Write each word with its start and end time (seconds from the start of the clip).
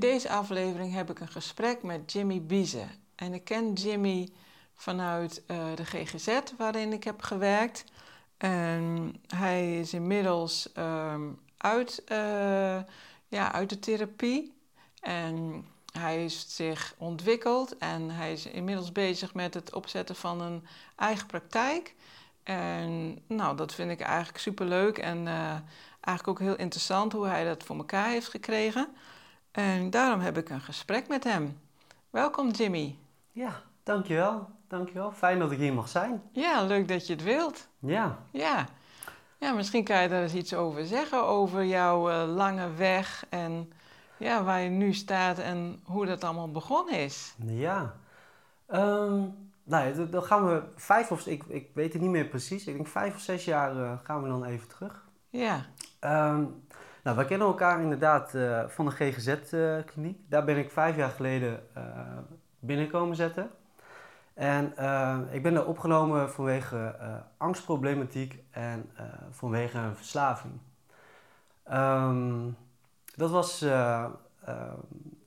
Deze 0.00 0.30
aflevering 0.30 0.92
heb 0.92 1.10
ik 1.10 1.20
een 1.20 1.28
gesprek 1.28 1.82
met 1.82 2.12
Jimmy 2.12 2.42
Bieze. 2.42 2.86
En 3.14 3.34
ik 3.34 3.44
ken 3.44 3.72
Jimmy 3.72 4.28
vanuit 4.74 5.42
uh, 5.46 5.74
de 5.74 5.84
GGZ, 5.84 6.40
waarin 6.56 6.92
ik 6.92 7.04
heb 7.04 7.22
gewerkt. 7.22 7.84
Hij 9.26 9.78
is 9.78 9.94
inmiddels 9.94 10.68
um, 10.78 11.40
uit, 11.56 12.02
uh, 12.12 12.16
ja, 13.28 13.52
uit 13.52 13.68
de 13.68 13.78
therapie. 13.78 14.54
En 15.00 15.64
hij 15.92 16.16
heeft 16.16 16.50
zich 16.50 16.94
ontwikkeld 16.98 17.78
en 17.78 18.10
hij 18.10 18.32
is 18.32 18.46
inmiddels 18.46 18.92
bezig 18.92 19.34
met 19.34 19.54
het 19.54 19.74
opzetten 19.74 20.16
van 20.16 20.40
een 20.40 20.66
eigen 20.96 21.26
praktijk. 21.26 21.94
En 22.42 23.18
nou, 23.26 23.56
dat 23.56 23.74
vind 23.74 23.90
ik 23.90 24.00
eigenlijk 24.00 24.38
superleuk 24.38 24.98
en 24.98 25.18
uh, 25.26 25.50
eigenlijk 26.00 26.28
ook 26.28 26.38
heel 26.38 26.56
interessant 26.56 27.12
hoe 27.12 27.26
hij 27.26 27.44
dat 27.44 27.62
voor 27.62 27.76
elkaar 27.76 28.08
heeft 28.08 28.28
gekregen. 28.28 28.88
En 29.50 29.90
daarom 29.90 30.20
heb 30.20 30.36
ik 30.36 30.48
een 30.50 30.60
gesprek 30.60 31.08
met 31.08 31.24
hem. 31.24 31.58
Welkom 32.10 32.50
Jimmy. 32.50 32.98
Ja, 33.32 33.62
dankjewel. 33.82 34.48
Dankjewel. 34.68 35.12
Fijn 35.12 35.38
dat 35.38 35.50
ik 35.50 35.58
hier 35.58 35.72
mag 35.72 35.88
zijn. 35.88 36.22
Ja, 36.32 36.62
leuk 36.62 36.88
dat 36.88 37.06
je 37.06 37.12
het 37.12 37.22
wilt. 37.22 37.68
Ja. 37.78 38.18
Ja. 38.30 38.66
Ja, 39.38 39.52
misschien 39.52 39.84
kan 39.84 40.02
je 40.02 40.08
daar 40.08 40.22
eens 40.22 40.34
iets 40.34 40.54
over 40.54 40.86
zeggen, 40.86 41.24
over 41.24 41.64
jouw 41.64 42.10
uh, 42.10 42.34
lange 42.34 42.74
weg 42.74 43.24
en 43.28 43.72
ja, 44.16 44.42
waar 44.42 44.60
je 44.60 44.68
nu 44.68 44.92
staat 44.92 45.38
en 45.38 45.80
hoe 45.84 46.06
dat 46.06 46.24
allemaal 46.24 46.50
begonnen 46.50 46.94
is. 46.94 47.34
Ja. 47.44 47.94
Um, 48.68 49.50
nou, 49.64 50.08
dan 50.08 50.22
gaan 50.22 50.46
we 50.46 50.62
vijf 50.76 51.10
of... 51.10 51.26
Ik, 51.26 51.44
ik 51.44 51.70
weet 51.74 51.92
het 51.92 52.02
niet 52.02 52.10
meer 52.10 52.26
precies. 52.26 52.66
Ik 52.66 52.74
denk 52.74 52.86
vijf 52.86 53.14
of 53.14 53.20
zes 53.20 53.44
jaar 53.44 53.76
uh, 53.76 53.92
gaan 54.02 54.22
we 54.22 54.28
dan 54.28 54.44
even 54.44 54.68
terug. 54.68 55.04
Ja. 55.28 55.66
Um, 56.00 56.64
nou, 57.02 57.16
we 57.16 57.24
kennen 57.24 57.46
elkaar 57.46 57.80
inderdaad 57.80 58.34
uh, 58.34 58.62
van 58.66 58.84
de 58.84 58.90
GGZ-kliniek. 58.90 60.18
Daar 60.28 60.44
ben 60.44 60.56
ik 60.56 60.70
vijf 60.70 60.96
jaar 60.96 61.10
geleden 61.10 61.60
binnenkomen 62.58 63.16
zetten. 63.16 63.50
En 64.40 64.72
uh, 64.78 65.18
ik 65.30 65.42
ben 65.42 65.54
daar 65.54 65.66
opgenomen 65.66 66.30
vanwege 66.30 66.96
uh, 67.00 67.14
angstproblematiek 67.36 68.42
en 68.50 68.90
uh, 68.94 69.02
vanwege 69.30 69.78
een 69.78 69.96
verslaving. 69.96 70.54
Um, 71.72 72.56
dat 73.16 73.30
was, 73.30 73.60
het, 73.60 74.10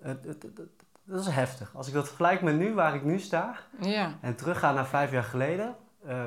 het, 0.01 0.25
het, 0.25 0.59
dat 1.03 1.19
is 1.19 1.27
heftig. 1.27 1.75
Als 1.75 1.87
ik 1.87 1.93
dat 1.93 2.07
vergelijk 2.07 2.41
met 2.41 2.55
nu, 2.55 2.73
waar 2.73 2.95
ik 2.95 3.03
nu 3.03 3.19
sta, 3.19 3.55
ja. 3.79 4.11
en 4.21 4.35
terugga 4.35 4.71
naar 4.71 4.87
vijf 4.87 5.11
jaar 5.11 5.23
geleden, 5.23 5.75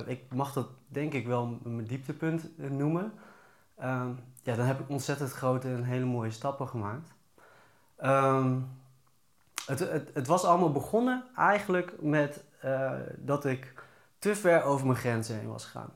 ik 0.07 0.23
mag 0.35 0.53
dat 0.53 0.69
denk 0.89 1.13
ik 1.13 1.27
wel 1.27 1.59
mijn 1.63 1.87
dieptepunt 1.87 2.59
noemen. 2.59 3.13
Um, 3.83 4.19
ja, 4.43 4.55
dan 4.55 4.67
heb 4.67 4.81
ik 4.81 4.89
ontzettend 4.89 5.33
grote 5.33 5.69
en 5.69 5.85
hele 5.85 6.05
mooie 6.05 6.31
stappen 6.31 6.69
gemaakt. 6.69 7.15
Um, 8.05 8.69
het, 9.67 9.79
het, 9.79 10.11
het, 10.15 10.27
was 10.27 10.45
allemaal 10.45 10.73
begonnen 10.73 11.25
eigenlijk 11.37 11.93
met 12.01 12.45
uh, 12.65 12.93
dat 13.17 13.45
ik 13.45 13.75
te 14.19 14.35
ver 14.35 14.63
over 14.63 14.87
mijn 14.87 14.99
grenzen 14.99 15.39
heen 15.39 15.49
was 15.49 15.65
gegaan. 15.65 15.91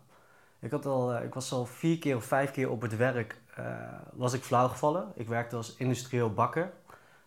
Ik, 0.58 0.70
had 0.70 0.86
al, 0.86 1.14
uh, 1.14 1.24
ik 1.24 1.34
was 1.34 1.52
al 1.52 1.66
vier 1.66 1.98
keer 1.98 2.16
of 2.16 2.24
vijf 2.24 2.50
keer 2.50 2.70
op 2.70 2.82
het 2.82 2.96
werk 2.96 3.40
uh, 3.58 3.64
was 4.12 4.32
ik 4.32 4.42
flauw 4.42 4.69
gevallen. 4.69 5.12
Ik 5.14 5.28
werkte 5.28 5.56
als 5.56 5.76
industrieel 5.76 6.32
bakker. 6.32 6.72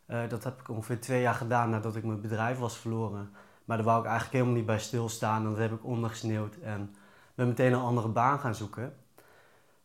dat 0.06 0.44
heb 0.44 0.60
ik 0.60 0.70
ongeveer 0.70 1.02
twee 1.02 1.22
jaar 1.22 1.34
gedaan 1.34 1.70
nadat 1.70 1.96
ik 1.96 2.04
mijn 2.04 2.22
bedrijf 2.22 2.60
was 2.60 2.78
verloren. 2.78 3.34
Maar 3.66 3.78
daar 3.78 3.86
wou 3.86 4.00
ik 4.00 4.06
eigenlijk 4.06 4.34
helemaal 4.34 4.56
niet 4.56 4.66
bij 4.66 4.80
stilstaan. 4.80 5.44
En 5.44 5.50
dat 5.50 5.58
heb 5.58 5.72
ik 5.72 5.86
ondergesneeuwd 5.86 6.56
en 6.56 6.96
ben 7.36 7.48
meteen 7.48 7.74
een 7.74 7.80
andere 7.80 8.08
baan 8.08 8.40
gaan 8.40 8.56
zoeken. 8.56 8.94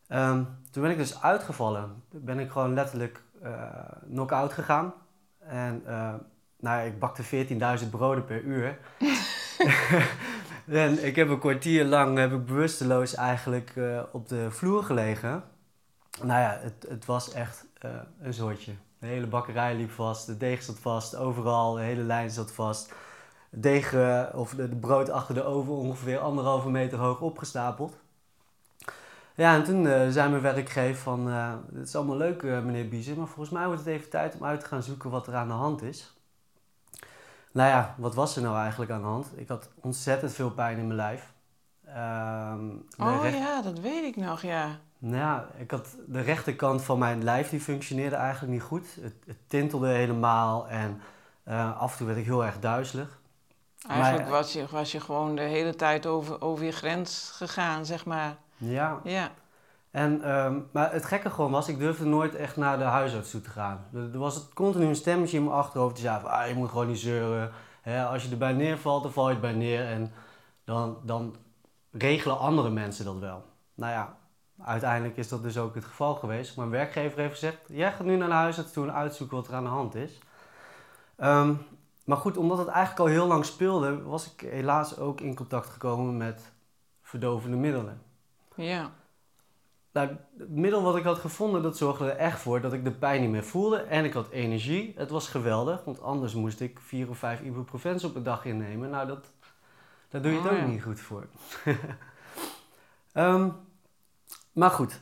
Um, 0.09 0.47
toen 0.71 0.81
ben 0.81 0.91
ik 0.91 0.97
dus 0.97 1.21
uitgevallen. 1.21 2.03
Ben 2.11 2.39
ik 2.39 2.51
gewoon 2.51 2.73
letterlijk 2.73 3.21
knock-out 4.09 4.53
gegaan. 4.53 4.93
En 5.39 5.83
nou, 6.59 6.87
ik 6.87 6.99
bakte 6.99 7.47
14.000 7.81 7.89
broden 7.89 8.25
per 8.25 8.41
uur. 8.41 8.77
en 10.67 11.05
ik 11.05 11.15
heb 11.15 11.29
een 11.29 11.39
kwartier 11.39 11.85
lang 11.85 12.17
heb 12.17 12.33
ik 12.33 12.45
bewusteloos 12.45 13.15
eigenlijk 13.15 13.75
uh, 13.75 14.01
op 14.11 14.27
de 14.27 14.51
vloer 14.51 14.83
gelegen. 14.83 15.43
Nou 16.23 16.41
ja, 16.41 16.59
het, 16.61 16.85
het 16.89 17.05
was 17.05 17.31
echt 17.31 17.65
uh, 17.85 17.91
een 18.21 18.33
soortje. 18.33 18.71
De 18.99 19.05
hele 19.05 19.27
bakkerij 19.27 19.75
liep 19.75 19.91
vast, 19.91 20.25
de 20.25 20.37
deeg 20.37 20.63
zat 20.63 20.79
vast, 20.79 21.15
overal, 21.15 21.73
de 21.73 21.81
hele 21.81 22.03
lijn 22.03 22.29
zat 22.29 22.51
vast. 22.51 22.93
Het 23.49 23.63
deeg 23.63 23.93
uh, 23.93 24.23
of 24.33 24.53
de, 24.53 24.69
de, 24.69 24.75
brood 24.75 25.09
achter 25.09 25.35
de 25.35 25.43
oven 25.43 25.73
ongeveer 25.73 26.19
anderhalve 26.19 26.69
meter 26.69 26.97
hoog 26.97 27.21
opgestapeld. 27.21 27.97
Ja, 29.39 29.55
en 29.55 29.63
toen 29.63 30.11
zei 30.11 30.29
mijn 30.29 30.41
werkgever 30.41 31.01
van, 31.01 31.27
het 31.27 31.87
is 31.87 31.95
allemaal 31.95 32.17
leuk 32.17 32.43
meneer 32.43 32.89
Biezen, 32.89 33.17
maar 33.17 33.27
volgens 33.27 33.49
mij 33.49 33.65
wordt 33.65 33.79
het 33.79 33.89
even 33.89 34.09
tijd 34.09 34.35
om 34.35 34.45
uit 34.45 34.59
te 34.59 34.65
gaan 34.65 34.83
zoeken 34.83 35.09
wat 35.09 35.27
er 35.27 35.35
aan 35.35 35.47
de 35.47 35.53
hand 35.53 35.81
is. 35.81 36.13
Nou 37.51 37.69
ja, 37.69 37.95
wat 37.97 38.15
was 38.15 38.35
er 38.35 38.41
nou 38.41 38.57
eigenlijk 38.57 38.91
aan 38.91 39.01
de 39.01 39.07
hand? 39.07 39.27
Ik 39.35 39.47
had 39.47 39.69
ontzettend 39.75 40.33
veel 40.33 40.51
pijn 40.51 40.77
in 40.77 40.87
mijn 40.87 40.95
lijf. 40.95 41.33
Um, 41.87 42.85
oh 42.97 43.21
recht... 43.21 43.37
ja, 43.37 43.61
dat 43.61 43.79
weet 43.79 44.03
ik 44.03 44.15
nog, 44.15 44.41
ja. 44.41 44.79
Nou 44.97 45.15
ja, 45.15 45.47
ik 45.57 45.71
had 45.71 45.95
de 46.07 46.21
rechterkant 46.21 46.81
van 46.81 46.99
mijn 46.99 47.23
lijf 47.23 47.49
die 47.49 47.59
functioneerde 47.59 48.15
eigenlijk 48.15 48.53
niet 48.53 48.61
goed. 48.61 48.95
Het, 49.01 49.15
het 49.25 49.37
tintelde 49.47 49.87
helemaal 49.87 50.67
en 50.67 51.01
uh, 51.47 51.79
af 51.79 51.91
en 51.91 51.97
toe 51.97 52.07
werd 52.07 52.19
ik 52.19 52.25
heel 52.25 52.45
erg 52.45 52.59
duizelig. 52.59 53.19
Eigenlijk 53.87 54.23
maar, 54.23 54.31
was, 54.31 54.53
je, 54.53 54.65
was 54.71 54.91
je 54.91 54.99
gewoon 54.99 55.35
de 55.35 55.41
hele 55.41 55.75
tijd 55.75 56.05
over, 56.05 56.41
over 56.41 56.65
je 56.65 56.71
grens 56.71 57.31
gegaan, 57.35 57.85
zeg 57.85 58.05
maar. 58.05 58.37
Ja. 58.59 58.99
Ja. 59.03 59.31
En, 59.91 60.35
um, 60.35 60.69
maar 60.71 60.91
het 60.91 61.05
gekke 61.05 61.29
gewoon 61.29 61.51
was, 61.51 61.67
ik 61.67 61.79
durfde 61.79 62.05
nooit 62.05 62.35
echt 62.35 62.57
naar 62.57 62.77
de 62.77 62.83
huisarts 62.83 63.31
toe 63.31 63.41
te 63.41 63.49
gaan. 63.49 63.85
Er 63.93 64.17
was 64.17 64.35
het 64.35 64.53
continu 64.53 64.85
een 64.85 64.95
stemmetje 64.95 65.37
in 65.37 65.43
mijn 65.43 65.55
achterhoofd 65.55 65.95
die 65.95 66.03
zei 66.03 66.21
van, 66.21 66.29
ah, 66.29 66.47
je 66.47 66.53
moet 66.53 66.69
gewoon 66.69 66.87
niet 66.87 66.99
zeuren. 66.99 67.51
Als 68.09 68.23
je 68.23 68.31
erbij 68.31 68.53
neervalt, 68.53 69.03
dan 69.03 69.11
val 69.11 69.29
je 69.29 69.35
erbij 69.35 69.53
neer 69.53 69.85
en 69.85 70.11
dan, 70.63 70.97
dan 71.03 71.35
regelen 71.91 72.39
andere 72.39 72.69
mensen 72.69 73.05
dat 73.05 73.17
wel. 73.17 73.43
Nou 73.75 73.91
ja, 73.91 74.17
uiteindelijk 74.63 75.17
is 75.17 75.27
dat 75.29 75.43
dus 75.43 75.57
ook 75.57 75.75
het 75.75 75.85
geval 75.85 76.15
geweest. 76.15 76.57
Mijn 76.57 76.69
werkgever 76.69 77.19
heeft 77.19 77.33
gezegd, 77.33 77.57
jij 77.67 77.91
gaat 77.91 78.05
nu 78.05 78.15
naar 78.15 78.27
de 78.27 78.33
huisarts 78.33 78.71
toe 78.71 78.87
en 78.87 78.93
uitzoeken 78.93 79.37
wat 79.37 79.47
er 79.47 79.53
aan 79.53 79.63
de 79.63 79.69
hand 79.69 79.95
is. 79.95 80.19
Um, 81.17 81.61
maar 82.05 82.17
goed, 82.17 82.37
omdat 82.37 82.57
het 82.57 82.67
eigenlijk 82.67 82.99
al 82.99 83.15
heel 83.15 83.27
lang 83.27 83.45
speelde, 83.45 84.03
was 84.03 84.31
ik 84.33 84.49
helaas 84.49 84.97
ook 84.97 85.21
in 85.21 85.35
contact 85.35 85.69
gekomen 85.69 86.17
met 86.17 86.51
verdovende 87.01 87.57
middelen. 87.57 88.01
Ja. 88.63 88.91
Nou, 89.91 90.09
het 90.37 90.49
middel 90.49 90.81
wat 90.81 90.95
ik 90.95 91.03
had 91.03 91.17
gevonden, 91.17 91.61
dat 91.61 91.77
zorgde 91.77 92.11
er 92.11 92.17
echt 92.17 92.39
voor 92.39 92.61
dat 92.61 92.73
ik 92.73 92.83
de 92.83 92.91
pijn 92.91 93.21
niet 93.21 93.29
meer 93.29 93.43
voelde. 93.43 93.77
En 93.77 94.05
ik 94.05 94.13
had 94.13 94.29
energie. 94.29 94.93
Het 94.97 95.09
was 95.09 95.27
geweldig, 95.27 95.83
want 95.83 96.01
anders 96.01 96.33
moest 96.33 96.59
ik 96.59 96.79
vier 96.79 97.09
of 97.09 97.17
vijf 97.17 97.41
ibuprofens 97.41 98.03
op 98.03 98.15
een 98.15 98.23
dag 98.23 98.45
innemen. 98.45 98.89
Nou, 98.89 99.07
dat, 99.07 99.31
daar 100.09 100.21
doe 100.21 100.31
je 100.31 100.37
het 100.37 100.47
Oh, 100.47 100.53
ook 100.53 100.59
ja. 100.59 100.65
niet 100.65 100.83
goed 100.83 100.99
voor. 100.99 101.27
Ehm, 103.11 103.49
maar 104.51 104.69
goed, 104.69 105.01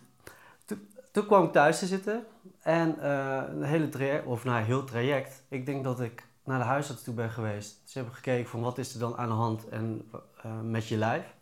toen, 0.66 0.88
toen 1.12 1.26
kwam 1.26 1.44
ik 1.46 1.52
thuis 1.52 1.80
te 1.80 1.86
zitten. 1.86 2.26
En 2.62 3.00
eh, 3.00 3.44
een 3.50 3.64
hele 3.64 3.90
traject, 3.90 4.26
of 4.26 4.44
nou, 4.44 4.64
heel 4.64 4.84
traject. 4.84 5.44
Ik 5.48 5.66
denk 5.66 5.84
dat 5.84 6.00
ik 6.00 6.28
naar 6.44 6.60
de 6.60 6.66
huisarts 6.66 7.04
toe 7.04 7.14
ben 7.14 7.30
geweest. 7.30 7.82
Ze 7.86 7.98
hebben 7.98 8.16
gekeken 8.16 8.50
van 8.50 8.62
wat 8.62 8.78
is 8.78 8.94
er 8.94 9.00
dan 9.00 9.18
aan 9.18 9.28
de 9.28 9.34
hand 9.34 9.70
en, 9.70 10.10
eh, 10.42 10.62
met 10.62 10.88
je 10.88 10.98
lijf. 10.98 11.36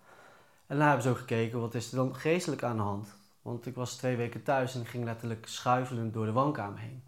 En 0.67 0.77
daar 0.77 0.87
hebben 0.87 1.03
ze 1.03 1.09
ook 1.09 1.17
gekeken 1.17 1.59
wat 1.59 1.73
is 1.73 1.91
er 1.91 1.97
dan 1.97 2.15
geestelijk 2.15 2.63
aan 2.63 2.77
de 2.77 2.83
hand. 2.83 3.15
Want 3.41 3.65
ik 3.65 3.75
was 3.75 3.95
twee 3.95 4.15
weken 4.15 4.43
thuis 4.43 4.75
en 4.75 4.81
ik 4.81 4.87
ging 4.87 5.03
letterlijk 5.03 5.47
schuifelend 5.47 6.13
door 6.13 6.25
de 6.25 6.31
woonkamer 6.31 6.79
heen. 6.79 7.03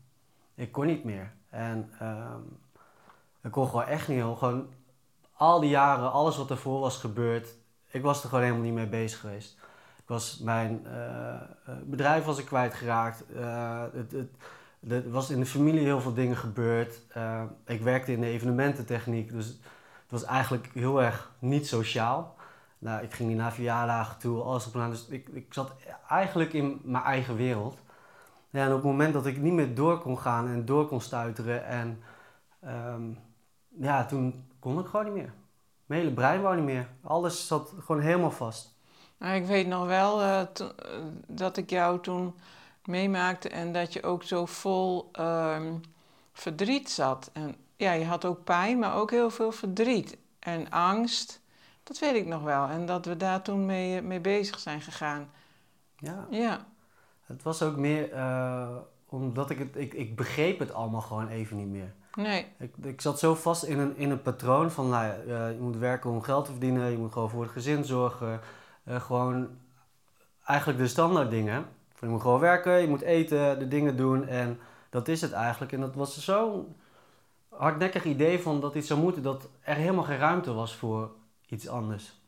Ik 0.56 0.72
kon 0.72 0.86
niet 0.86 1.04
meer. 1.04 1.32
En 1.50 1.92
ehm, 2.00 2.42
ik 3.44 3.52
kon 3.52 3.68
gewoon 3.68 3.86
echt 3.86 4.08
niet. 4.08 4.24
Gewoon 4.38 4.68
al 5.34 5.60
die 5.60 5.70
jaren, 5.70 6.12
alles 6.12 6.38
wat 6.38 6.50
ervoor 6.50 6.80
was 6.80 6.98
gebeurd, 6.98 7.56
ik 7.92 8.02
was 8.02 8.24
er 8.24 8.30
gewoon 8.30 8.44
helemaal 8.44 8.64
niet 8.64 8.74
mee 8.74 8.88
bezig 8.88 9.20
geweest. 9.20 9.58
was 10.06 10.40
mijn 10.40 10.88
bedrijf 11.84 12.26
was 12.26 12.38
ik 12.38 12.46
kwijtgeraakt. 12.46 13.24
het, 13.94 14.12
het, 14.12 14.30
er 14.88 15.12
was 15.12 15.30
in 15.30 15.40
de 15.40 15.46
familie 15.46 15.84
heel 15.84 16.02
veel 16.02 16.14
dingen 16.14 16.38
gebeurd. 16.38 17.02
ik 17.66 17.82
werkte 17.82 18.12
in 18.12 18.20
de 18.20 18.28
evenemententechniek, 18.28 19.32
dus 19.32 19.48
het 19.48 20.12
was 20.12 20.24
eigenlijk 20.24 20.70
heel 20.74 21.02
erg 21.02 21.32
niet 21.40 21.68
sociaal. 21.68 22.37
Nou, 22.80 23.04
ik 23.04 23.14
ging 23.14 23.30
niet 23.30 23.38
naar 23.38 23.54
verjaardagen 23.54 24.18
toe, 24.18 24.42
alles 24.42 24.68
op 24.68 24.74
en 24.74 24.82
aan. 24.82 24.90
Dus 24.90 25.08
ik, 25.08 25.30
ik 25.30 25.54
zat 25.54 25.72
eigenlijk 26.10 26.54
in 26.54 26.82
mijn 26.84 27.04
eigen 27.04 27.36
wereld. 27.36 27.78
Ja, 28.50 28.64
en 28.64 28.70
op 28.70 28.76
het 28.76 28.84
moment 28.84 29.14
dat 29.14 29.26
ik 29.26 29.38
niet 29.38 29.54
meer 29.54 29.76
door 29.76 30.00
kon 30.00 30.20
gaan 30.20 30.48
en 30.48 30.66
door 30.66 30.88
kon 30.88 31.02
stuiteren 31.02 31.66
en 31.66 32.04
ehm, 32.60 33.04
ja, 33.80 34.06
toen 34.06 34.48
kon 34.60 34.80
ik 34.80 34.86
gewoon 34.86 35.06
niet 35.06 35.14
meer. 35.14 35.34
Mijn 35.86 36.02
hele 36.02 36.14
brein 36.14 36.42
wou 36.42 36.56
niet 36.56 36.66
meer. 36.66 36.88
Alles 37.04 37.48
zat 37.48 37.74
gewoon 37.80 38.02
helemaal 38.02 38.32
vast. 38.32 38.76
Nou, 39.18 39.36
ik 39.36 39.46
weet 39.46 39.68
nog 39.68 39.86
wel 39.86 40.22
uh, 40.22 40.42
dat 41.28 41.58
ik 41.58 41.70
jou 41.70 42.00
toen 42.02 42.36
meemaakte 42.84 43.50
en 43.50 43.74
dat 43.74 43.94
je 43.94 44.04
ook 44.04 44.24
zo 44.24 44.46
vol 44.46 45.10
uh, 45.20 45.62
verdriet 46.34 46.90
zat. 46.90 47.30
En 47.34 47.56
ja, 47.76 47.92
je 47.92 48.06
had 48.06 48.26
ook 48.26 48.44
pijn, 48.44 48.80
maar 48.80 48.96
ook 48.96 49.12
heel 49.12 49.30
veel 49.30 49.52
verdriet 49.52 50.18
en 50.40 50.70
angst. 50.70 51.42
Dat 51.88 52.00
weet 52.00 52.16
ik 52.16 52.26
nog 52.26 52.44
wel. 52.44 52.68
En 52.68 52.86
dat 52.86 53.06
we 53.06 53.18
daar 53.18 53.42
toen 53.42 53.66
mee, 53.66 54.02
mee 54.02 54.20
bezig 54.20 54.60
zijn 54.60 54.82
gegaan. 54.82 55.30
Ja. 55.96 56.28
Ja. 56.30 56.66
Het 57.26 57.44
was 57.44 57.62
ook 57.62 57.76
meer 57.76 58.14
uh, 58.14 58.76
omdat 59.06 59.50
ik 59.50 59.60
het, 59.60 59.76
ik, 59.76 59.94
ik 59.94 60.16
begreep 60.16 60.60
het 60.60 60.74
allemaal 60.74 61.02
gewoon 61.02 61.28
even 61.28 61.58
niet 61.58 61.68
meer. 61.68 61.94
Nee. 62.14 62.46
Ik, 62.60 62.74
ik 62.82 63.02
zat 63.02 63.20
zo 63.20 63.36
vast 63.36 63.64
in 63.64 63.80
een, 63.80 63.98
in 63.98 64.10
een 64.10 64.22
patroon 64.22 64.72
van, 64.72 64.90
nou 64.90 65.28
ja, 65.28 65.48
je 65.48 65.60
moet 65.60 65.78
werken 65.78 66.10
om 66.10 66.22
geld 66.22 66.46
te 66.46 66.52
verdienen, 66.52 66.92
je 66.92 66.98
moet 66.98 67.12
gewoon 67.12 67.30
voor 67.30 67.44
het 67.44 67.52
gezin 67.52 67.86
zorgen. 67.86 68.40
Uh, 68.88 69.02
gewoon 69.02 69.50
eigenlijk 70.46 70.80
de 70.80 70.88
standaard 70.88 71.30
dingen. 71.30 71.66
Je 72.00 72.08
moet 72.08 72.22
gewoon 72.22 72.40
werken, 72.40 72.82
je 72.82 72.88
moet 72.88 73.02
eten, 73.02 73.60
de 73.60 73.68
dingen 73.68 73.98
doen 73.98 74.28
en 74.28 74.60
dat 74.90 75.08
is 75.08 75.22
het 75.22 75.32
eigenlijk. 75.32 75.72
En 75.72 75.80
dat 75.80 75.96
was 75.96 76.24
zo'n 76.24 76.76
hardnekkig 77.50 78.04
idee 78.04 78.40
van 78.40 78.62
dat 78.62 78.76
iets 78.76 78.88
zou 78.88 79.00
moeten, 79.00 79.24
dat 79.24 79.50
er 79.62 79.76
helemaal 79.76 80.04
geen 80.04 80.18
ruimte 80.18 80.54
was 80.54 80.76
voor 80.76 81.12
iets 81.48 81.68
anders. 81.68 82.20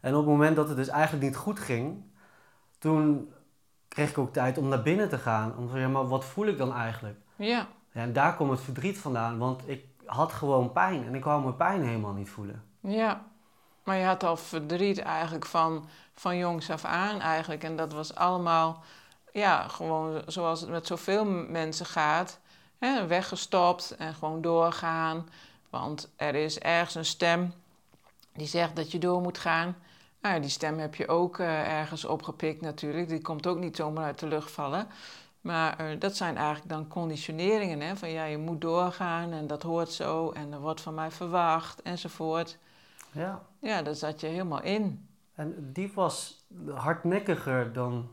En 0.00 0.14
op 0.14 0.20
het 0.20 0.28
moment 0.28 0.56
dat 0.56 0.68
het 0.68 0.76
dus 0.76 0.88
eigenlijk 0.88 1.24
niet 1.24 1.36
goed 1.36 1.58
ging, 1.58 2.04
toen 2.78 3.32
kreeg 3.88 4.10
ik 4.10 4.18
ook 4.18 4.32
tijd 4.32 4.58
om 4.58 4.68
naar 4.68 4.82
binnen 4.82 5.08
te 5.08 5.18
gaan. 5.18 5.56
Om 5.56 5.66
te 5.66 5.72
zeggen, 5.72 5.92
maar 5.92 6.08
wat 6.08 6.24
voel 6.24 6.46
ik 6.46 6.58
dan 6.58 6.74
eigenlijk? 6.74 7.18
Ja. 7.36 7.46
ja. 7.92 8.02
En 8.02 8.12
daar 8.12 8.36
komt 8.36 8.50
het 8.50 8.60
verdriet 8.60 8.98
vandaan, 8.98 9.38
want 9.38 9.68
ik 9.68 9.84
had 10.04 10.32
gewoon 10.32 10.72
pijn 10.72 11.06
en 11.06 11.14
ik 11.14 11.24
wou 11.24 11.42
mijn 11.42 11.56
pijn 11.56 11.82
helemaal 11.82 12.12
niet 12.12 12.30
voelen. 12.30 12.64
Ja, 12.80 13.24
maar 13.84 13.96
je 13.96 14.04
had 14.04 14.24
al 14.24 14.36
verdriet 14.36 14.98
eigenlijk 14.98 15.46
van, 15.46 15.88
van 16.14 16.36
jongs 16.36 16.70
af 16.70 16.84
aan 16.84 17.20
eigenlijk. 17.20 17.64
En 17.64 17.76
dat 17.76 17.92
was 17.92 18.14
allemaal, 18.14 18.82
ja, 19.32 19.68
gewoon 19.68 20.22
zoals 20.26 20.60
het 20.60 20.70
met 20.70 20.86
zoveel 20.86 21.24
mensen 21.24 21.86
gaat. 21.86 22.38
Hè, 22.78 23.06
weggestopt 23.06 23.90
en 23.90 24.14
gewoon 24.14 24.40
doorgaan. 24.40 25.28
Want 25.70 26.10
er 26.16 26.34
is 26.34 26.58
ergens 26.58 26.94
een 26.94 27.04
stem 27.04 27.52
die 28.38 28.46
zegt 28.46 28.76
dat 28.76 28.92
je 28.92 28.98
door 28.98 29.20
moet 29.20 29.38
gaan. 29.38 29.76
Nou, 30.20 30.40
die 30.40 30.50
stem 30.50 30.78
heb 30.78 30.94
je 30.94 31.08
ook 31.08 31.38
uh, 31.38 31.78
ergens 31.78 32.04
opgepikt 32.04 32.60
natuurlijk. 32.60 33.08
Die 33.08 33.22
komt 33.22 33.46
ook 33.46 33.58
niet 33.58 33.76
zomaar 33.76 34.04
uit 34.04 34.18
de 34.18 34.26
lucht 34.26 34.50
vallen. 34.50 34.86
Maar 35.40 35.90
uh, 35.90 36.00
dat 36.00 36.16
zijn 36.16 36.36
eigenlijk 36.36 36.68
dan 36.68 36.88
conditioneringen. 36.88 37.80
Hè? 37.80 37.96
Van 37.96 38.10
ja, 38.10 38.24
je 38.24 38.38
moet 38.38 38.60
doorgaan 38.60 39.32
en 39.32 39.46
dat 39.46 39.62
hoort 39.62 39.92
zo 39.92 40.30
en 40.30 40.52
er 40.52 40.60
wordt 40.60 40.80
van 40.80 40.94
mij 40.94 41.10
verwacht 41.10 41.82
enzovoort. 41.82 42.58
Ja. 43.12 43.42
Ja, 43.60 43.82
daar 43.82 43.94
zat 43.94 44.20
je 44.20 44.26
helemaal 44.26 44.62
in. 44.62 45.08
En 45.34 45.72
die 45.72 45.92
was 45.94 46.46
hardnekkiger 46.74 47.72
dan, 47.72 48.10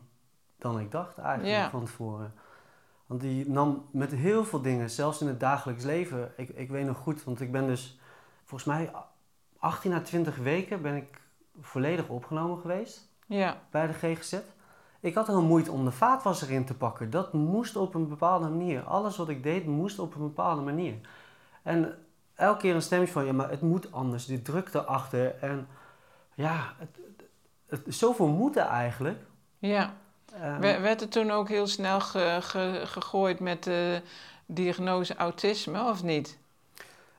dan 0.57 0.79
ik 0.79 0.91
dacht 0.91 1.17
eigenlijk 1.17 1.57
Ja. 1.57 1.69
van 1.69 1.85
tevoren. 1.85 2.33
Want 3.05 3.21
die 3.21 3.49
nam 3.49 3.85
met 3.91 4.11
heel 4.11 4.45
veel 4.45 4.61
dingen, 4.61 4.89
zelfs 4.89 5.21
in 5.21 5.27
het 5.27 5.39
dagelijks 5.39 5.83
leven. 5.83 6.33
Ik, 6.37 6.49
ik 6.49 6.69
weet 6.69 6.85
nog 6.85 6.97
goed, 6.97 7.23
want 7.23 7.41
ik 7.41 7.51
ben 7.51 7.67
dus 7.67 7.99
volgens 8.43 8.69
mij 8.69 8.91
18 9.65 9.93
à 9.93 9.99
20 9.99 10.35
weken 10.35 10.81
ben 10.81 10.95
ik 10.95 11.21
volledig 11.61 12.07
opgenomen 12.07 12.59
geweest 12.59 13.07
Ja, 13.27 13.57
bij 13.71 13.87
de 13.87 13.93
GGZ. 13.93 14.33
Ik 14.99 15.15
had 15.15 15.29
al 15.29 15.41
moeite 15.41 15.71
om 15.71 15.85
de 15.85 15.91
vaatwasser 15.91 16.51
in 16.51 16.65
te 16.65 16.73
pakken. 16.73 17.09
Dat 17.09 17.33
moest 17.33 17.75
op 17.75 17.93
een 17.95 18.07
bepaalde 18.09 18.47
manier. 18.49 18.83
Alles 18.83 19.17
wat 19.17 19.29
ik 19.29 19.43
deed 19.43 19.65
moest 19.65 19.99
op 19.99 20.15
een 20.15 20.21
bepaalde 20.21 20.61
manier. 20.61 20.93
En 21.63 22.05
elke 22.35 22.59
keer 22.59 22.75
een 22.75 22.81
stemmetje 22.81 23.13
van, 23.13 23.25
ja, 23.25 23.33
maar 23.33 23.49
het 23.49 23.61
moet 23.61 23.91
anders. 23.91 24.25
Die 24.25 24.41
druk 24.41 24.73
erachter. 24.73 25.35
En 25.41 25.67
ja, 26.33 26.73
het, 26.77 26.97
het, 27.67 27.85
het, 27.85 27.95
zoveel 27.95 28.27
moeten 28.27 28.67
eigenlijk. 28.67 29.19
ja. 29.59 29.93
Wer- 30.59 30.81
Werd 30.81 31.01
er 31.01 31.09
toen 31.09 31.31
ook 31.31 31.49
heel 31.49 31.67
snel 31.67 32.01
ge- 32.01 32.37
ge- 32.41 32.81
gegooid 32.85 33.39
met 33.39 33.63
de 33.63 34.01
diagnose 34.45 35.15
autisme, 35.15 35.83
of 35.89 36.03
niet? 36.03 36.37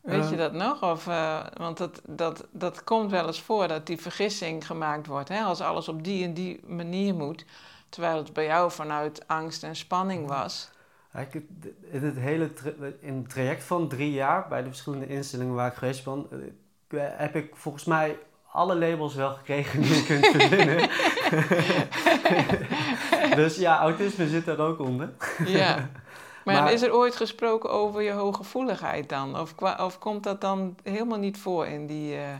Weet 0.06 0.22
Eh. 0.24 0.30
je 0.30 0.36
dat 0.36 0.52
nog? 0.52 0.82
Of, 0.82 1.06
eh, 1.06 1.46
want 1.56 1.76
dat, 1.78 2.00
dat, 2.06 2.46
dat 2.50 2.84
komt 2.84 3.10
wel 3.10 3.26
eens 3.26 3.40
voor 3.40 3.68
dat 3.68 3.86
die 3.86 4.00
vergissing 4.00 4.66
gemaakt 4.66 5.06
wordt. 5.06 5.28
Hè? 5.28 5.40
Als 5.40 5.60
alles 5.60 5.88
op 5.88 6.04
die 6.04 6.24
en 6.24 6.34
die 6.34 6.60
manier 6.66 7.14
moet. 7.14 7.44
Terwijl 7.88 8.16
het 8.16 8.32
bij 8.32 8.44
jou 8.44 8.70
vanuit 8.70 9.22
angst 9.26 9.62
en 9.62 9.76
spanning 9.76 10.28
was. 10.28 10.70
in 11.90 12.02
het 12.02 12.16
hele 12.16 12.50
in 13.00 13.16
het 13.16 13.28
traject 13.28 13.64
van 13.64 13.88
drie 13.88 14.12
jaar 14.12 14.48
bij 14.48 14.62
de 14.62 14.68
verschillende 14.68 15.06
instellingen 15.06 15.54
waar 15.54 15.70
ik 15.70 15.76
geweest 15.76 16.04
ben, 16.04 16.26
eh, 16.88 16.98
heb 17.16 17.34
ik 17.36 17.50
volgens 17.56 17.84
mij 17.84 18.18
alle 18.52 18.76
labels 18.76 19.14
wel 19.14 19.30
gekregen 19.34 19.80
die 19.82 19.94
je 19.94 20.04
kunt 20.04 20.26
verzinnen. 20.36 20.88
dus 23.36 23.56
ja, 23.56 23.78
autisme 23.78 24.28
zit 24.28 24.44
daar 24.44 24.58
ook 24.58 24.78
onder. 24.80 25.10
Ja. 25.46 25.76
Maar, 26.46 26.62
Maar- 26.62 26.72
is 26.72 26.82
er 26.82 26.94
ooit 26.94 27.16
gesproken 27.16 27.70
over 27.70 28.02
je 28.02 28.12
hooggevoeligheid 28.12 29.08
dan? 29.08 29.38
Of, 29.38 29.54
of 29.80 29.98
komt 29.98 30.22
dat 30.22 30.40
dan 30.40 30.76
helemaal 30.82 31.18
niet 31.18 31.38
voor 31.38 31.66
in 31.66 31.86
die, 31.86 32.16
eh, 32.16 32.34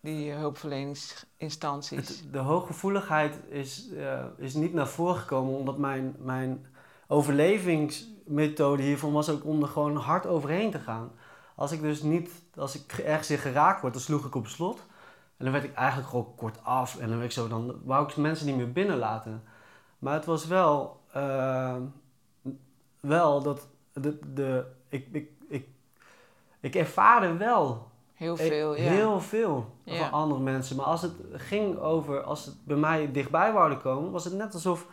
die 0.00 0.32
hulpverleningsinstanties? 0.32 2.08
Het- 2.08 2.24
de 2.32 2.38
hooggevoeligheid 2.38 3.38
is, 3.48 3.88
eh, 3.96 4.24
is 4.36 4.54
niet 4.54 4.74
naar 4.74 4.88
voren 4.88 5.16
gekomen 5.16 5.58
omdat 5.58 5.78
mijn, 5.78 6.16
mijn 6.18 6.66
overlevingsmethode 7.06 8.82
hiervan 8.82 9.12
was 9.12 9.28
ook 9.30 9.44
om 9.44 9.62
er 9.62 9.68
gewoon 9.68 9.96
hard 9.96 10.26
overheen 10.26 10.70
te 10.70 10.78
gaan. 10.78 11.10
Als 11.54 11.72
ik 11.72 11.80
dus 11.80 12.02
niet, 12.02 12.30
als 12.56 12.74
ik 12.74 12.92
ergens 12.92 13.30
in 13.30 13.38
geraakt 13.38 13.80
word, 13.80 13.92
dan 13.92 14.02
sloeg 14.02 14.26
ik 14.26 14.34
op 14.34 14.46
slot. 14.46 14.78
En 15.36 15.44
dan 15.44 15.52
werd 15.52 15.64
ik 15.64 15.74
eigenlijk 15.74 16.08
gewoon 16.08 16.34
kort 16.36 16.58
af 16.64 16.94
en 16.98 17.08
dan 17.08 17.18
werd 17.18 17.30
ik 17.30 17.36
zo, 17.38 17.48
dan 17.48 17.74
wou 17.84 18.08
ik 18.08 18.16
mensen 18.16 18.46
niet 18.46 18.56
meer 18.56 18.72
binnenlaten. 18.72 19.42
Maar 19.98 20.14
het 20.14 20.24
was 20.24 20.46
wel, 20.46 21.00
eh, 21.12 21.76
wel 23.06 23.42
dat 23.42 23.68
de, 23.92 24.18
de, 24.34 24.64
ik, 24.88 25.08
ik, 25.12 25.30
ik, 25.48 25.68
ik 26.60 26.74
ervaarde 26.74 27.36
wel 27.36 27.88
Heel 28.14 28.32
ik- 28.34 28.46
veel, 28.46 28.74
ja. 28.76 28.82
Heel 28.82 29.20
veel 29.20 29.74
Ja. 29.84 29.96
van 29.98 30.10
andere 30.20 30.40
mensen. 30.40 30.76
Maar 30.76 30.84
als 30.86 31.02
het 31.02 31.12
ging 31.32 31.78
over, 31.78 32.22
als 32.22 32.44
het 32.46 32.54
bij 32.64 32.76
mij 32.76 33.12
dichtbij 33.12 33.52
wouden 33.52 33.80
komen, 33.80 34.10
was 34.10 34.24
het 34.24 34.34
net 34.34 34.54
alsof 34.54 34.86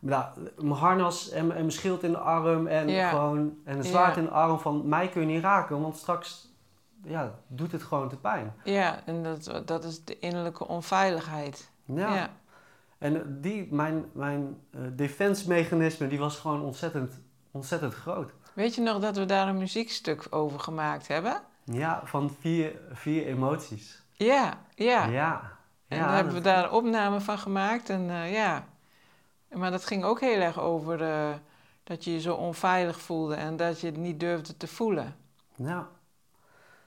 nou, 0.00 0.24
mijn 0.56 0.72
harnas 0.72 1.30
en, 1.30 1.46
mijn- 1.46 1.58
en 1.58 1.64
mijn 1.64 1.72
schild 1.76 2.02
in 2.02 2.10
de 2.10 2.18
arm 2.18 2.66
en 2.66 2.88
Ja. 2.88 3.08
gewoon 3.10 3.54
en 3.64 3.76
een 3.76 3.84
zwaard 3.84 4.16
in 4.16 4.24
de 4.24 4.30
arm 4.30 4.58
van 4.58 4.88
mij 4.88 5.08
kun 5.08 5.20
je 5.20 5.26
niet 5.26 5.42
raken, 5.42 5.80
want 5.80 5.96
straks 5.96 6.50
ja, 7.04 7.34
doet 7.46 7.72
het 7.72 7.82
gewoon 7.82 8.08
te 8.08 8.16
pijn. 8.16 8.54
Ja, 8.64 9.06
en 9.06 9.22
dat, 9.22 9.62
dat 9.66 9.84
is 9.84 10.04
de 10.04 10.18
innerlijke 10.18 10.66
onveiligheid. 10.68 11.70
Ja. 11.84 12.30
En 12.98 13.38
die, 13.40 13.68
mijn, 13.74 14.04
mijn 14.12 14.56
eh, 14.70 14.80
defense 14.92 15.48
mechanisme, 15.48 16.06
die 16.08 16.18
was 16.18 16.38
gewoon 16.38 16.62
ontzettend, 16.62 17.20
ontzettend 17.52 17.94
groot. 17.94 18.30
Weet 18.52 18.74
je 18.74 18.80
nog 18.80 18.98
dat 18.98 19.16
we 19.16 19.24
daar 19.24 19.48
een 19.48 19.58
muziekstuk 19.58 20.26
over 20.30 20.60
gemaakt 20.60 21.08
hebben? 21.08 21.40
Ja, 21.64 22.00
van 22.04 22.30
vier, 22.40 22.80
vier 22.92 23.26
emoties. 23.26 24.02
Ja, 24.12 24.58
ja. 24.74 25.06
Ja. 25.06 25.52
En 25.88 25.98
Ja, 25.98 26.04
daar 26.06 26.14
hebben 26.14 26.34
we 26.34 26.40
daar 26.40 26.64
een 26.64 26.70
opname 26.70 27.20
van 27.20 27.38
gemaakt. 27.38 27.88
En 27.90 28.10
eh, 28.10 28.32
ja. 28.32 28.64
Maar 29.52 29.70
dat 29.70 29.86
ging 29.86 30.04
ook 30.04 30.20
heel 30.20 30.40
erg 30.40 30.60
over 30.60 31.02
eh, 31.02 31.34
dat 31.84 32.04
je 32.04 32.12
je 32.12 32.20
zo 32.20 32.34
onveilig 32.34 33.00
voelde 33.00 33.34
en 33.34 33.56
dat 33.56 33.80
je 33.80 33.86
het 33.86 33.96
niet 33.96 34.20
durfde 34.20 34.56
te 34.56 34.66
voelen. 34.66 35.16
Ja. 35.56 35.88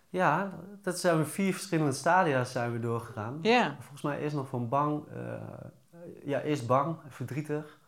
Ja, 0.10 0.52
dat 0.82 1.00
zijn 1.00 1.18
we 1.18 1.26
vier 1.26 1.54
verschillende 1.54 1.92
stadia's 1.92 2.52
zijn 2.52 2.72
we 2.72 2.80
doorgegaan. 2.80 3.40
Ja, 3.42 3.76
Volgens 3.80 4.02
mij 4.02 4.20
eerst 4.20 4.36
nog 4.36 4.48
van 4.48 4.70
bang, 4.70 5.04
eh, 5.14 5.34
ja, 6.24 6.42
eerst 6.42 6.68
bang, 6.68 6.98
verdrietig. 7.08 7.80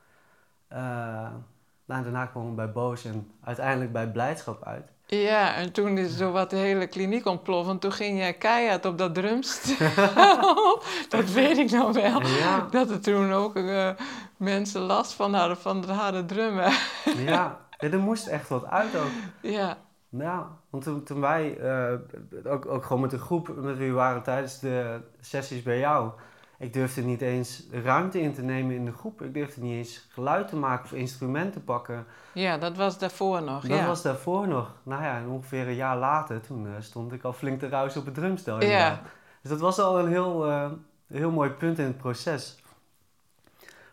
Nou, 1.88 2.03
daarna 2.03 2.25
kwamen 2.25 2.50
we 2.50 2.56
bij 2.56 2.72
boos 2.72 3.06
en 3.06 3.32
uiteindelijk 3.44 3.91
bij 3.91 4.08
blijdschap 4.12 4.63
uit. 4.63 4.91
ja. 5.06 5.56
en 5.56 5.72
toen 5.72 5.98
is 5.98 6.17
zo 6.17 6.32
wat 6.32 6.50
de 6.50 6.56
hele 6.56 6.88
kliniek 6.88 7.25
ontploft. 7.25 7.70
En 7.70 7.79
toen 7.79 7.91
ging 7.91 8.17
jij 8.17 8.34
keihard 8.34 8.86
op 8.86 8.98
dat 8.98 9.13
drumstel. 9.15 9.75
dat 11.10 11.32
weet 11.32 11.58
ik 11.58 11.72
nog 11.72 11.91
wel. 11.91 12.22
Ja, 12.22 12.67
Dat 12.72 12.89
er 12.89 13.01
toen 13.01 13.32
ook 13.34 13.56
eh, 13.56 13.89
mensen 14.38 14.82
last 14.82 15.13
van 15.13 15.34
hadden 15.34 15.58
van 15.58 15.77
het 15.77 15.89
harde 15.89 16.25
drummen. 16.25 16.72
ja. 17.17 17.58
Er 17.77 18.00
moest 18.00 18.27
echt 18.27 18.50
wat 18.50 18.65
uit 18.65 18.96
ook. 18.96 19.12
ja, 19.41 19.77
Ja, 20.10 20.48
want 20.70 20.84
toen, 20.84 21.03
toen 21.03 21.20
wij, 21.20 21.58
eh, 21.58 21.94
ook, 22.51 22.65
ook 22.65 22.86
gewoon 22.86 23.01
met 23.01 23.12
de 23.12 23.17
groep 23.20 23.56
met 23.56 23.77
wie 23.77 23.89
we 23.89 23.96
waren 23.96 24.24
tijdens 24.24 24.60
de 24.60 25.00
sessies 25.20 25.63
bij 25.63 25.79
jou, 25.79 26.12
Ik 26.60 26.74
durfde 26.74 27.02
niet 27.02 27.22
eens 27.22 27.64
ruimte 27.72 28.20
in 28.22 28.34
te 28.34 28.42
nemen 28.42 28.76
in 28.76 28.86
de 28.86 28.92
groep. 28.92 29.22
Ik 29.22 29.34
durfde 29.34 29.62
niet 29.62 29.74
eens 29.74 30.08
geluid 30.10 30.48
te 30.48 30.56
maken 30.56 30.86
of 30.86 30.94
instrumenten 30.94 31.52
te 31.52 31.60
pakken. 31.60 32.06
Ja, 32.34 32.58
dat 32.58 32.78
was 32.78 33.00
daarvoor 33.00 33.44
nog. 33.44 33.68
Dat 33.68 33.78
ja. 33.78 33.86
was 33.88 34.02
daarvoor 34.02 34.48
nog. 34.48 34.76
Nou 34.84 35.04
ja, 35.04 35.28
ongeveer 35.28 35.68
een 35.68 35.76
jaar 35.76 35.98
later, 35.98 36.42
toen 36.42 36.68
eh, 36.68 36.74
stond 36.80 37.12
ik 37.14 37.24
al 37.24 37.34
flink 37.34 37.60
te 37.60 37.68
ruisen 37.70 38.00
op 38.00 38.06
het 38.06 38.16
drumstel. 38.16 38.62
Ja. 38.64 39.02
Dus 39.42 39.52
dat 39.52 39.60
was 39.60 39.80
al 39.80 40.00
een 40.00 40.08
heel, 40.08 40.46
eh, 40.48 40.72
heel 41.08 41.32
mooi 41.32 41.50
punt 41.50 41.80
in 41.80 41.86
het 41.86 41.98
proces. 41.98 42.64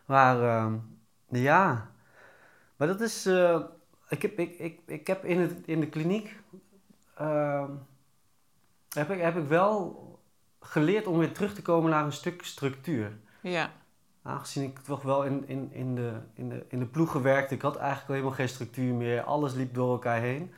Maar 0.04 0.42
ehm, 0.42 0.74
ja, 1.28 1.90
maar 2.76 2.88
dat 2.88 3.00
is. 3.00 3.26
eh, 3.26 3.60
ik, 4.08 4.22
heb, 4.22 4.38
ik, 4.38 4.58
ik, 4.58 4.80
ik 4.86 5.06
heb 5.06 5.24
in, 5.24 5.40
het, 5.40 5.52
in 5.64 5.80
de 5.80 5.88
kliniek. 5.88 6.40
ehm, 7.14 7.70
heb, 8.88 9.10
ik, 9.10 9.20
heb 9.20 9.36
ik 9.36 9.48
wel 9.48 10.02
geleerd 10.64 11.06
om 11.06 11.18
weer 11.18 11.32
terug 11.32 11.54
te 11.54 11.62
komen 11.62 11.90
naar 11.90 12.04
een 12.04 12.12
stuk 12.12 12.44
structuur. 12.44 13.12
Ja, 13.40 13.70
Aangezien 14.22 14.62
ik 14.64 14.78
toch 14.78 15.02
wel 15.02 15.24
in, 15.24 15.48
in, 15.48 15.72
in, 15.72 15.94
de, 15.94 16.12
in, 16.34 16.48
de, 16.48 16.64
in 16.68 16.78
de 16.78 16.86
ploegen 16.86 17.22
werkte, 17.22 17.54
ik 17.54 17.62
had 17.62 17.76
eigenlijk 17.76 18.08
helemaal 18.08 18.32
geen 18.32 18.48
structuur 18.48 18.94
meer. 18.94 19.22
Alles 19.22 19.54
liep 19.54 19.74
door 19.74 19.92
elkaar 19.92 20.20
heen. 20.20 20.52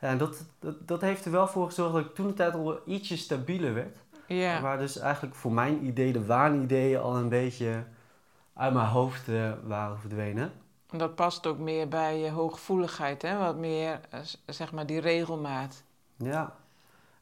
Ja, 0.00 0.08
en 0.08 0.18
dat, 0.18 0.44
dat, 0.58 0.88
dat 0.88 1.00
heeft 1.00 1.24
er 1.24 1.30
wel 1.30 1.46
voor 1.46 1.66
gezorgd 1.66 1.92
dat 1.92 2.04
ik 2.04 2.14
toen 2.14 2.26
de 2.26 2.34
tijd 2.34 2.54
al 2.54 2.80
ietsje 2.86 3.16
stabieler 3.16 3.74
werd. 3.74 3.96
ja. 4.26 4.60
Waar 4.60 4.78
dus 4.78 4.98
eigenlijk 4.98 5.34
voor 5.34 5.52
mijn 5.52 5.86
idee 5.86 6.12
de 6.12 6.26
waanideeën 6.26 7.00
al 7.00 7.16
een 7.16 7.28
beetje 7.28 7.84
uit 8.54 8.72
mijn 8.72 8.86
hoofd 8.86 9.28
eh, 9.28 9.52
waren 9.64 9.98
verdwenen. 9.98 10.52
En 10.90 10.98
dat 10.98 11.14
past 11.14 11.46
ook 11.46 11.58
meer 11.58 11.88
bij 11.88 12.18
je 12.18 12.30
hooggevoeligheid, 12.30 13.22
hè? 13.22 13.38
Wat 13.38 13.56
meer, 13.56 14.00
eh, 14.10 14.20
zeg 14.46 14.72
maar, 14.72 14.86
die 14.86 15.00
regelmaat. 15.00 15.82
Ja. 16.16 16.56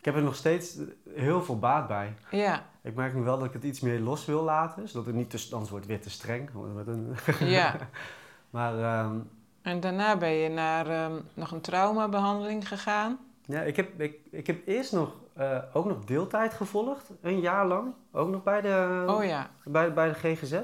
Ik 0.09 0.15
heb 0.15 0.23
er 0.23 0.29
nog 0.29 0.37
steeds 0.37 0.77
heel 1.11 1.43
veel 1.43 1.59
baat 1.59 1.89
bij. 1.89 2.15
Ja, 2.31 2.63
Ik 2.83 2.95
merk 2.95 3.15
nu 3.15 3.23
wel 3.23 3.39
dat 3.39 3.47
ik 3.47 3.53
het 3.53 3.65
iets 3.65 3.81
meer 3.81 4.01
los 4.01 4.25
wil 4.25 4.43
laten, 4.43 4.89
zodat 4.89 5.07
het 5.07 5.15
niet 5.15 5.31
te, 5.31 5.49
anders 5.51 5.71
wordt 5.71 5.87
weer 5.87 6.01
te 6.01 6.11
streng. 6.11 6.51
Met 6.75 6.87
een, 6.87 7.17
ja. 7.41 7.77
maar 8.51 8.79
ehm, 8.79 9.19
En 9.63 9.81
daarna 9.81 10.17
ben 10.17 10.31
je 10.31 10.49
naar 10.49 10.87
ehm, 10.87 11.21
nog 11.35 11.51
een 11.51 11.61
traumabehandeling 11.61 12.69
gegaan. 12.69 13.19
ja, 13.45 13.61
ik, 13.61 13.77
heb, 13.77 14.01
ik, 14.01 14.19
ik 14.31 14.47
heb 14.47 14.67
eerst 14.67 14.93
nog, 14.93 15.13
eh, 15.33 15.59
ook 15.73 15.85
nog 15.85 16.05
deeltijd 16.05 16.55
gevolgd, 16.55 17.11
een 17.21 17.41
jaar 17.41 17.67
lang. 17.67 17.93
Ook 18.13 18.29
nog 18.29 18.43
bij 18.43 18.61
de, 18.61 19.05
Oh 19.09 19.25
ja, 19.25 19.51
bij, 19.65 19.93
bij 19.93 20.09
de 20.09 20.15
GGZ. 20.15 20.61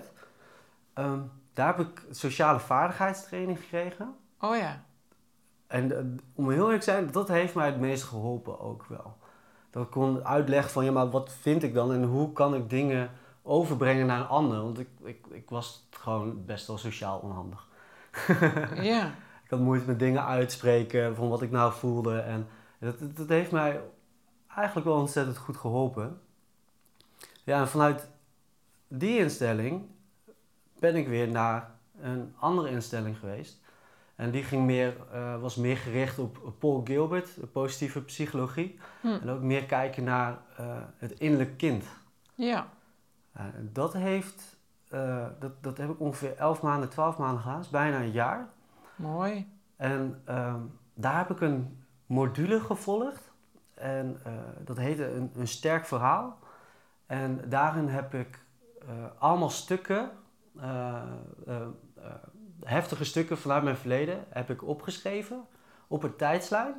Ehm, 0.92 1.20
daar 1.52 1.76
heb 1.76 1.86
ik 1.86 2.06
sociale 2.10 2.60
vaardigheidstraining 2.60 3.58
gekregen. 3.58 4.14
oh 4.40 4.56
ja. 4.56 4.84
En 5.66 5.96
eh, 5.96 6.04
om 6.34 6.50
heel 6.50 6.62
eerlijk 6.64 6.82
te 6.82 6.90
zijn, 6.90 7.10
dat 7.10 7.28
heeft 7.28 7.54
mij 7.54 7.66
het 7.66 7.80
meest 7.80 8.02
geholpen 8.02 8.60
ook 8.60 8.84
wel. 8.88 9.16
Dat 9.74 9.84
ik 9.84 9.90
kon 9.90 10.24
uitleggen 10.24 10.70
van, 10.70 10.84
ja, 10.84 10.92
maar 10.92 11.10
wat 11.10 11.32
vind 11.40 11.62
ik 11.62 11.74
dan 11.74 11.92
en 11.92 12.04
hoe 12.04 12.32
kan 12.32 12.54
ik 12.54 12.70
dingen 12.70 13.10
overbrengen 13.42 14.06
naar 14.06 14.20
een 14.20 14.26
ander? 14.26 14.62
Want 14.62 14.78
ik, 14.78 14.88
ik, 15.02 15.26
ik 15.30 15.50
was 15.50 15.88
gewoon 15.90 16.44
best 16.44 16.66
wel 16.66 16.78
sociaal 16.78 17.18
onhandig. 17.18 17.66
Ja, 18.82 19.06
Ik 19.44 19.50
had 19.50 19.58
moeite 19.60 19.86
met 19.86 19.98
dingen 19.98 20.24
uitspreken 20.24 21.16
van 21.16 21.28
wat 21.28 21.42
ik 21.42 21.50
nou 21.50 21.72
voelde. 21.72 22.18
En 22.18 22.46
dat, 22.78 22.98
dat, 22.98 23.16
dat 23.16 23.28
heeft 23.28 23.50
mij 23.50 23.80
eigenlijk 24.54 24.86
wel 24.86 24.96
ontzettend 24.96 25.36
goed 25.36 25.56
geholpen. 25.56 26.20
Ja, 27.44 27.60
en 27.60 27.68
vanuit 27.68 28.08
die 28.88 29.18
instelling 29.18 29.86
ben 30.78 30.96
ik 30.96 31.08
weer 31.08 31.28
naar 31.28 31.70
een 32.00 32.34
andere 32.38 32.70
instelling 32.70 33.18
geweest. 33.18 33.60
En 34.16 34.30
die 34.30 34.42
ging 34.42 34.64
meer, 34.64 34.96
eh, 35.12 35.40
was 35.40 35.56
meer 35.56 35.76
gericht 35.76 36.18
op 36.18 36.52
Paul 36.58 36.80
Gilbert, 36.84 37.40
de 37.40 37.46
positieve 37.46 38.02
psychologie. 38.02 38.78
Hm. 39.00 39.06
En 39.06 39.30
ook 39.30 39.40
meer 39.40 39.64
kijken 39.64 40.04
naar 40.04 40.38
eh, 40.56 40.76
het 40.96 41.12
innerlijk 41.12 41.56
kind. 41.56 41.84
ja. 42.34 42.66
Uh, 43.36 43.42
dat, 43.72 43.92
heeft, 43.92 44.56
eh, 44.88 45.26
dat, 45.38 45.62
dat 45.62 45.78
heb 45.78 45.90
ik 45.90 46.00
ongeveer 46.00 46.36
11 46.36 46.62
maanden, 46.62 46.88
12 46.88 47.18
maanden 47.18 47.42
gedaan. 47.42 47.60
Is 47.60 47.68
bijna 47.68 48.00
een 48.00 48.10
jaar. 48.10 48.48
Mooi. 48.96 49.46
En 49.76 50.22
ehm, 50.24 50.60
daar 50.94 51.16
heb 51.16 51.30
ik 51.30 51.40
een 51.40 51.84
module 52.06 52.60
gevolgd. 52.60 53.32
En 53.74 54.20
eh, 54.24 54.32
dat 54.64 54.76
heette 54.76 55.10
een, 55.10 55.30
een 55.36 55.48
sterk 55.48 55.86
verhaal. 55.86 56.38
En 57.06 57.40
daarin 57.48 57.88
heb 57.88 58.14
ik 58.14 58.38
eh, 58.80 58.88
allemaal 59.18 59.50
stukken, 59.50 60.10
eh, 60.60 60.94
eh, 61.46 61.56
eh, 61.56 61.66
heftige 62.64 63.04
stukken 63.04 63.38
vanuit 63.38 63.62
mijn 63.62 63.76
verleden, 63.76 64.24
heb 64.28 64.50
ik 64.50 64.62
opgeschreven 64.62 65.46
op 65.86 66.02
een 66.02 66.16
tijdslijn. 66.16 66.74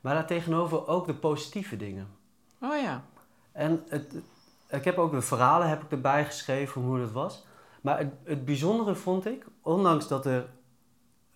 Maar 0.00 0.14
daartegenover 0.14 0.86
ook 0.86 1.06
de 1.06 1.14
positieve 1.14 1.76
dingen. 1.76 2.08
Oh 2.60 2.80
ja, 2.80 3.04
En 3.52 3.84
het, 3.88 4.14
ik 4.68 4.84
heb 4.84 4.98
ook 4.98 5.10
de 5.10 5.22
verhalen 5.22 5.68
heb 5.68 5.82
ik 5.82 5.90
erbij 5.90 6.24
geschreven 6.24 6.82
hoe 6.82 6.98
dat 6.98 7.12
was. 7.12 7.46
Maar 7.80 7.98
het, 7.98 8.12
het 8.24 8.44
bijzondere 8.44 8.94
vond 8.94 9.26
ik, 9.26 9.46
ondanks 9.62 10.08
dat 10.08 10.26
er 10.26 10.48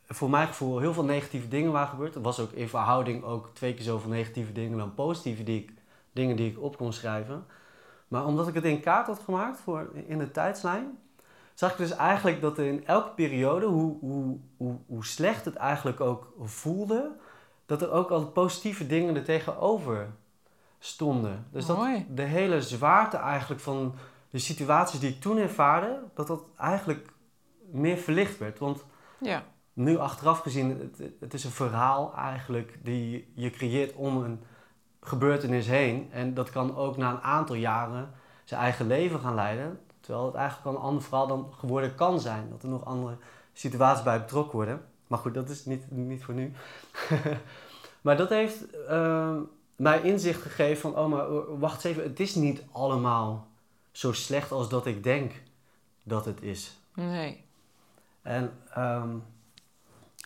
voor 0.06 0.30
mijn 0.30 0.46
gevoel 0.46 0.78
heel 0.78 0.92
veel 0.92 1.04
negatieve 1.04 1.48
dingen 1.48 1.72
waren 1.72 1.88
gebeurd. 1.88 2.14
Er 2.14 2.22
was 2.22 2.40
ook 2.40 2.52
in 2.52 2.68
verhouding 2.68 3.24
ook 3.24 3.50
twee 3.52 3.74
keer 3.74 3.84
zoveel 3.84 4.10
negatieve 4.10 4.52
dingen 4.52 4.78
dan 4.78 4.94
positieve 4.94 5.42
die 5.42 5.62
ik, 5.62 5.72
dingen 6.12 6.36
die 6.36 6.50
ik 6.50 6.60
op 6.60 6.76
kon 6.76 6.92
schrijven. 6.92 7.46
Maar 8.08 8.26
omdat 8.26 8.48
ik 8.48 8.54
het 8.54 8.64
in 8.64 8.80
kaart 8.80 9.06
had 9.06 9.18
gemaakt 9.18 9.60
voor, 9.60 9.90
in 10.06 10.18
de 10.18 10.30
tijdslijn, 10.30 10.98
zag 11.54 11.70
ik 11.70 11.76
dus 11.76 11.90
eigenlijk 11.90 12.40
dat 12.40 12.58
er 12.58 12.66
in 12.66 12.86
elke 12.86 13.10
periode, 13.10 13.66
hoe, 13.66 13.98
hoe, 14.00 14.38
hoe, 14.56 14.76
hoe 14.86 15.04
slecht 15.04 15.44
het 15.44 15.54
eigenlijk 15.54 16.00
ook 16.00 16.32
voelde, 16.40 17.10
dat 17.66 17.82
er 17.82 17.90
ook 17.90 18.10
al 18.10 18.26
positieve 18.26 18.86
dingen 18.86 19.16
er 19.16 19.24
tegenover 19.24 20.10
stonden. 20.78 21.46
Dus 21.50 21.66
dat 21.66 21.78
de 22.14 22.22
hele 22.22 22.62
zwaarte 22.62 23.16
eigenlijk 23.16 23.60
van 23.60 23.94
de 24.30 24.38
situaties 24.38 25.00
die 25.00 25.10
ik 25.10 25.20
toen 25.20 25.38
ervaarde, 25.38 26.02
dat 26.14 26.26
dat 26.26 26.42
eigenlijk 26.58 27.12
meer 27.70 27.96
verlicht 27.96 28.38
werd. 28.38 28.58
Want 28.58 28.84
ja. 29.20 29.44
nu 29.72 29.98
achteraf 29.98 30.38
gezien, 30.38 30.78
het, 30.78 31.12
het 31.20 31.34
is 31.34 31.44
een 31.44 31.50
verhaal 31.50 32.14
eigenlijk 32.16 32.78
die 32.82 33.32
je 33.34 33.50
creëert 33.50 33.92
om 33.92 34.16
een 34.16 34.42
gebeurtenis 35.00 35.66
heen. 35.66 36.08
En 36.12 36.34
dat 36.34 36.50
kan 36.50 36.76
ook 36.76 36.96
na 36.96 37.10
een 37.10 37.20
aantal 37.22 37.56
jaren 37.56 38.10
zijn 38.44 38.60
eigen 38.60 38.86
leven 38.86 39.20
gaan 39.20 39.34
leiden. 39.34 39.80
Terwijl 40.02 40.26
het 40.26 40.34
eigenlijk 40.34 40.66
al 40.66 40.74
een 40.74 40.88
ander 40.88 41.02
verhaal 41.02 41.26
dan 41.26 41.52
geworden 41.58 41.94
kan 41.94 42.20
zijn. 42.20 42.50
Dat 42.50 42.62
er 42.62 42.68
nog 42.68 42.84
andere 42.84 43.16
situaties 43.52 44.04
bij 44.04 44.20
betrokken 44.20 44.54
worden. 44.54 44.84
Maar 45.06 45.18
goed, 45.18 45.34
dat 45.34 45.48
is 45.48 45.64
niet, 45.64 45.90
niet 45.90 46.24
voor 46.24 46.34
nu. 46.34 46.52
maar 48.02 48.16
dat 48.16 48.28
heeft 48.28 48.84
ehm, 48.86 49.40
mij 49.76 50.02
inzicht 50.02 50.42
gegeven 50.42 50.80
van... 50.80 50.98
Oh, 50.98 51.10
maar 51.10 51.30
uh, 51.30 51.38
wacht 51.58 51.74
eens 51.74 51.84
even. 51.84 52.08
Het 52.08 52.20
is 52.20 52.34
niet 52.34 52.62
allemaal 52.72 53.46
zo 53.90 54.12
slecht 54.12 54.52
als 54.52 54.68
dat 54.68 54.86
ik 54.86 55.02
denk 55.02 55.32
dat 56.02 56.24
het 56.24 56.42
is. 56.42 56.78
Nee. 56.94 57.44
En 58.22 58.52
ehm, 58.74 59.16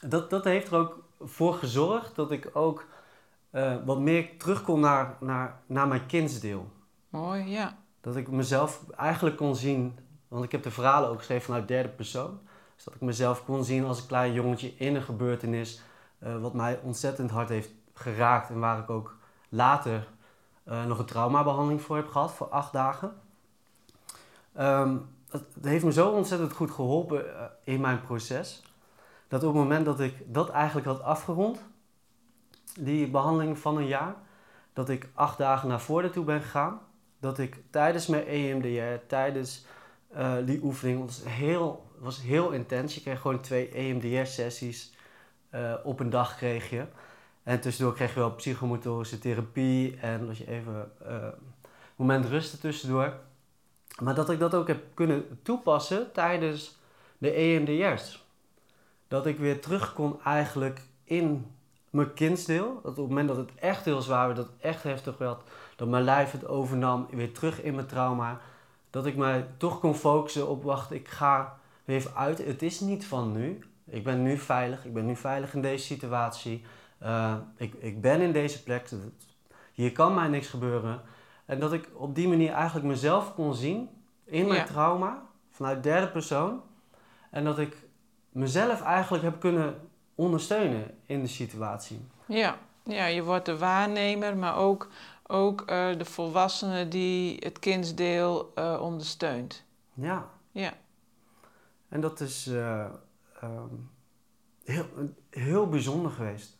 dat, 0.00 0.30
dat 0.30 0.44
heeft 0.44 0.66
er 0.66 0.78
ook 0.78 1.04
voor 1.20 1.54
gezorgd 1.54 2.14
dat 2.14 2.30
ik 2.30 2.50
ook 2.52 2.86
eh, 3.50 3.76
wat 3.84 3.98
meer 3.98 4.38
terug 4.38 4.62
kon 4.62 4.80
naar, 4.80 5.16
naar, 5.20 5.60
naar 5.66 5.88
mijn 5.88 6.06
kindsdeel. 6.06 6.70
Mooi, 7.08 7.44
ja. 7.44 7.76
Dat 8.06 8.16
ik 8.16 8.30
mezelf 8.30 8.82
eigenlijk 8.96 9.36
kon 9.36 9.56
zien, 9.56 9.98
want 10.28 10.44
ik 10.44 10.52
heb 10.52 10.62
de 10.62 10.70
verhalen 10.70 11.08
ook 11.08 11.18
geschreven 11.18 11.44
vanuit 11.44 11.68
derde 11.68 11.88
persoon. 11.88 12.38
Dus 12.74 12.84
dat 12.84 12.94
ik 12.94 13.00
mezelf 13.00 13.44
kon 13.44 13.64
zien 13.64 13.84
als 13.84 14.00
een 14.00 14.06
klein 14.06 14.32
jongetje 14.32 14.74
in 14.76 14.94
een 14.94 15.02
gebeurtenis 15.02 15.80
eh, 16.18 16.40
wat 16.40 16.54
mij 16.54 16.80
ontzettend 16.82 17.30
hard 17.30 17.48
heeft 17.48 17.70
geraakt. 17.94 18.50
En 18.50 18.58
waar 18.58 18.78
ik 18.78 18.90
ook 18.90 19.16
later 19.48 20.08
eh, 20.64 20.84
nog 20.84 20.98
een 20.98 21.04
traumabehandeling 21.04 21.82
voor 21.82 21.96
heb 21.96 22.08
gehad, 22.08 22.32
voor 22.32 22.48
acht 22.48 22.72
dagen. 22.72 23.16
Het, 24.52 25.44
het 25.54 25.64
heeft 25.64 25.84
me 25.84 25.92
zo 25.92 26.10
ontzettend 26.10 26.52
goed 26.52 26.70
geholpen 26.70 27.38
eh, 27.38 27.44
in 27.64 27.80
mijn 27.80 28.00
proces. 28.00 28.62
Dat 29.28 29.42
op 29.42 29.54
het 29.54 29.62
moment 29.62 29.84
dat 29.84 30.00
ik 30.00 30.34
dat 30.34 30.48
eigenlijk 30.48 30.86
had 30.86 31.02
afgerond, 31.02 31.64
die 32.80 33.10
behandeling 33.10 33.58
van 33.58 33.76
een 33.76 33.86
jaar, 33.86 34.14
dat 34.72 34.88
ik 34.88 35.08
acht 35.14 35.38
dagen 35.38 35.68
naar 35.68 35.80
voren 35.80 36.12
toe 36.12 36.24
ben 36.24 36.42
gegaan. 36.42 36.80
Dat 37.26 37.38
ik 37.38 37.56
tijdens 37.70 38.06
mijn 38.06 38.26
EMDR, 38.26 39.06
tijdens 39.06 39.64
eh, 40.12 40.34
die 40.44 40.62
oefening, 40.62 41.04
was 41.04 41.22
heel, 41.24 41.86
was 41.98 42.22
heel 42.22 42.50
intens. 42.50 42.94
Je 42.94 43.00
kreeg 43.00 43.20
gewoon 43.20 43.40
twee 43.40 43.68
EMDR-sessies 43.68 44.92
eh, 45.50 45.74
op 45.84 46.00
een 46.00 46.10
dag 46.10 46.36
kreeg 46.36 46.70
je. 46.70 46.84
En 47.42 47.60
tussendoor 47.60 47.94
kreeg 47.94 48.14
je 48.14 48.20
wel 48.20 48.34
psychomotorische 48.34 49.18
therapie 49.18 49.96
en 50.00 50.26
was 50.26 50.38
je 50.38 50.48
even 50.48 50.92
eh, 51.06 51.28
moment 51.96 52.26
rusten 52.26 52.60
tussendoor. 52.60 53.14
Maar 54.02 54.14
dat 54.14 54.30
ik 54.30 54.38
dat 54.38 54.54
ook 54.54 54.68
heb 54.68 54.84
kunnen 54.94 55.38
toepassen 55.42 56.12
tijdens 56.12 56.78
de 57.18 57.30
EMDR's. 57.30 58.24
Dat 59.08 59.26
ik 59.26 59.38
weer 59.38 59.60
terug 59.60 59.92
kon 59.92 60.22
eigenlijk 60.22 60.80
in 61.04 61.54
mijn 61.90 62.14
kindsdeel. 62.14 62.80
Dat 62.82 62.90
op 62.90 62.96
het 62.96 63.08
moment 63.08 63.28
dat 63.28 63.36
het 63.36 63.54
echt 63.54 63.84
heel 63.84 64.02
zwaar 64.02 64.26
werd, 64.26 64.36
dat 64.36 64.46
het 64.46 64.60
echt 64.60 64.82
heftig 64.82 65.18
werd, 65.18 65.42
dat 65.76 65.88
mijn 65.88 66.04
lijf 66.04 66.30
het 66.32 66.46
overnam, 66.46 67.06
weer 67.10 67.32
terug 67.32 67.62
in 67.62 67.74
mijn 67.74 67.86
trauma. 67.86 68.40
Dat 68.90 69.06
ik 69.06 69.16
mij 69.16 69.46
toch 69.56 69.80
kon 69.80 69.94
focussen 69.94 70.48
op, 70.48 70.62
wacht, 70.62 70.92
ik 70.92 71.08
ga 71.08 71.58
weer 71.84 71.96
even 71.96 72.14
uit. 72.14 72.38
Het 72.38 72.62
is 72.62 72.80
niet 72.80 73.06
van 73.06 73.32
nu. 73.32 73.64
Ik 73.84 74.04
ben 74.04 74.22
nu 74.22 74.38
veilig. 74.38 74.84
Ik 74.84 74.92
ben 74.94 75.06
nu 75.06 75.16
veilig 75.16 75.54
in 75.54 75.62
deze 75.62 75.84
situatie. 75.84 76.64
Uh, 77.02 77.34
ik, 77.56 77.74
ik 77.74 78.00
ben 78.00 78.20
in 78.20 78.32
deze 78.32 78.62
plek. 78.62 78.88
Hier 79.72 79.92
kan 79.92 80.14
mij 80.14 80.28
niks 80.28 80.48
gebeuren. 80.48 81.00
En 81.44 81.60
dat 81.60 81.72
ik 81.72 81.88
op 81.94 82.14
die 82.14 82.28
manier 82.28 82.52
eigenlijk 82.52 82.86
mezelf 82.86 83.34
kon 83.34 83.54
zien 83.54 83.88
in 84.24 84.46
mijn 84.46 84.60
Ja. 84.60 84.64
trauma, 84.64 85.22
vanuit 85.50 85.82
derde 85.82 86.08
persoon. 86.08 86.62
En 87.30 87.44
dat 87.44 87.58
ik 87.58 87.76
mezelf 88.30 88.82
eigenlijk 88.82 89.24
heb 89.24 89.40
kunnen 89.40 89.88
ondersteunen 90.14 90.94
in 91.06 91.20
de 91.22 91.28
situatie. 91.28 92.06
Ja, 92.26 92.56
ja 92.82 93.06
je 93.06 93.22
wordt 93.22 93.46
de 93.46 93.58
waarnemer, 93.58 94.36
maar 94.36 94.56
ook, 94.56 94.88
ook 95.26 95.60
eh, 95.60 95.98
de 95.98 96.04
volwassene 96.04 96.88
die 96.88 97.36
het 97.40 97.58
kindsdeel 97.58 98.52
eh, 98.54 98.78
ondersteunt. 98.82 99.64
Ja, 99.94 100.28
Ja, 100.50 100.72
en 101.88 102.00
dat 102.00 102.20
is 102.20 102.46
eh, 102.46 102.84
ehm, 103.40 103.74
heel, 104.64 104.86
heel 105.30 105.68
bijzonder 105.68 106.10
geweest. 106.10 106.58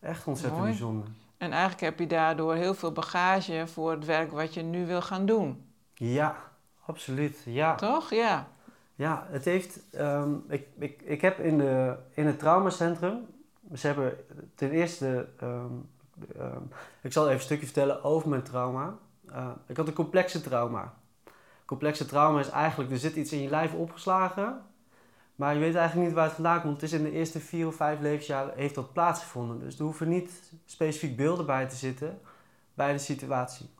Echt 0.00 0.26
ontzettend 0.26 0.60
Mooi. 0.60 0.70
bijzonder. 0.72 1.08
en 1.38 1.50
eigenlijk 1.50 1.80
heb 1.80 1.98
je 1.98 2.06
daardoor 2.06 2.54
heel 2.54 2.74
veel 2.74 2.92
bagage 2.92 3.66
voor 3.66 3.90
het 3.90 4.04
werk 4.04 4.30
wat 4.32 4.54
je 4.54 4.62
nu 4.62 4.86
wil 4.86 5.02
gaan 5.02 5.26
doen. 5.26 5.64
Ja, 5.94 6.36
absoluut. 6.86 7.42
Ja. 7.44 7.74
Toch? 7.74 8.10
Ja. 8.10 8.48
Ja, 8.94 9.26
het 9.30 9.44
heeft. 9.44 9.80
ehm, 9.90 10.34
ik, 10.48 10.66
ik, 10.78 11.02
ik 11.02 11.20
heb 11.20 11.38
in, 11.38 11.58
de, 11.58 11.96
in 12.14 12.26
het 12.26 12.38
traumacentrum. 12.38 13.26
Ze 13.74 13.86
hebben 13.86 14.16
ten 14.54 14.70
eerste. 14.70 15.28
ehm, 15.38 15.72
ehm, 16.38 16.62
ik 17.02 17.12
zal 17.12 17.24
even 17.24 17.36
een 17.36 17.42
stukje 17.42 17.64
vertellen 17.64 18.04
over 18.04 18.28
mijn 18.28 18.42
trauma. 18.42 18.96
Eh, 19.28 19.50
ik 19.66 19.76
had 19.76 19.88
een 19.88 19.94
complexe 19.94 20.40
trauma. 20.40 20.94
Complexe 21.64 22.06
trauma 22.06 22.40
is 22.40 22.48
eigenlijk. 22.48 22.90
Er 22.90 22.98
zit 22.98 23.16
iets 23.16 23.32
in 23.32 23.42
je 23.42 23.48
lijf 23.48 23.74
opgeslagen. 23.74 24.60
Maar 25.36 25.54
je 25.54 25.60
weet 25.60 25.74
eigenlijk 25.74 26.06
niet 26.06 26.16
waar 26.16 26.24
het 26.24 26.34
vandaan 26.34 26.60
komt. 26.60 26.80
Het 26.80 26.82
is 26.82 26.92
in 26.92 27.02
de 27.02 27.10
eerste 27.10 27.40
vier 27.40 27.66
of 27.66 27.74
vijf 27.74 28.00
levensjaren 28.00 28.52
heeft 28.56 28.74
dat 28.74 28.92
plaatsgevonden. 28.92 29.58
Dus 29.58 29.78
er 29.78 29.84
hoeven 29.84 30.08
niet 30.08 30.52
specifiek 30.66 31.16
beelden 31.16 31.46
bij 31.46 31.68
te 31.68 31.76
zitten 31.76 32.20
bij 32.74 32.92
de 32.92 32.98
situatie. 32.98 33.70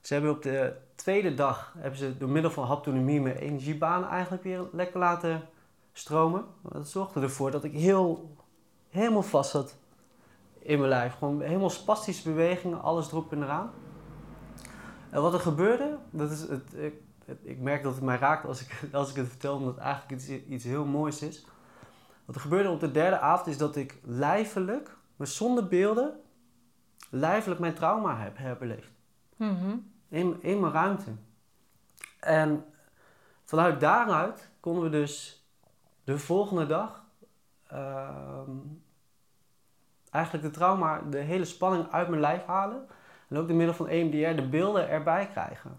Ze 0.00 0.12
hebben 0.12 0.30
op 0.30 0.42
de 0.42 0.76
tweede 0.94 1.34
dag 1.34 1.74
hebben 1.78 1.98
ze 1.98 2.18
door 2.18 2.28
middel 2.28 2.50
van 2.50 2.66
haptonomie 2.66 3.20
mijn 3.20 3.36
energiebaan 3.36 4.08
eigenlijk 4.08 4.42
weer 4.42 4.68
lekker 4.72 4.98
laten 4.98 5.48
stromen. 5.92 6.44
Dat 6.62 6.88
zorgde 6.88 7.20
ervoor 7.20 7.50
dat 7.50 7.64
ik 7.64 7.72
heel, 7.72 8.36
helemaal 8.88 9.22
vast 9.22 9.50
zat 9.50 9.76
in 10.64 10.78
mijn 10.78 10.90
lijf. 10.90 11.14
Gewoon 11.14 11.40
helemaal 11.40 11.70
spastische 11.70 12.28
bewegingen, 12.28 12.82
alles 12.82 13.10
erop 13.10 13.32
en 13.32 13.42
eraan. 13.42 13.70
En 15.10 15.22
wat 15.22 15.32
er 15.34 15.40
gebeurde, 15.40 15.98
dat 16.10 16.30
is 16.30 16.40
het, 16.40 16.74
ik, 16.74 16.94
het- 17.24 17.40
ik 17.42 17.58
merk 17.60 17.82
dat 17.82 17.94
het 17.94 18.02
mij 18.04 18.16
raakt 18.18 18.44
als 18.46 18.60
ik, 18.60 18.80
als 18.92 19.10
ik 19.10 19.16
het 19.16 19.28
vertel, 19.28 19.56
omdat 19.56 19.74
het 19.74 19.84
eigenlijk 19.84 20.20
iets, 20.22 20.28
iets 20.28 20.64
heel 20.64 20.84
moois 20.84 21.22
is. 21.22 21.46
Wat 22.24 22.34
er 22.34 22.40
gebeurde 22.40 22.70
op 22.70 22.80
de 22.80 22.90
derde 22.90 23.18
avond 23.18 23.46
is 23.48 23.58
dat 23.58 23.76
ik 23.76 23.98
lijfelijk, 24.02 24.96
maar 25.16 25.26
zonder 25.26 25.68
beelden, 25.68 26.20
lijfelijk 27.10 27.60
mijn 27.60 27.74
trauma 27.74 28.16
heb 28.16 28.36
herbeleefd 28.38 28.92
Mhm. 29.36 29.76
in, 30.08 30.42
in 30.42 30.60
mijn 30.60 30.72
ruimte. 30.72 31.10
En 32.20 32.64
vanuit 33.44 33.80
daaruit 33.80 34.50
konden 34.60 34.82
we 34.82 34.88
dus 34.90 35.44
de 36.04 36.18
volgende 36.18 36.66
dag 36.66 37.04
ehm, 37.66 38.50
eigenlijk 40.14 40.44
de 40.44 40.50
trauma, 40.50 41.00
de 41.10 41.18
hele 41.18 41.44
spanning 41.44 41.86
uit 41.90 42.08
mijn 42.08 42.20
lijf 42.20 42.44
halen. 42.46 42.86
En 43.28 43.36
ook 43.38 43.46
door 43.48 43.56
middel 43.56 43.74
van 43.74 43.88
EMDR 43.88 44.36
de 44.42 44.48
beelden 44.48 44.88
erbij 44.88 45.28
krijgen. 45.32 45.78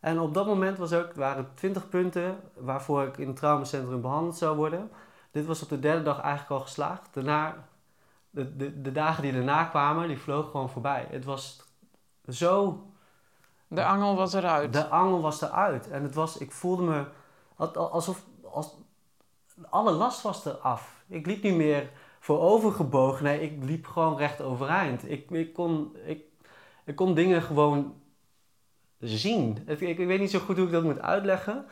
En 0.00 0.20
op 0.20 0.34
dat 0.34 0.46
moment 0.46 0.78
was 0.78 0.92
ook, 0.92 1.12
waren 1.14 1.48
20 1.54 1.88
punten 1.88 2.40
waarvoor 2.54 3.02
ik 3.06 3.18
in 3.18 3.26
het 3.26 3.36
traumacentrum 3.36 4.00
behandeld 4.00 4.36
zou 4.36 4.56
worden. 4.56 4.90
Dit 5.30 5.46
was 5.46 5.62
op 5.62 5.68
de 5.68 5.78
derde 5.80 6.02
dag 6.02 6.20
eigenlijk 6.20 6.50
al 6.50 6.60
geslaagd. 6.60 7.08
Daarna, 7.14 7.54
de, 8.30 8.56
de, 8.56 8.80
de 8.80 8.92
dagen 8.92 9.22
die 9.22 9.32
daarna 9.32 9.64
kwamen, 9.64 10.08
die 10.08 10.18
vlogen 10.18 10.50
gewoon 10.50 10.70
voorbij. 10.70 11.06
Het 11.10 11.24
was 11.24 11.64
zo 12.28 12.82
De 13.66 13.84
angel 13.84 14.16
was 14.16 14.32
eruit. 14.34 14.72
de 14.72 14.88
angel 14.88 15.20
was 15.20 15.40
eruit. 15.42 15.88
En 15.90 16.02
het 16.02 16.14
was, 16.14 16.36
ik 16.38 16.52
voelde 16.52 16.82
me 16.82 17.04
al- 17.56 17.74
al- 17.76 17.90
alsof 17.90 18.24
als, 18.52 18.76
alle 19.70 19.92
last 19.92 20.22
was 20.22 20.44
eraf. 20.44 21.02
Ik 21.08 21.26
liep 21.26 21.42
niet 21.42 21.54
meer 21.56 21.90
voorovergebogen. 22.28 23.24
Nee, 23.24 23.40
ik 23.40 23.64
liep 23.64 23.86
gewoon 23.86 24.16
recht 24.16 24.40
overeind. 24.40 25.10
Ik, 25.10 25.30
ik, 25.30 25.52
kon, 25.52 25.96
ik, 26.06 26.22
ik 26.84 26.96
kon 26.96 27.14
dingen 27.14 27.42
gewoon 27.42 27.94
zien. 28.98 29.58
Ik, 29.66 29.80
ik 29.80 29.96
weet 29.96 30.20
niet 30.20 30.30
zo 30.30 30.38
goed 30.38 30.56
hoe 30.56 30.66
ik 30.66 30.72
dat 30.72 30.82
moet 30.82 31.00
uitleggen. 31.00 31.66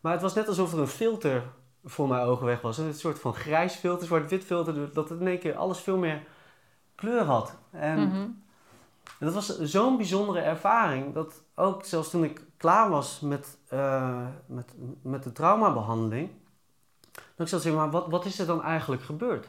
Maar 0.00 0.12
het 0.12 0.22
was 0.22 0.34
net 0.34 0.48
alsof 0.48 0.72
er 0.72 0.78
een 0.78 0.86
filter 0.86 1.42
voor 1.84 2.08
mijn 2.08 2.26
ogen 2.26 2.46
weg 2.46 2.60
was. 2.60 2.78
Een 2.78 2.94
soort 2.94 3.18
van 3.18 3.34
grijs 3.34 3.74
filter, 3.74 4.06
zwart-wit 4.06 4.44
filter. 4.44 4.92
Dat 4.92 5.08
het 5.08 5.20
in 5.20 5.26
één 5.26 5.38
keer 5.38 5.56
alles 5.56 5.78
veel 5.78 5.96
meer 5.96 6.22
kleur 6.94 7.24
had. 7.24 7.56
En 7.70 7.98
Mhm. 8.08 8.28
dat 9.18 9.34
was 9.34 9.58
zo'n 9.58 9.96
bijzondere 9.96 10.40
ervaring. 10.40 11.14
Dat 11.14 11.42
ook 11.54 11.84
zelfs 11.84 12.10
toen 12.10 12.24
ik 12.24 12.40
klaar 12.56 12.90
was 12.90 13.20
met, 13.20 13.58
eh, 13.68 14.26
met, 14.46 14.74
met 15.02 15.22
de 15.22 15.32
traumabehandeling. 15.32 16.30
Dat 17.12 17.46
ik 17.46 17.48
zat 17.48 17.48
te 17.48 17.68
zeggen, 17.68 17.80
maar 17.80 17.90
wat, 17.90 18.06
wat 18.10 18.24
is 18.24 18.38
er 18.38 18.46
dan 18.46 18.62
eigenlijk 18.62 19.02
gebeurd? 19.02 19.48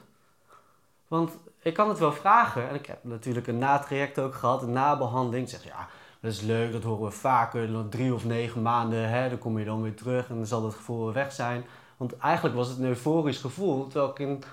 Want 1.08 1.38
ik 1.62 1.74
kan 1.74 1.89
het 1.89 2.00
wel 2.00 2.13
vragen. 2.13 2.70
En 2.70 2.76
ik 2.76 2.86
heb 2.86 3.04
natuurlijk 3.04 3.48
een 3.48 3.58
natraject 3.58 4.20
ook 4.20 4.34
gehad, 4.34 4.62
een 4.63 4.72
nabehandeling. 4.72 5.44
Ik 5.44 5.50
zeg, 5.50 5.63
ja, 5.63 5.88
dat 6.22 6.32
is 6.32 6.42
leuk, 6.42 6.72
dat 6.72 6.84
horen 6.84 7.04
we 7.06 7.12
vaker. 7.12 7.89
Drie 7.89 8.13
of 8.13 8.26
negen 8.26 8.62
maanden, 8.62 9.10
hè, 9.10 9.30
dan 9.30 9.38
kom 9.38 9.60
je 9.60 9.66
dan 9.66 9.82
weer 9.82 9.96
terug. 9.96 10.30
En 10.30 10.36
dan 10.36 10.46
zal 10.46 10.62
dat 10.62 10.74
gevoel 10.74 11.04
weer 11.04 11.13
weg 11.13 11.32
zijn. 11.32 11.66
Want 11.98 12.18
eigenlijk 12.18 12.56
was 12.56 12.68
het 12.68 12.78
een 12.78 12.86
euforisch 12.86 13.38
gevoel, 13.38 13.88
terwijl 13.88 14.12
ik 14.12 14.20
in 14.20 14.44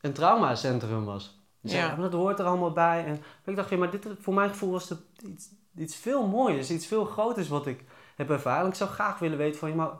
een 0.00 0.12
traumacentrum 0.12 1.04
was. 1.04 1.40
Dus 1.60 1.72
Ja. 1.72 1.86
ja. 1.86 1.94
dat 1.94 2.12
hoort 2.12 2.38
er 2.38 2.44
allemaal 2.46 2.72
bij. 2.72 3.04
En 3.04 3.22
ik 3.44 3.56
dacht, 3.56 3.70
ja, 3.70 3.76
maar 3.76 3.90
dit, 3.90 4.06
voor 4.20 4.34
mijn 4.34 4.48
gevoel 4.48 4.70
was 4.70 4.88
het 4.88 5.00
iets, 5.22 5.48
iets 5.76 5.96
veel 5.96 6.26
moois, 6.26 6.70
iets 6.70 6.86
veel 6.86 7.04
groters 7.04 7.48
wat 7.48 7.66
ik 7.66 7.84
heb 8.16 8.30
ervaren. 8.30 8.62
En 8.62 8.68
ik 8.68 8.74
zou 8.74 8.90
graag 8.90 9.18
willen 9.18 9.38
weten 9.38 9.58
van, 9.58 9.68
ja, 9.68 9.74
maar 9.74 9.90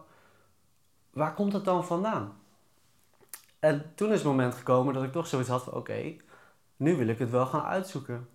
waar 1.10 1.34
komt 1.34 1.52
het 1.52 1.64
dan 1.64 1.84
vandaan? 1.84 2.37
En 3.58 3.92
toen 3.94 4.08
is 4.08 4.14
het 4.14 4.24
moment 4.24 4.54
gekomen 4.54 4.94
dat 4.94 5.02
ik 5.02 5.12
toch 5.12 5.26
zoiets 5.26 5.48
had 5.48 5.62
van, 5.62 5.72
oké, 5.72 6.16
nu 6.76 6.96
wil 6.96 7.08
ik 7.08 7.18
het 7.18 7.30
wel 7.30 7.46
gaan 7.46 7.64
uitzoeken. 7.64 8.28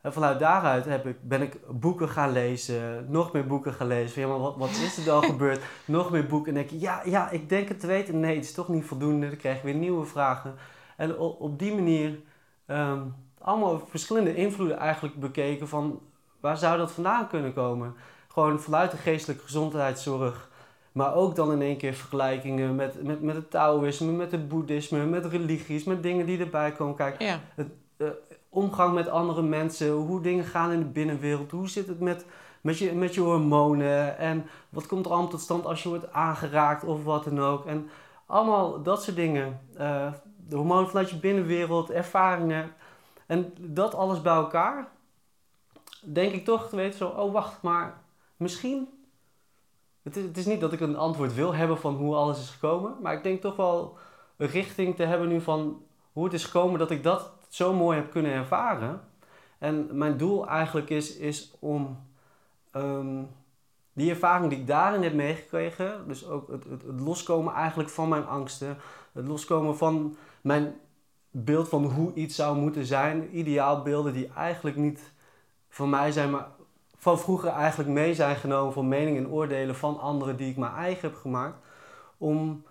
En 0.00 0.12
vanuit 0.12 0.38
daaruit 0.38 0.84
heb 0.84 1.06
ik, 1.06 1.16
ben 1.28 1.42
ik 1.42 1.58
boeken 1.80 2.08
gaan 2.08 2.32
lezen, 2.32 3.06
nog 3.10 3.32
meer 3.32 3.46
boeken 3.46 3.72
gaan 3.72 3.86
lezen. 3.86 4.10
Van, 4.10 4.22
ja, 4.22 4.28
maar 4.28 4.38
wat, 4.38 4.56
wat 4.56 4.70
is 4.70 4.98
er 4.98 5.04
dan 5.04 5.24
gebeurd? 5.32 5.64
Nog 5.84 6.10
meer 6.10 6.26
boeken. 6.26 6.48
En 6.48 6.54
denk 6.54 6.70
ik, 6.70 6.80
ja, 6.80 7.02
ja, 7.04 7.30
ik 7.30 7.48
denk 7.48 7.68
het 7.68 7.80
te 7.80 7.86
weten. 7.86 8.20
Nee, 8.20 8.34
het 8.34 8.44
is 8.44 8.52
toch 8.52 8.68
niet 8.68 8.84
voldoende. 8.84 9.28
Dan 9.28 9.36
krijg 9.36 9.56
ik 9.56 9.62
weer 9.62 9.74
nieuwe 9.74 10.06
vragen. 10.06 10.54
En 10.96 11.18
op, 11.18 11.40
op 11.40 11.58
die 11.58 11.74
manier 11.74 12.18
ehm, 12.66 13.02
allemaal 13.38 13.78
verschillende 13.88 14.34
invloeden 14.34 14.76
eigenlijk 14.76 15.20
bekeken 15.20 15.68
van 15.68 16.00
waar 16.40 16.56
zou 16.56 16.78
dat 16.78 16.92
vandaan 16.92 17.28
kunnen 17.28 17.52
komen. 17.52 17.94
Gewoon 18.28 18.60
vanuit 18.60 18.90
de 18.90 18.96
geestelijke 18.96 19.42
gezondheidszorg, 19.42 20.50
maar 20.96 21.14
ook 21.14 21.34
dan 21.34 21.52
in 21.52 21.62
één 21.62 21.76
keer 21.76 21.94
vergelijkingen 21.94 22.74
met, 22.74 23.02
met, 23.02 23.22
met 23.22 23.34
het 23.34 23.50
Taoïsme, 23.50 24.12
met 24.12 24.30
het 24.30 24.48
Boeddhisme, 24.48 25.04
met 25.06 25.24
religies, 25.24 25.84
met 25.84 26.02
dingen 26.02 26.26
die 26.26 26.38
erbij 26.38 26.72
komen. 26.72 26.94
Kijk, 26.94 27.20
Ja. 27.22 27.40
omgang 28.48 28.94
met 28.94 29.08
andere 29.08 29.42
mensen, 29.42 29.90
hoe 29.90 30.20
dingen 30.20 30.44
gaan 30.44 30.72
in 30.72 30.78
de 30.78 30.84
binnenwereld, 30.84 31.50
hoe 31.50 31.68
zit 31.68 31.86
het 31.86 32.00
met, 32.00 32.26
met, 32.60 32.78
je, 32.78 32.92
met 32.92 33.14
je 33.14 33.20
hormonen 33.20 34.18
en 34.18 34.46
wat 34.68 34.86
komt 34.86 35.04
er 35.04 35.10
allemaal 35.10 35.30
tot 35.30 35.40
stand 35.40 35.66
als 35.66 35.82
je 35.82 35.88
wordt 35.88 36.12
aangeraakt 36.12 36.84
of 36.84 37.04
wat 37.04 37.24
dan 37.24 37.40
ook. 37.40 37.66
En 37.66 37.88
allemaal 38.26 38.82
dat 38.82 39.02
soort 39.02 39.16
dingen. 39.16 39.60
Eh, 39.76 40.12
de 40.48 40.56
hormonen 40.56 40.88
vanuit 40.88 41.10
je 41.10 41.16
binnenwereld, 41.16 41.90
ervaringen 41.90 42.72
en 43.26 43.52
dat 43.58 43.94
alles 43.94 44.22
bij 44.22 44.34
elkaar. 44.34 44.88
Denk 46.04 46.32
ik 46.32 46.44
toch 46.44 46.68
te 46.68 46.76
weten 46.76 46.98
zo, 46.98 47.08
oh 47.08 47.32
wacht, 47.32 47.62
maar 47.62 48.00
misschien. 48.36 48.88
Het 50.06 50.16
is, 50.16 50.24
het 50.24 50.36
is 50.36 50.46
niet 50.46 50.60
dat 50.60 50.72
ik 50.72 50.80
een 50.80 50.96
antwoord 50.96 51.34
wil 51.34 51.54
hebben 51.54 51.78
van 51.78 51.94
hoe 51.94 52.14
alles 52.14 52.38
is 52.38 52.50
gekomen, 52.50 52.94
maar 53.02 53.14
ik 53.14 53.22
denk 53.22 53.40
toch 53.40 53.56
wel 53.56 53.98
een 54.36 54.48
richting 54.48 54.96
te 54.96 55.02
hebben 55.02 55.28
nu 55.28 55.40
van 55.40 55.82
hoe 56.12 56.24
het 56.24 56.32
is 56.32 56.44
gekomen 56.44 56.78
dat 56.78 56.90
ik 56.90 57.02
dat 57.02 57.30
zo 57.48 57.72
mooi 57.72 57.98
heb 57.98 58.10
kunnen 58.10 58.32
ervaren. 58.32 59.00
En 59.58 59.88
mijn 59.92 60.16
doel 60.16 60.48
eigenlijk 60.48 60.90
is, 60.90 61.16
is 61.16 61.54
om 61.58 61.98
ehm, 62.70 63.22
die 63.92 64.10
ervaring 64.10 64.50
die 64.50 64.58
ik 64.58 64.66
daarin 64.66 65.02
heb 65.02 65.14
meegekregen, 65.14 66.08
dus 66.08 66.26
ook 66.26 66.48
het, 66.48 66.64
het, 66.64 66.82
het 66.82 67.00
loskomen 67.00 67.54
eigenlijk 67.54 67.90
van 67.90 68.08
mijn 68.08 68.26
angsten, 68.26 68.76
het 69.12 69.28
loskomen 69.28 69.76
van 69.76 70.16
mijn 70.40 70.74
beeld 71.30 71.68
van 71.68 71.84
hoe 71.84 72.14
iets 72.14 72.34
zou 72.34 72.56
moeten 72.56 72.84
zijn, 72.84 73.38
ideaalbeelden 73.38 74.12
die 74.12 74.30
eigenlijk 74.36 74.76
niet 74.76 75.12
van 75.68 75.90
mij 75.90 76.12
zijn, 76.12 76.30
maar 76.30 76.46
van 77.06 77.18
vroeger 77.18 77.50
eigenlijk 77.50 77.90
mee 77.90 78.14
zijn 78.14 78.36
genomen 78.36 78.72
van 78.72 78.88
meningen 78.88 79.24
en 79.24 79.30
oordelen 79.30 79.76
van 79.76 80.00
anderen 80.00 80.36
die 80.36 80.50
ik 80.50 80.56
mijn 80.56 80.72
eigen 80.72 81.08
heb 81.08 81.18
gemaakt, 81.18 81.66
om 82.18 82.64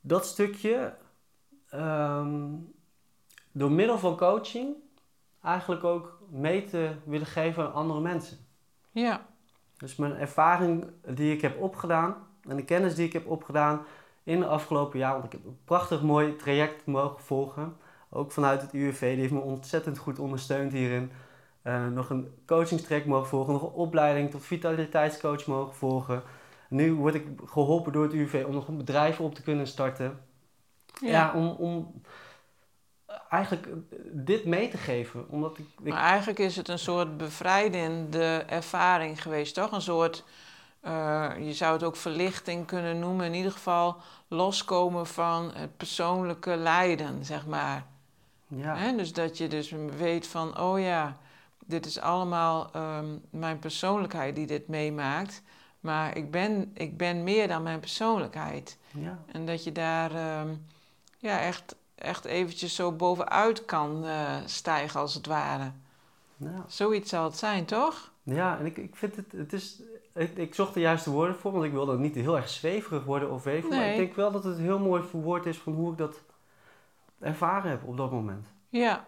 dat 0.00 0.26
stukje 0.26 0.94
ehm, 1.68 2.50
door 3.52 3.70
middel 3.70 3.98
van 3.98 4.16
coaching 4.16 4.74
eigenlijk 5.42 5.84
ook 5.84 6.18
mee 6.30 6.64
te 6.64 6.90
willen 7.04 7.26
geven 7.26 7.64
aan 7.64 7.72
andere 7.72 8.00
mensen. 8.00 8.38
Ja. 8.90 9.26
Dus 9.76 9.96
mijn 9.96 10.16
ervaring 10.16 10.86
die 11.06 11.34
ik 11.34 11.40
heb 11.40 11.60
opgedaan 11.60 12.14
en 12.48 12.56
de 12.56 12.64
kennis 12.64 12.94
die 12.94 13.06
ik 13.06 13.12
heb 13.12 13.26
opgedaan 13.26 13.82
in 14.22 14.40
de 14.40 14.46
afgelopen 14.46 14.98
jaar, 14.98 15.12
want 15.12 15.24
ik 15.24 15.32
heb 15.32 15.44
een 15.44 15.58
prachtig 15.64 16.02
mooi 16.02 16.36
traject 16.36 16.86
mogen 16.86 17.22
volgen, 17.22 17.76
ook 18.10 18.32
vanuit 18.32 18.62
het 18.62 18.72
UWV, 18.72 19.10
die 19.12 19.20
heeft 19.20 19.32
me 19.32 19.40
ontzettend 19.40 19.98
goed 19.98 20.18
ondersteund 20.18 20.72
hierin. 20.72 21.12
Eh, 21.62 21.86
nog 21.86 22.10
een 22.10 22.42
coachingstraject 22.46 23.06
mogen 23.06 23.28
volgen, 23.28 23.52
nog 23.52 23.62
een 23.62 23.68
opleiding 23.68 24.30
tot 24.30 24.44
vitaliteitscoach 24.44 25.46
mogen 25.46 25.74
volgen. 25.74 26.22
Nu 26.68 26.94
word 26.94 27.14
ik 27.14 27.26
geholpen 27.44 27.92
door 27.92 28.02
het 28.02 28.12
UV 28.12 28.44
om 28.46 28.52
nog 28.52 28.68
een 28.68 28.76
bedrijf 28.76 29.20
op 29.20 29.34
te 29.34 29.42
kunnen 29.42 29.66
starten. 29.66 30.20
Ja, 31.00 31.32
om, 31.34 31.48
om 31.48 32.02
eigenlijk 33.28 33.68
dit 34.12 34.44
mee 34.44 34.68
te 34.68 34.76
geven. 34.76 35.28
Omdat 35.28 35.58
ik, 35.58 35.66
ik... 35.82 35.88
Maar 35.88 36.02
eigenlijk 36.02 36.38
is 36.38 36.56
het 36.56 36.68
een 36.68 36.78
soort 36.78 37.16
bevrijdende 37.16 38.44
ervaring 38.46 39.22
geweest, 39.22 39.54
toch? 39.54 39.72
Een 39.72 39.80
soort, 39.80 40.24
eh, 40.80 41.30
je 41.38 41.52
zou 41.52 41.72
het 41.72 41.82
ook 41.82 41.96
verlichting 41.96 42.66
kunnen 42.66 42.98
noemen. 42.98 43.26
In 43.26 43.34
ieder 43.34 43.52
geval 43.52 43.96
loskomen 44.28 45.06
van 45.06 45.50
het 45.54 45.76
persoonlijke 45.76 46.56
lijden, 46.56 47.24
zeg 47.24 47.46
maar. 47.46 47.86
Ja. 48.46 48.76
Hè? 48.76 48.96
Dus 48.96 49.12
dat 49.12 49.38
je 49.38 49.48
dus 49.48 49.74
weet 49.96 50.26
van, 50.26 50.60
oh 50.60 50.80
ja, 50.80 51.16
dit 51.66 51.86
is 51.86 52.00
allemaal 52.00 52.70
ehm, 52.72 53.06
mijn 53.30 53.58
persoonlijkheid 53.58 54.34
die 54.36 54.46
dit 54.46 54.68
meemaakt. 54.68 55.42
Maar 55.80 56.16
ik 56.16 56.30
ben, 56.30 56.70
ik 56.74 56.96
ben 56.96 57.24
meer 57.24 57.48
dan 57.48 57.62
mijn 57.62 57.80
persoonlijkheid. 57.80 58.78
Ja. 58.90 59.18
En 59.32 59.46
dat 59.46 59.64
je 59.64 59.72
daar 59.72 60.14
ehm, 60.14 60.48
ja, 61.18 61.40
echt, 61.40 61.74
echt 61.94 62.24
eventjes 62.24 62.74
zo 62.74 62.92
bovenuit 62.92 63.64
kan 63.64 64.04
eh, 64.06 64.36
stijgen, 64.44 65.00
als 65.00 65.14
het 65.14 65.26
ware. 65.26 65.72
Ja. 66.36 66.64
Zoiets 66.66 67.10
zal 67.10 67.24
het 67.24 67.36
zijn, 67.36 67.64
toch? 67.64 68.10
Ja, 68.22 68.58
en 68.58 68.66
ik, 68.66 68.76
ik 68.76 68.96
vind 68.96 69.16
het, 69.16 69.32
het 69.32 69.52
is, 69.52 69.82
ik, 70.14 70.36
ik 70.36 70.54
zocht 70.54 70.74
de 70.74 70.80
juiste 70.80 71.10
woorden 71.10 71.36
voor, 71.36 71.52
want 71.52 71.64
ik 71.64 71.72
wilde 71.72 71.98
niet 71.98 72.14
heel 72.14 72.36
erg 72.36 72.48
zweverig 72.48 73.04
worden 73.04 73.30
of 73.30 73.44
weven. 73.44 73.68
Maar 73.68 73.78
Nee. 73.78 73.90
ik 73.92 73.96
denk 73.98 74.14
wel 74.14 74.32
dat 74.32 74.44
het 74.44 74.58
heel 74.58 74.78
mooi 74.78 75.02
verwoord 75.02 75.46
is 75.46 75.58
van 75.58 75.72
hoe 75.72 75.92
ik 75.92 75.98
dat 75.98 76.20
ervaren 77.20 77.70
heb 77.70 77.84
op 77.84 77.96
dat 77.96 78.10
moment. 78.10 78.46
Ja, 78.68 79.04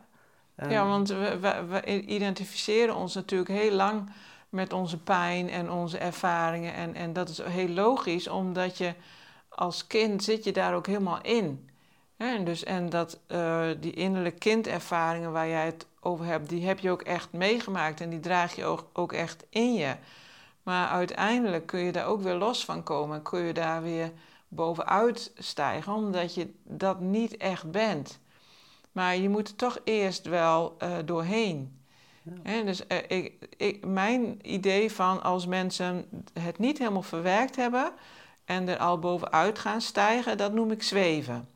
En- 0.56 0.70
ja 0.70 0.86
want 0.86 1.08
we, 1.08 1.38
we, 1.38 1.64
we 1.68 2.00
identificeren 2.06 2.94
ons 2.96 3.14
natuurlijk 3.14 3.50
heel 3.50 3.72
lang 3.72 4.10
met 4.48 4.72
onze 4.72 4.98
pijn 4.98 5.50
en 5.50 5.70
onze 5.70 5.98
ervaringen. 5.98 6.74
En, 6.74 6.94
en 6.94 7.12
dat 7.12 7.28
is 7.28 7.42
heel 7.42 7.68
logisch, 7.68 8.28
omdat 8.28 8.78
je 8.78 8.94
als 9.48 9.86
kind 9.86 10.24
zit 10.24 10.44
je 10.44 10.52
daar 10.52 10.74
ook 10.74 10.86
helemaal 10.86 11.20
in. 11.22 11.68
En, 12.16 12.44
dus, 12.44 12.64
en 12.64 12.88
dat, 12.88 13.18
eh, 13.26 13.66
die 13.80 13.92
innerlijke 13.92 14.38
kindervaringen 14.38 15.32
waar 15.32 15.48
jij 15.48 15.64
het 15.66 15.86
over 16.00 16.24
hebt, 16.24 16.48
die 16.48 16.66
heb 16.66 16.78
je 16.78 16.90
ook 16.90 17.02
echt 17.02 17.32
meegemaakt 17.32 18.00
en 18.00 18.10
die 18.10 18.20
draag 18.20 18.54
je 18.56 18.64
ook, 18.64 18.86
ook 18.92 19.12
echt 19.12 19.44
in 19.48 19.74
je. 19.74 19.94
Maar 20.62 20.88
uiteindelijk 20.88 21.66
kun 21.66 21.80
je 21.80 21.92
daar 21.92 22.06
ook 22.06 22.22
weer 22.22 22.34
los 22.34 22.64
van 22.64 22.82
komen. 22.82 23.22
Kun 23.22 23.40
je 23.40 23.52
daar 23.52 23.82
weer 23.82 24.12
bovenuit 24.48 25.32
stijgen, 25.38 25.92
omdat 25.92 26.34
je 26.34 26.52
dat 26.62 27.00
niet 27.00 27.36
echt 27.36 27.70
bent. 27.70 28.20
Maar 28.94 29.16
je 29.16 29.28
moet 29.28 29.48
er 29.48 29.56
toch 29.56 29.78
eerst 29.84 30.26
wel 30.26 30.74
eh, 30.78 30.96
doorheen. 31.04 31.78
Ja. 32.44 32.62
Dus 32.62 32.86
eh, 32.86 32.98
ik, 33.08 33.32
ik, 33.56 33.84
mijn 33.86 34.38
idee 34.42 34.92
van 34.92 35.22
als 35.22 35.46
mensen 35.46 36.06
het 36.40 36.58
niet 36.58 36.78
helemaal 36.78 37.02
verwerkt 37.02 37.56
hebben 37.56 37.92
en 38.44 38.68
er 38.68 38.78
al 38.78 38.98
bovenuit 38.98 39.58
gaan 39.58 39.80
stijgen, 39.80 40.36
dat 40.36 40.52
noem 40.52 40.70
ik 40.70 40.82
zweven. 40.82 41.48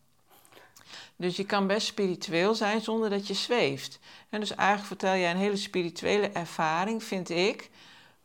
Dus 1.17 1.37
je 1.37 1.45
kan 1.47 1.67
best 1.67 1.87
spiritueel 1.87 2.55
zijn 2.55 2.81
zonder 2.81 3.11
dat 3.11 3.27
je 3.27 3.35
zweeft. 3.35 3.99
En 4.29 4.41
dus 4.41 4.55
eigenlijk 4.55 4.89
vertel 4.89 5.17
jij 5.17 5.31
een 5.31 5.37
hele 5.37 5.57
spirituele 5.57 6.29
ervaring, 6.29 7.05
vind 7.05 7.31
ik, 7.31 7.71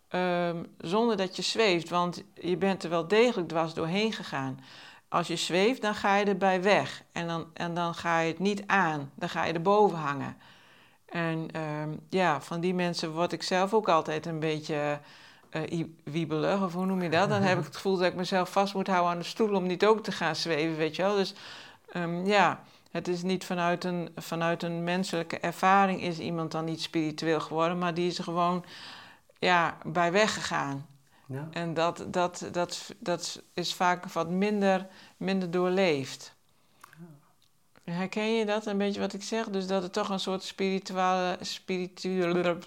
ehm, 0.08 0.64
zonder 0.78 1.18
dat 1.18 1.36
je 1.36 1.42
zweeft. 1.42 1.90
Want 1.90 2.24
je 2.42 2.58
bent 2.58 2.84
er 2.84 2.90
wel 2.90 3.08
degelijk 3.08 3.48
dwars 3.48 3.74
doorheen 3.74 4.14
gegaan. 4.14 4.60
Als 5.14 5.28
je 5.28 5.36
zweeft, 5.36 5.82
dan 5.82 5.96
ga 5.96 6.16
je 6.16 6.26
erbij 6.26 6.62
weg. 6.62 7.04
En 7.12 7.28
dan, 7.28 7.46
en 7.54 7.74
dan 7.74 7.96
ga 7.96 8.20
je 8.20 8.28
het 8.28 8.40
niet 8.40 8.64
aan. 8.68 9.12
Dan 9.16 9.30
ga 9.30 9.44
je 9.46 9.54
erboven 9.54 9.98
hangen. 9.98 10.38
En 11.06 11.48
ehm, 11.52 11.90
ja, 12.10 12.42
van 12.42 12.60
die 12.60 12.74
mensen 12.74 13.12
word 13.12 13.32
ik 13.32 13.44
zelf 13.44 13.74
ook 13.74 13.90
altijd 13.90 14.26
een 14.26 14.40
beetje 14.40 15.00
eh, 15.50 15.84
wiebelig. 16.04 16.62
Of 16.62 16.74
hoe 16.74 16.86
noem 16.86 17.02
je 17.02 17.10
dat? 17.10 17.30
Dan 17.30 17.42
heb 17.42 17.58
ik 17.58 17.66
het 17.66 17.76
gevoel 17.76 17.98
dat 17.98 18.08
ik 18.08 18.16
mezelf 18.16 18.52
vast 18.52 18.74
moet 18.74 18.88
houden 18.88 19.12
aan 19.12 19.20
de 19.20 19.26
stoel 19.26 19.56
om 19.56 19.68
niet 19.68 19.86
ook 19.86 20.04
te 20.04 20.12
gaan 20.12 20.36
zweven, 20.36 20.78
weet 20.78 20.96
je 20.96 21.02
wel. 21.02 21.16
Dus 21.16 21.34
ehm, 21.92 22.26
ja, 22.26 22.64
het 22.92 23.08
is 23.08 23.24
niet 23.24 23.46
vanuit 23.46 23.84
een, 23.84 24.10
vanuit 24.16 24.64
een 24.64 24.84
menselijke 24.84 25.40
ervaring 25.40 26.02
is 26.02 26.20
iemand 26.20 26.52
dan 26.52 26.66
niet 26.66 26.82
spiritueel 26.82 27.40
geworden, 27.40 27.78
maar 27.78 27.94
die 27.94 28.08
is 28.08 28.18
er 28.18 28.24
gewoon 28.24 28.66
ja, 29.40 29.78
bij 29.84 30.12
weggegaan. 30.12 30.86
Ja. 31.34 31.48
En 31.52 31.74
dat, 31.74 32.06
dat, 32.08 32.50
dat, 32.52 32.94
dat 33.00 33.42
is 33.54 33.74
vaak 33.74 34.06
wat 34.06 34.30
minder, 34.30 34.88
minder 35.18 35.52
doorleefd. 35.52 36.36
Herken 37.84 38.36
je 38.36 38.46
dat 38.46 38.66
een 38.66 38.78
beetje 38.78 39.00
wat 39.00 39.14
ik 39.14 39.24
zeg? 39.24 39.50
Dus 39.50 39.68
dat 39.68 39.84
het 39.84 39.94
toch 39.94 40.10
een 40.10 40.20
soort 40.20 40.44
spirituele, 40.44 41.38
spirituele, 41.42 42.58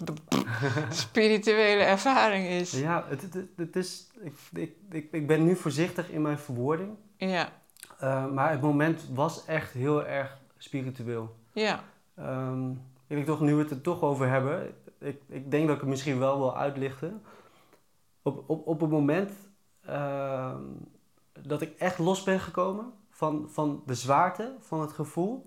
spirituele 0.89 1.83
ervaring 1.83 2.47
is. 2.47 2.71
Ja, 2.71 3.05
het, 3.07 3.27
het, 3.55 3.75
is, 3.75 4.07
ik, 4.53 4.73
ik, 4.89 5.07
ik, 5.11 5.27
ben 5.27 5.43
nu 5.43 5.55
voorzichtig 5.55 6.09
in 6.09 6.21
mijn 6.21 6.39
verwoording. 6.39 6.95
Ja, 7.17 7.51
Eh, 7.99 8.25
maar 8.25 8.51
het 8.51 8.61
moment 8.61 9.07
was 9.13 9.45
echt 9.45 9.71
heel 9.73 10.05
erg 10.05 10.37
spiritueel. 10.57 11.35
ja, 11.53 11.83
Ehm, 12.15 12.71
ik 13.07 13.25
toch, 13.25 13.41
nu 13.41 13.55
we 13.55 13.61
het 13.61 13.71
er 13.71 13.81
toch 13.81 14.01
over 14.01 14.29
hebben, 14.29 14.75
ik, 14.99 15.21
ik 15.27 15.51
denk 15.51 15.67
dat 15.67 15.75
ik 15.75 15.81
het 15.81 15.89
misschien 15.89 16.19
wel 16.19 16.37
wil 16.37 16.57
uitlichten. 16.57 17.21
Op, 18.27 18.49
op, 18.49 18.67
op 18.67 18.81
het 18.81 18.89
moment 18.89 19.31
ehm, 19.81 20.63
dat 21.41 21.61
ik 21.61 21.77
echt 21.77 21.97
los 21.97 22.23
ben 22.23 22.39
gekomen 22.39 22.93
van, 23.09 23.49
van 23.49 23.83
de 23.85 23.95
zwaarte 23.95 24.55
van 24.59 24.81
het 24.81 24.91
gevoel, 24.91 25.45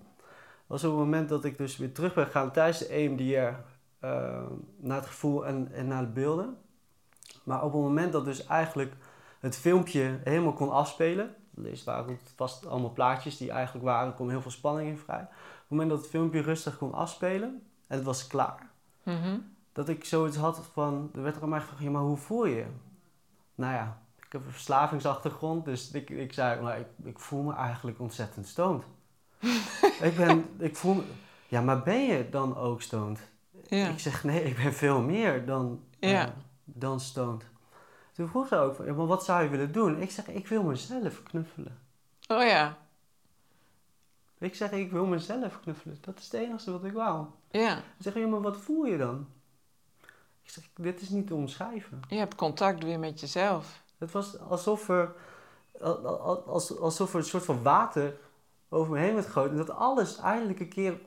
was 0.67 0.83
op 0.83 0.89
het 0.89 0.99
moment 0.99 1.29
dat 1.29 1.45
ik 1.45 1.57
dus 1.57 1.77
weer 1.77 1.93
terug 1.93 2.13
ben 2.13 2.25
gegaan 2.25 2.51
tijdens 2.51 2.79
de 2.79 2.87
EMDR 2.87 3.55
ehm, 3.99 4.53
naar 4.77 4.97
het 4.97 5.05
gevoel 5.05 5.45
en, 5.45 5.71
en 5.71 5.87
naar 5.87 6.01
de 6.01 6.11
beelden. 6.11 6.57
Maar 7.43 7.63
op 7.63 7.73
het 7.73 7.81
moment 7.81 8.11
dat 8.11 8.25
dus 8.25 8.45
eigenlijk 8.45 8.93
het 9.39 9.57
filmpje 9.57 10.19
helemaal 10.23 10.53
kon 10.53 10.71
afspelen, 10.71 11.35
dus 11.49 11.83
waren 11.83 12.07
het 12.07 12.33
vast 12.35 12.65
allemaal 12.65 12.93
plaatjes 12.93 13.37
die 13.37 13.51
eigenlijk 13.51 13.85
waren, 13.85 14.07
er 14.07 14.13
kwam 14.13 14.29
heel 14.29 14.41
veel 14.41 14.51
spanning 14.51 14.89
in 14.89 14.97
vrij. 14.97 15.21
Op 15.21 15.29
het 15.59 15.69
moment 15.69 15.89
dat 15.89 15.99
het 15.99 16.09
filmpje 16.09 16.41
rustig 16.41 16.77
kon 16.77 16.93
afspelen 16.93 17.63
en 17.87 17.97
het 17.97 18.05
was 18.05 18.27
klaar, 18.27 18.69
mhm, 19.03 19.37
dat 19.71 19.89
ik 19.89 20.05
zoiets 20.05 20.37
had 20.37 20.61
van, 20.73 21.09
er 21.15 21.21
werd 21.23 21.35
er 21.35 21.41
aan 21.43 21.49
mij 21.49 21.59
gevraagd, 21.59 21.81
ja, 21.83 21.89
maar 21.89 22.01
hoe 22.01 22.17
voel 22.17 22.45
je? 22.45 22.65
Nou 23.55 23.73
ja, 23.73 24.01
ik 24.25 24.31
heb 24.31 24.45
een 24.45 24.51
verslavingsachtergrond, 24.51 25.65
dus 25.65 25.91
ik, 25.91 26.09
ik 26.09 26.33
zei, 26.33 26.61
nou, 26.61 26.79
ik, 26.79 26.87
ik 27.03 27.19
voel 27.19 27.41
me 27.43 27.53
eigenlijk 27.53 27.99
ontzettend 27.99 28.47
stoned. 28.47 28.83
ik 30.07 30.15
ben, 30.17 30.45
ik 30.59 30.75
voel 30.75 30.93
me, 30.93 31.03
ja, 31.47 31.61
maar 31.61 31.83
ben 31.83 32.05
je 32.05 32.29
dan 32.29 32.57
ook 32.57 32.81
stoned? 32.81 33.19
ja, 33.67 33.87
Ik 33.87 33.99
zeg, 33.99 34.23
nee, 34.23 34.43
ik 34.43 34.55
ben 34.55 34.73
veel 34.73 35.01
meer 35.01 35.45
dan, 35.45 35.83
eh, 35.99 36.11
Ja. 36.11 36.33
dan 36.63 36.99
stoned. 36.99 37.45
Toen 38.13 38.27
vroeg 38.27 38.47
ze 38.47 38.55
ook, 38.55 38.75
van, 38.75 38.85
ja, 38.85 38.93
maar 38.93 39.05
wat 39.07 39.25
zou 39.25 39.43
je 39.43 39.49
willen 39.49 39.71
doen? 39.71 40.01
Ik 40.01 40.11
zeg, 40.11 40.27
ik 40.27 40.47
wil 40.47 40.63
mezelf 40.63 41.23
knuffelen. 41.23 41.77
oh 42.27 42.43
ja, 42.43 42.77
Ik 44.37 44.55
zeg, 44.55 44.71
ik 44.71 44.91
wil 44.91 45.05
mezelf 45.05 45.59
knuffelen. 45.59 45.97
Dat 46.01 46.17
is 46.19 46.23
het 46.23 46.33
enige 46.33 46.71
wat 46.71 46.83
ik 46.83 46.93
wou. 46.93 47.25
ja. 47.51 47.75
Ze 47.75 47.81
zeggen, 47.97 48.21
ja, 48.21 48.27
maar 48.27 48.41
wat 48.41 48.57
voel 48.57 48.85
je 48.85 48.97
dan? 48.97 49.27
Zeg, 50.51 50.69
dit 50.75 51.01
is 51.01 51.09
niet 51.09 51.27
te 51.27 51.33
omschrijven. 51.35 51.99
Je 52.09 52.15
hebt 52.15 52.35
contact 52.35 52.83
weer 52.83 52.99
met 52.99 53.19
jezelf. 53.19 53.83
Het 53.97 54.11
was 54.11 54.39
alsof 54.39 54.89
er, 54.89 55.15
al- 55.79 56.07
al- 56.07 56.43
als- 56.43 56.77
alsof 56.77 57.13
er 57.13 57.19
een 57.19 57.25
soort 57.25 57.45
van 57.45 57.63
water 57.63 58.17
over 58.69 58.93
me 58.93 58.99
heen 58.99 59.13
werd 59.13 59.25
gegooid. 59.25 59.51
En 59.51 59.57
dat 59.57 59.69
alles 59.69 60.17
eindelijk 60.17 60.59
een 60.59 60.69
keer 60.69 60.99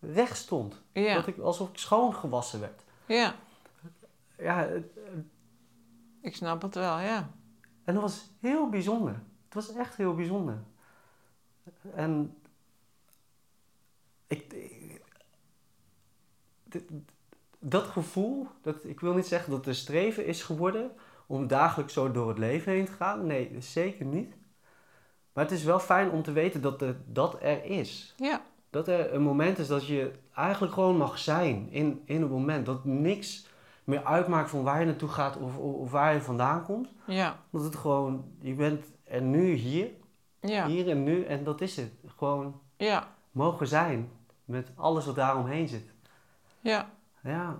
recht 0.00 0.36
stond. 0.36 0.82
Ja, 0.92 1.14
Dat 1.14 1.26
ik, 1.26 1.38
alsof 1.38 1.68
ik 1.68 1.78
schoongewassen 1.78 2.60
werd. 2.60 2.82
ja, 3.06 3.34
Ja, 4.38 4.56
het- 4.56 4.98
ik 6.20 6.36
snap 6.36 6.62
het 6.62 6.74
wel, 6.74 6.98
ja. 6.98 7.30
en 7.84 7.94
dat 7.94 8.02
was 8.02 8.30
heel 8.40 8.68
bijzonder. 8.68 9.12
Het 9.44 9.54
was 9.54 9.72
echt 9.72 9.96
heel 9.96 10.14
bijzonder. 10.14 10.58
En 11.94 12.38
ik, 14.26 14.52
ik- 14.52 15.02
dit- 16.64 16.90
dat 17.58 17.84
gevoel, 17.86 18.46
dat, 18.62 18.76
ik 18.82 19.00
wil 19.00 19.14
niet 19.14 19.26
zeggen 19.26 19.50
dat 19.50 19.58
het 19.58 19.68
een 19.68 19.74
streven 19.74 20.26
is 20.26 20.42
geworden 20.42 20.90
om 21.26 21.46
dagelijks 21.46 21.92
zo 21.92 22.10
door 22.10 22.28
het 22.28 22.38
leven 22.38 22.72
heen 22.72 22.84
te 22.84 22.92
gaan. 22.92 23.26
Nee, 23.26 23.56
zeker 23.58 24.04
niet. 24.04 24.34
Maar 25.32 25.44
het 25.44 25.52
is 25.52 25.64
wel 25.64 25.78
fijn 25.78 26.10
om 26.10 26.22
te 26.22 26.32
weten 26.32 26.60
dat 26.62 26.82
er, 26.82 26.96
dat 27.06 27.36
er 27.42 27.64
is. 27.64 28.14
Ja, 28.16 28.40
Dat 28.70 28.88
er 28.88 29.14
een 29.14 29.22
moment 29.22 29.58
is 29.58 29.66
dat 29.66 29.86
je 29.86 30.12
eigenlijk 30.34 30.72
gewoon 30.72 30.96
mag 30.96 31.18
zijn 31.18 31.68
in, 31.70 32.02
in 32.04 32.22
een 32.22 32.28
moment. 32.30 32.66
Dat 32.66 32.84
niks 32.84 33.46
meer 33.84 34.04
uitmaakt 34.04 34.50
van 34.50 34.62
waar 34.62 34.80
je 34.80 34.86
naartoe 34.86 35.08
gaat 35.08 35.36
of, 35.36 35.56
of, 35.56 35.74
of 35.74 35.90
waar 35.90 36.14
je 36.14 36.20
vandaan 36.20 36.64
komt. 36.64 36.88
ja, 37.06 37.36
Dat 37.50 37.64
het 37.64 37.76
gewoon, 37.76 38.24
je 38.40 38.54
bent 38.54 38.84
er 39.04 39.22
nu 39.22 39.52
hier, 39.52 39.90
ja, 40.40 40.66
hier 40.66 40.88
en 40.88 41.02
nu 41.02 41.24
en 41.24 41.44
dat 41.44 41.60
is 41.60 41.76
het. 41.76 41.92
Gewoon 42.16 42.60
ja, 42.76 43.08
mogen 43.30 43.66
zijn 43.66 44.10
met 44.44 44.70
alles 44.74 45.06
wat 45.06 45.14
daaromheen 45.14 45.68
zit. 45.68 45.90
ja. 46.60 46.88
Ja, 47.28 47.56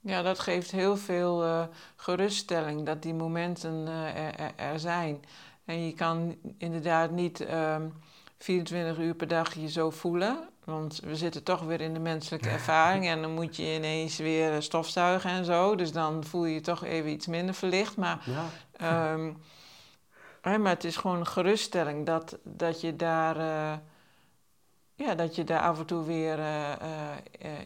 Ja, 0.00 0.22
dat 0.22 0.38
geeft 0.38 0.70
heel 0.70 0.96
veel 0.96 1.44
eh, 1.44 1.62
geruststelling 1.96 2.86
dat 2.86 3.02
die 3.02 3.14
momenten 3.14 3.88
eh, 3.88 4.50
er, 4.56 4.80
zijn. 4.80 5.24
En 5.64 5.86
je 5.86 5.92
kan 5.94 6.36
inderdaad 6.58 7.10
niet 7.10 7.40
ehm, 7.40 7.88
24 8.38 8.98
uur 8.98 9.14
per 9.14 9.28
dag 9.28 9.54
je 9.54 9.68
zo 9.68 9.90
voelen. 9.90 10.48
Want 10.64 11.00
we 11.04 11.16
zitten 11.16 11.42
toch 11.42 11.62
weer 11.62 11.80
in 11.80 11.94
de 11.94 12.00
menselijke 12.00 12.48
ervaring 12.48 13.06
en 13.06 13.22
dan 13.22 13.32
moet 13.34 13.56
je 13.56 13.74
ineens 13.74 14.16
weer 14.16 14.62
stofzuigen 14.62 15.30
en 15.30 15.44
zo. 15.44 15.74
Dus 15.74 15.92
dan 15.92 16.24
voel 16.24 16.44
je 16.44 16.54
je 16.54 16.60
toch 16.60 16.84
even 16.84 17.10
iets 17.10 17.26
minder 17.26 17.54
verlicht. 17.54 17.96
Maar, 17.96 18.24
Ja. 18.24 18.44
ehm, 18.72 19.32
maar 20.62 20.72
het 20.72 20.84
is 20.84 20.96
gewoon 20.96 21.18
een 21.18 21.26
geruststelling 21.26 22.06
dat, 22.06 22.38
dat, 22.42 22.80
je 22.80 22.96
daar, 22.96 23.36
eh, 23.36 23.78
ja, 24.94 25.14
dat 25.14 25.34
je 25.34 25.44
daar 25.44 25.60
af 25.60 25.78
en 25.78 25.86
toe 25.86 26.04
weer 26.04 26.38
eh, 26.38 26.72
eh, 26.72 27.16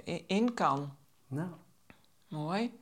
eh, 0.05 0.23
in 0.27 0.55
kan. 0.55 0.97
Nou, 1.35 1.49
Mooi. 2.29 2.79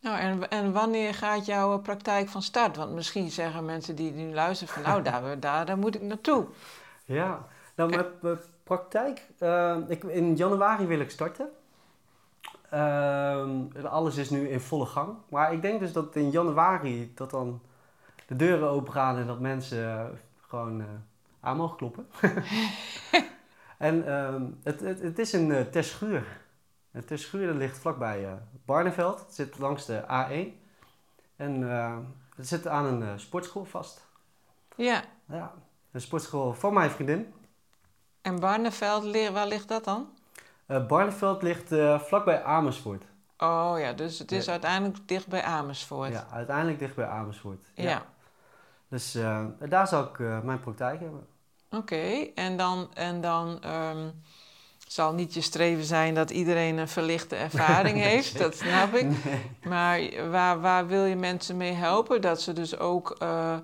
Nou, 0.00 0.18
en, 0.18 0.50
en 0.50 0.72
wanneer 0.72 1.14
gaat 1.14 1.46
jouw 1.46 1.78
praktijk 1.78 2.28
van 2.28 2.42
start? 2.42 2.76
Want 2.76 2.92
misschien 2.92 3.30
zeggen 3.30 3.64
mensen 3.64 3.96
die 3.96 4.12
nu 4.12 4.34
luisteren 4.34 4.74
van... 4.74 4.82
nou, 4.82 5.02
daar, 5.08 5.40
daar, 5.40 5.66
daar 5.66 5.78
moet 5.78 5.94
ik 5.94 6.02
naartoe. 6.02 6.46
Ja, 7.04 7.46
nou 7.74 7.90
mijn, 7.90 8.06
mijn 8.20 8.38
praktijk, 8.62 9.28
eh, 9.38 9.76
ik, 9.88 10.04
in 10.04 10.36
januari 10.36 10.86
wil 10.86 11.00
ik 11.00 11.10
starten. 11.10 11.50
Ehm, 12.70 13.86
alles 13.86 14.16
is 14.16 14.30
nu 14.30 14.48
in 14.48 14.60
volle 14.60 14.86
gang. 14.86 15.16
Maar 15.28 15.52
ik 15.52 15.62
denk 15.62 15.80
dus 15.80 15.92
dat 15.92 16.16
in 16.16 16.30
januari 16.30 17.12
dat 17.14 17.30
dan 17.30 17.60
de 18.26 18.36
deuren 18.36 18.68
open 18.68 18.92
gaan 18.92 19.16
en 19.16 19.26
dat 19.26 19.40
mensen 19.40 19.98
eh, 19.98 20.04
gewoon 20.48 20.80
eh, 20.80 20.86
aan 21.40 21.56
mogen 21.56 21.76
kloppen. 21.76 22.06
en 23.78 24.06
ehm, 24.06 24.42
het, 24.62 24.80
het, 24.80 25.00
het 25.00 25.18
is 25.18 25.32
een 25.32 25.48
uh, 25.48 25.60
Een 26.98 27.04
Terschuur 27.04 27.46
dat 27.46 27.56
ligt 27.56 27.78
vlakbij 27.78 28.24
eh 28.24 28.32
Barneveld. 28.64 29.20
Het 29.20 29.34
zit 29.34 29.58
langs 29.58 29.84
de 29.86 30.02
A1. 30.02 30.66
En 31.36 31.70
eh, 31.70 31.96
het 32.36 32.48
zit 32.48 32.66
aan 32.66 32.84
een 32.84 33.02
eh, 33.02 33.08
sportschool 33.16 33.64
vast. 33.64 34.06
Ja, 34.76 35.02
Ja, 35.28 35.52
een 35.92 36.00
sportschool 36.00 36.52
van 36.54 36.74
mijn 36.74 36.90
vriendin. 36.90 37.34
en 38.22 38.40
Barneveld, 38.40 39.30
waar 39.32 39.46
ligt 39.46 39.68
dat 39.68 39.84
dan? 39.84 40.08
Barneveld 40.88 41.42
ligt 41.42 41.68
vlakbij 42.06 42.42
Amersfoort. 42.42 43.04
Oh 43.38 43.74
ja, 43.78 43.92
dus 43.92 44.18
het 44.18 44.32
is 44.32 44.44
Ja. 44.44 44.50
uiteindelijk 44.52 45.08
dicht 45.08 45.26
bij 45.28 45.42
Amersfoort. 45.42 46.12
Ja, 46.12 46.26
uiteindelijk 46.32 46.78
dicht 46.78 46.94
bij 46.94 47.06
Amersfoort. 47.06 47.70
Ja. 47.74 48.06
Dus 48.88 49.12
daar 49.68 49.88
zal 49.88 50.02
ik 50.04 50.18
mijn 50.18 50.60
praktijk 50.60 51.00
hebben. 51.00 51.26
Oké, 51.70 52.26
en 52.34 52.56
dan, 52.56 52.94
en 52.94 53.20
dan 53.20 53.62
ehm, 53.62 54.10
zal 54.92 55.12
niet 55.12 55.34
je 55.34 55.40
streven 55.40 55.84
zijn 55.84 56.14
dat 56.14 56.30
iedereen 56.30 56.78
een 56.78 56.88
verlichte 56.88 57.36
ervaring 57.36 57.96
heeft, 58.10 58.38
dat 58.38 58.56
snap 58.56 58.94
ik. 58.94 59.24
Nee. 59.24 59.50
Maar 59.64 60.30
waar, 60.30 60.60
waar 60.60 60.86
wil 60.86 61.04
je 61.04 61.16
mensen 61.16 61.56
mee 61.56 61.72
helpen? 61.72 62.20
Dat 62.20 62.42
ze 62.42 62.52
dus 62.52 62.78
ook 62.78 63.10
eh, 63.18 63.56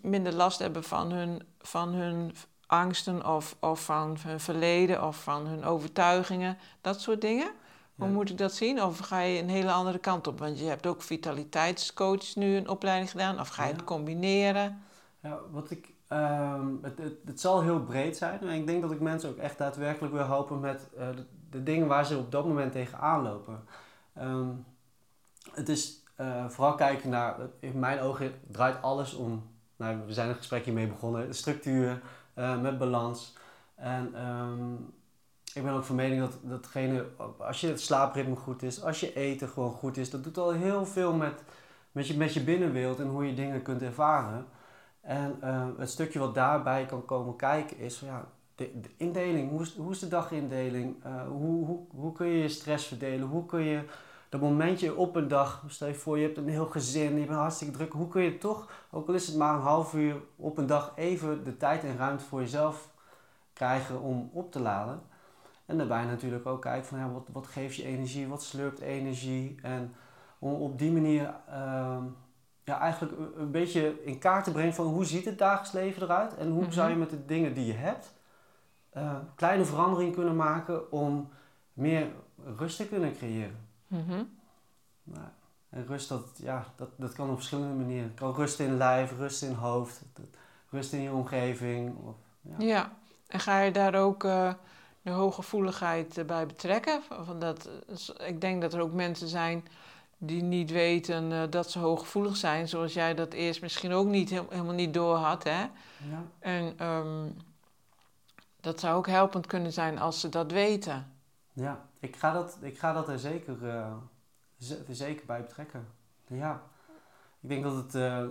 minder 0.00 0.32
last 0.32 0.58
hebben 0.58 0.84
van 0.84 1.10
hun, 1.12 1.42
van 1.60 1.88
hun 1.92 2.34
angsten 2.66 3.26
of, 3.26 3.56
of 3.60 3.84
van 3.84 4.16
hun 4.26 4.40
verleden 4.40 5.06
of 5.06 5.22
van 5.22 5.46
hun 5.46 5.64
overtuigingen, 5.64 6.58
dat 6.80 7.00
soort 7.00 7.20
dingen. 7.20 7.50
Hoe 7.94 8.06
Ja. 8.06 8.12
moet 8.12 8.30
ik 8.30 8.38
dat 8.38 8.54
zien? 8.54 8.82
Of 8.82 8.98
ga 8.98 9.20
je 9.20 9.40
een 9.42 9.48
hele 9.48 9.72
andere 9.72 9.98
kant 9.98 10.26
op? 10.26 10.38
Want 10.38 10.58
je 10.58 10.64
hebt 10.64 10.86
ook 10.86 11.02
vitaliteitscoach 11.02 12.34
nu 12.34 12.56
een 12.56 12.68
opleiding 12.68 13.10
gedaan. 13.10 13.40
Of 13.40 13.48
ga 13.48 13.62
je 13.62 13.68
Ja. 13.70 13.74
het 13.76 13.84
combineren? 13.84 14.82
Ja, 15.22 15.38
wat 15.50 15.70
ik, 15.70 15.92
ehm, 16.08 16.66
het, 16.82 16.98
het, 17.24 17.40
zal 17.40 17.62
heel 17.62 17.80
breed 17.80 18.16
zijn. 18.16 18.40
En 18.40 18.48
ik 18.48 18.66
denk 18.66 18.82
dat 18.82 18.90
ik 18.90 19.00
mensen 19.00 19.30
ook 19.30 19.36
echt 19.36 19.58
daadwerkelijk 19.58 20.12
wil 20.12 20.26
helpen 20.26 20.60
met 20.60 20.88
eh, 20.96 21.08
de, 21.50 21.62
dingen 21.62 21.86
waar 21.86 22.06
ze 22.06 22.18
op 22.18 22.32
dat 22.32 22.46
moment 22.46 22.72
tegenaan 22.72 23.22
lopen. 23.22 23.64
Ehm, 24.14 24.48
het 25.52 25.68
is 25.68 26.02
eh, 26.16 26.48
vooral 26.48 26.74
kijken 26.74 27.10
naar, 27.10 27.36
in 27.60 27.78
mijn 27.78 28.00
ogen 28.00 28.32
draait 28.50 28.82
alles 28.82 29.14
om, 29.14 29.42
nou, 29.76 30.06
we 30.06 30.12
zijn 30.12 30.28
een 30.28 30.34
gesprekje 30.34 30.72
mee 30.72 30.86
begonnen, 30.86 31.34
structuur 31.34 32.02
eh, 32.34 32.60
met 32.60 32.78
balans. 32.78 33.36
En 33.74 34.14
ehm, 34.14 34.74
ik 35.54 35.62
ben 35.62 35.72
ook 35.72 35.84
van 35.84 35.96
mening 35.96 36.20
dat 36.20 36.38
datgene, 36.42 37.06
als 37.38 37.60
je 37.60 37.66
het 37.66 37.80
slaapritme 37.80 38.36
goed 38.36 38.62
is, 38.62 38.82
als 38.82 39.00
je 39.00 39.14
eten 39.14 39.48
gewoon 39.48 39.72
goed 39.72 39.96
is, 39.96 40.10
dat 40.10 40.24
doet 40.24 40.38
al 40.38 40.50
heel 40.50 40.86
veel 40.86 41.12
met, 41.12 41.42
met, 41.92 42.06
je, 42.06 42.16
met 42.16 42.34
je 42.34 42.44
binnenwereld 42.44 43.00
en 43.00 43.08
hoe 43.08 43.26
je 43.26 43.34
dingen 43.34 43.62
kunt 43.62 43.82
ervaren. 43.82 44.46
En 45.04 45.36
eh, 45.40 45.66
het 45.78 45.90
stukje 45.90 46.18
wat 46.18 46.34
daarbij 46.34 46.86
kan 46.86 47.04
komen 47.04 47.36
kijken 47.36 47.78
is 47.78 47.96
van 47.96 48.08
ja, 48.08 48.24
de, 48.54 48.80
de 48.80 48.90
indeling. 48.96 49.50
Hoe 49.50 49.62
is, 49.62 49.76
hoe 49.76 49.90
is 49.90 49.98
de 49.98 50.08
dagindeling? 50.08 51.04
Eh, 51.04 51.26
hoe, 51.28 51.66
hoe, 51.66 51.80
hoe 51.94 52.12
kun 52.12 52.26
je 52.26 52.38
je 52.38 52.48
stress 52.48 52.86
verdelen? 52.86 53.28
Hoe 53.28 53.46
kun 53.46 53.60
je 53.60 53.84
dat 54.34 54.42
momentje 54.42 54.94
op 54.94 55.16
een 55.16 55.28
dag, 55.28 55.64
stel 55.66 55.88
je 55.88 55.94
voor 55.94 56.18
je 56.18 56.24
hebt 56.24 56.36
een 56.36 56.48
heel 56.48 56.66
gezin, 56.66 57.18
je 57.18 57.26
bent 57.26 57.38
hartstikke 57.38 57.74
druk. 57.74 57.92
Hoe 57.92 58.08
kun 58.08 58.22
je 58.22 58.38
toch, 58.38 58.86
ook 58.90 59.08
al 59.08 59.14
is 59.14 59.26
het 59.26 59.36
maar 59.36 59.54
een 59.54 59.60
half 59.60 59.94
uur 59.94 60.16
op 60.36 60.58
een 60.58 60.66
dag, 60.66 60.92
even 60.96 61.44
de 61.44 61.56
tijd 61.56 61.84
en 61.84 61.96
ruimte 61.96 62.24
voor 62.24 62.40
jezelf 62.40 62.90
krijgen 63.52 64.00
om 64.00 64.30
op 64.32 64.52
te 64.52 64.60
laden? 64.60 65.02
En 65.66 65.78
daarbij 65.78 66.04
natuurlijk 66.04 66.46
ook 66.46 66.62
kijken 66.62 66.86
van 66.86 66.98
ja, 66.98 67.10
wat, 67.10 67.28
wat 67.32 67.46
geeft 67.46 67.76
je 67.76 67.84
energie, 67.84 68.28
wat 68.28 68.42
slurpt 68.42 68.80
energie? 68.80 69.58
En 69.62 69.94
om 70.38 70.52
op 70.52 70.78
die 70.78 70.92
manier 70.92 71.34
ehm, 71.48 72.04
ja, 72.64 72.78
eigenlijk 72.80 73.12
een- 73.36 73.50
beetje 73.50 74.04
in 74.04 74.18
kaart 74.18 74.44
te 74.44 74.52
brengen 74.52 74.74
van 74.74 74.86
hoe 74.86 75.04
ziet 75.04 75.24
het 75.24 75.38
dagelijks 75.38 75.72
leven 75.72 76.02
eruit 76.02 76.34
en 76.36 76.50
hoe 76.50 76.62
Mhm. 76.62 76.72
zou 76.72 76.90
je 76.90 76.96
met 76.96 77.10
de 77.10 77.24
dingen 77.24 77.54
die 77.54 77.66
je 77.66 77.72
hebt 77.72 78.12
eh, 78.90 79.16
kleine 79.34 79.64
veranderingen 79.64 80.14
kunnen 80.14 80.36
maken 80.36 80.92
om 80.92 81.28
meer 81.72 82.06
rust 82.56 82.76
te 82.76 82.86
kunnen 82.88 83.16
creëren. 83.16 83.68
Mhm. 83.86 84.22
Nou, 85.02 85.26
en 85.70 85.86
rust, 85.86 86.08
dat, 86.08 86.24
ja, 86.36 86.64
dat, 86.76 86.88
dat 86.96 87.12
kan 87.12 87.28
op 87.30 87.34
verschillende 87.36 87.74
manieren. 87.74 88.08
Het 88.08 88.18
kan 88.18 88.34
rust 88.34 88.60
in 88.60 88.76
lijf, 88.76 89.12
rust 89.18 89.42
in 89.42 89.52
hoofd, 89.52 90.02
rust 90.70 90.92
in 90.92 91.00
je 91.00 91.10
omgeving. 91.12 91.96
Of, 92.06 92.14
ja. 92.40 92.54
Ja. 92.66 92.92
en 93.26 93.40
ga 93.40 93.60
je 93.60 93.70
daar 93.70 93.94
ook 93.94 94.24
eh, 94.24 94.52
de 95.02 95.10
hooggevoeligheid 95.10 96.18
eh, 96.18 96.24
bij 96.24 96.46
betrekken? 96.46 97.02
Van 97.22 97.38
dat, 97.38 97.70
ik 98.26 98.40
denk 98.40 98.62
dat 98.62 98.74
er 98.74 98.80
ook 98.80 98.92
mensen 98.92 99.28
zijn 99.28 99.64
die 100.18 100.42
niet 100.42 100.70
weten 100.70 101.32
eh, 101.32 101.42
dat 101.50 101.70
ze 101.70 101.78
hooggevoelig 101.78 102.36
zijn, 102.36 102.68
zoals 102.68 102.92
jij 102.92 103.14
dat 103.14 103.32
eerst 103.32 103.60
misschien 103.60 103.92
ook 103.92 104.06
niet, 104.06 104.30
helemaal 104.30 104.74
niet 104.74 104.94
door 104.94 105.16
had. 105.16 105.44
Hè? 105.44 105.60
Ja. 105.60 106.24
En 106.38 106.74
ehm, 106.76 107.28
dat 108.60 108.80
zou 108.80 108.96
ook 108.96 109.06
helpend 109.06 109.46
kunnen 109.46 109.72
zijn 109.72 109.98
als 109.98 110.20
ze 110.20 110.28
dat 110.28 110.52
weten. 110.52 111.12
Ja, 111.52 111.88
ik 112.00 112.16
ga 112.16 112.32
dat, 112.32 112.58
ik 112.60 112.78
ga 112.78 112.92
dat 112.92 113.08
er 113.08 113.18
zeker, 113.18 113.68
eh, 113.68 113.92
er 114.88 114.94
zeker 114.94 115.26
bij 115.26 115.40
betrekken. 115.40 115.86
Ja, 116.26 116.62
ik 117.40 117.48
denk 117.48 117.62
dat 117.62 117.76
het 117.76 117.94
eh, 117.94 118.24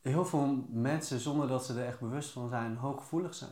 heel 0.00 0.24
veel 0.24 0.64
mensen, 0.68 1.20
zonder 1.20 1.48
dat 1.48 1.64
ze 1.64 1.74
er 1.80 1.86
echt 1.86 2.00
bewust 2.00 2.30
van 2.30 2.48
zijn, 2.48 2.76
hooggevoelig 2.76 3.34
zijn. 3.34 3.50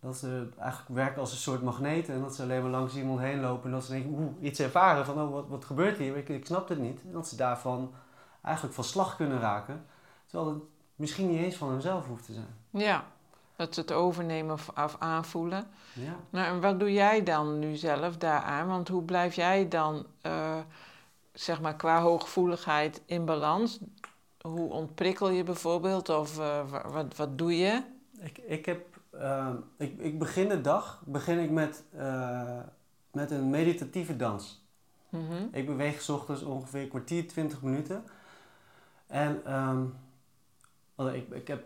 Dat 0.00 0.16
ze 0.16 0.48
eigenlijk 0.58 0.94
werken 0.94 1.20
als 1.20 1.32
een 1.32 1.38
soort 1.38 1.62
magneten 1.62 2.14
en 2.14 2.20
dat 2.20 2.34
ze 2.34 2.42
alleen 2.42 2.62
maar 2.62 2.70
langs 2.70 2.96
iemand 2.96 3.20
heen 3.20 3.40
lopen 3.40 3.64
en 3.64 3.70
dat 3.70 3.84
ze 3.84 3.92
denken, 3.92 4.12
oeh, 4.12 4.44
iets 4.44 4.60
ervaren 4.60 5.04
van, 5.04 5.20
oh, 5.22 5.32
wat, 5.32 5.48
wat 5.48 5.64
gebeurt 5.64 5.98
hier? 5.98 6.16
Ik, 6.16 6.28
ik 6.28 6.46
snap 6.46 6.68
het 6.68 6.78
niet. 6.78 7.00
En 7.06 7.12
dat 7.12 7.28
ze 7.28 7.36
daarvan 7.36 7.92
eigenlijk 8.42 8.74
van 8.74 8.84
slag 8.84 9.16
kunnen 9.16 9.40
raken, 9.40 9.86
terwijl 10.26 10.50
het 10.50 10.62
misschien 10.96 11.28
niet 11.30 11.38
eens 11.40 11.54
van 11.56 11.68
hunzelf 11.68 12.06
hoeft 12.06 12.24
te 12.24 12.32
zijn. 12.32 12.54
Ja, 12.70 13.04
dat 13.56 13.74
ze 13.74 13.80
het 13.80 13.92
overnemen 13.92 14.52
of, 14.74 14.96
aanvoelen. 14.98 15.66
Ja. 15.92 16.12
Nou, 16.30 16.46
en 16.46 16.60
wat 16.60 16.78
doe 16.80 16.92
jij 16.92 17.22
dan 17.22 17.58
nu 17.58 17.76
zelf 17.76 18.16
daaraan? 18.16 18.68
Want 18.68 18.88
hoe 18.88 19.02
blijf 19.02 19.34
jij 19.34 19.68
dan, 19.68 20.06
eh, 20.20 20.56
zeg 21.32 21.60
maar, 21.60 21.76
qua 21.76 22.00
hooggevoeligheid 22.00 23.02
in 23.06 23.24
balans? 23.24 23.78
Hoe 24.40 24.70
ontprikkel 24.72 25.30
je 25.30 25.42
bijvoorbeeld? 25.42 26.08
Of 26.08 26.38
eh, 26.38 26.70
wa- 26.70 26.88
wat, 26.90 27.16
wat 27.16 27.38
doe 27.38 27.56
je? 27.58 27.82
Ik, 28.20 28.38
ik, 28.38 28.66
heb, 28.66 28.99
ehm, 29.10 29.56
ik, 29.76 29.98
ik 29.98 30.18
begin 30.18 30.48
de 30.48 30.60
dag 30.60 31.02
begin 31.06 31.38
ik 31.38 31.50
met, 31.50 31.82
eh, 31.96 32.58
met 33.12 33.30
een 33.30 33.50
meditatieve 33.50 34.16
dans. 34.16 34.64
Mhm. 35.08 35.44
Ik 35.52 35.66
beweeg 35.66 36.02
's 36.02 36.08
ochtends 36.08 36.42
ongeveer 36.42 36.80
een 36.82 36.88
kwartier, 36.88 37.28
20 37.28 37.62
minuten. 37.62 38.04
En 39.06 39.40
ehm, 39.44 39.82
want 40.94 41.14
ik, 41.14 41.28
ik, 41.30 41.48
heb, 41.48 41.64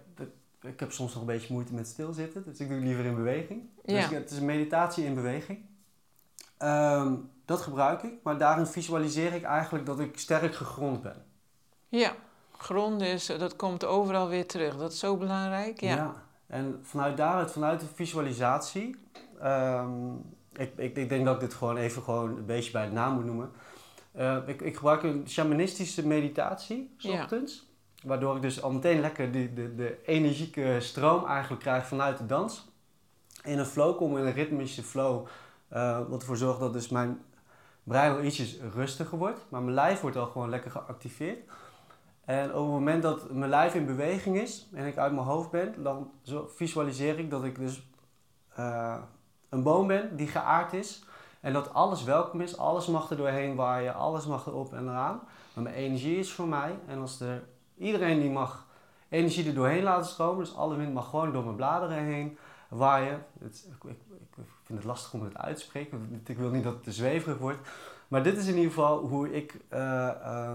ik, 0.62 0.80
heb 0.80 0.92
soms 0.92 1.12
nog 1.12 1.20
een 1.20 1.26
beetje 1.28 1.52
moeite 1.52 1.74
met 1.74 1.88
stilzitten, 1.88 2.44
dus 2.44 2.58
ik 2.60 2.66
doe 2.68 2.76
het 2.76 2.86
liever 2.86 3.04
in 3.04 3.14
beweging. 3.14 3.62
Dus 3.84 3.94
Ja. 4.00 4.04
ik- 4.04 4.10
het 4.10 4.30
is 4.30 4.36
een 4.38 4.44
meditatie 4.44 5.04
in 5.04 5.14
beweging. 5.14 5.58
Ehm, 6.56 7.14
dat 7.44 7.60
gebruik 7.60 8.02
ik, 8.02 8.12
maar 8.22 8.38
daarin 8.38 8.66
visualiseer 8.66 9.32
ik 9.32 9.42
eigenlijk 9.42 9.86
dat 9.86 10.00
ik 10.00 10.18
sterk 10.18 10.54
gegrond 10.54 11.02
ben. 11.02 11.24
Ja, 11.88 12.12
gronden 12.56 13.06
is, 13.06 13.26
dat 13.26 13.56
komt 13.56 13.84
overal 13.84 14.28
weer 14.28 14.46
terug. 14.46 14.76
Dat 14.76 14.92
is 14.92 14.98
zo 14.98 15.16
belangrijk. 15.16 15.80
Ja. 15.80 16.23
En 16.46 16.78
vanuit 16.82 17.16
daaruit, 17.16 17.50
vanuit 17.50 17.80
de 17.80 17.86
visualisatie, 17.94 18.96
ehm, 19.40 20.14
ik, 20.52 20.72
ik, 20.76 20.96
ik 20.96 21.08
denk 21.08 21.24
dat 21.24 21.34
ik 21.34 21.40
dit 21.40 21.54
gewoon 21.54 21.76
even 21.76 22.02
gewoon 22.02 22.36
een 22.36 22.46
beetje 22.46 22.70
bij 22.72 22.86
de 22.86 22.92
naam 22.92 23.14
moet 23.14 23.24
noemen. 23.24 23.50
Eh, 24.12 24.36
ik, 24.46 24.60
ik 24.62 24.76
gebruik 24.76 25.02
een 25.02 25.24
shamanistische 25.28 26.06
meditatie, 26.06 26.94
's 26.98 27.04
Ja. 27.04 27.22
ochtends. 27.22 27.72
Waardoor 28.04 28.36
ik 28.36 28.42
dus 28.42 28.62
al 28.62 28.70
meteen 28.72 29.00
lekker 29.00 29.32
die, 29.32 29.52
de, 29.52 29.74
de 29.74 29.98
energieke 30.04 30.76
stroom 30.80 31.26
eigenlijk 31.26 31.62
krijg 31.62 31.86
vanuit 31.86 32.18
de 32.18 32.26
dans. 32.26 32.72
In 33.44 33.58
een 33.58 33.66
flow 33.66 33.96
kom, 33.96 34.16
in 34.18 34.24
een 34.26 34.32
ritmische 34.32 34.82
flow. 34.82 35.26
eh, 35.68 36.00
wat 36.08 36.20
ervoor 36.20 36.36
zorgt 36.36 36.60
dat 36.60 36.72
dus 36.72 36.88
mijn 36.88 37.22
brein 37.82 38.14
wel 38.14 38.22
ietsjes 38.24 38.58
rustiger 38.74 39.18
wordt. 39.18 39.40
Maar 39.48 39.62
mijn 39.62 39.74
lijf 39.74 40.00
wordt 40.00 40.16
al 40.16 40.26
gewoon 40.26 40.48
lekker 40.48 40.70
geactiveerd. 40.70 41.38
En 42.24 42.44
op 42.44 42.62
het 42.62 42.72
moment 42.72 43.02
dat 43.02 43.32
mijn 43.32 43.50
lijf 43.50 43.74
in 43.74 43.86
beweging 43.86 44.36
is 44.36 44.68
en 44.72 44.86
ik 44.86 44.96
uit 44.96 45.12
mijn 45.12 45.26
hoofd 45.26 45.50
ben, 45.50 45.82
dan 45.82 46.10
visualiseer 46.46 47.18
ik 47.18 47.30
dat 47.30 47.44
ik 47.44 47.58
dus 47.58 47.86
eh, 48.54 48.96
een 49.48 49.62
boom 49.62 49.86
ben 49.86 50.16
die 50.16 50.26
geaard 50.26 50.72
is. 50.72 51.04
En 51.40 51.52
dat 51.52 51.74
alles 51.74 52.04
welkom 52.04 52.40
is, 52.40 52.58
alles 52.58 52.86
mag 52.86 53.10
er 53.10 53.16
doorheen 53.16 53.54
waaien, 53.54 53.94
alles 53.94 54.26
mag 54.26 54.46
erop 54.46 54.72
en 54.72 54.88
eraan. 54.88 55.20
Maar 55.54 55.64
mijn 55.64 55.74
energie 55.74 56.18
is 56.18 56.32
voor 56.32 56.46
mij. 56.46 56.78
En 56.86 57.00
als 57.00 57.20
er, 57.20 57.44
iedereen 57.76 58.20
die 58.20 58.30
mag 58.30 58.66
energie 59.08 59.46
er 59.46 59.54
doorheen 59.54 59.82
laten 59.82 60.10
stromen, 60.10 60.44
dus 60.44 60.56
alle 60.56 60.76
wind 60.76 60.94
mag 60.94 61.10
gewoon 61.10 61.32
door 61.32 61.44
mijn 61.44 61.56
bladeren 61.56 62.04
heen 62.04 62.38
waaien. 62.68 63.24
Het, 63.38 63.68
ik, 63.70 63.90
ik, 63.90 63.98
vind 64.64 64.78
het 64.78 64.88
lastig 64.88 65.12
om 65.12 65.22
het 65.22 65.36
uit 65.36 65.56
te 65.56 65.62
spreken, 65.62 66.22
ik 66.26 66.38
wil 66.38 66.50
niet 66.50 66.64
dat 66.64 66.72
het 66.72 66.82
te 66.82 66.92
zweverig 66.92 67.38
wordt. 67.38 67.68
Maar 68.08 68.22
dit 68.22 68.36
is 68.36 68.46
in 68.46 68.54
ieder 68.54 68.70
geval 68.70 68.98
hoe 68.98 69.32
ik 69.32 69.60
uh, 69.72 69.80
uh, 70.22 70.52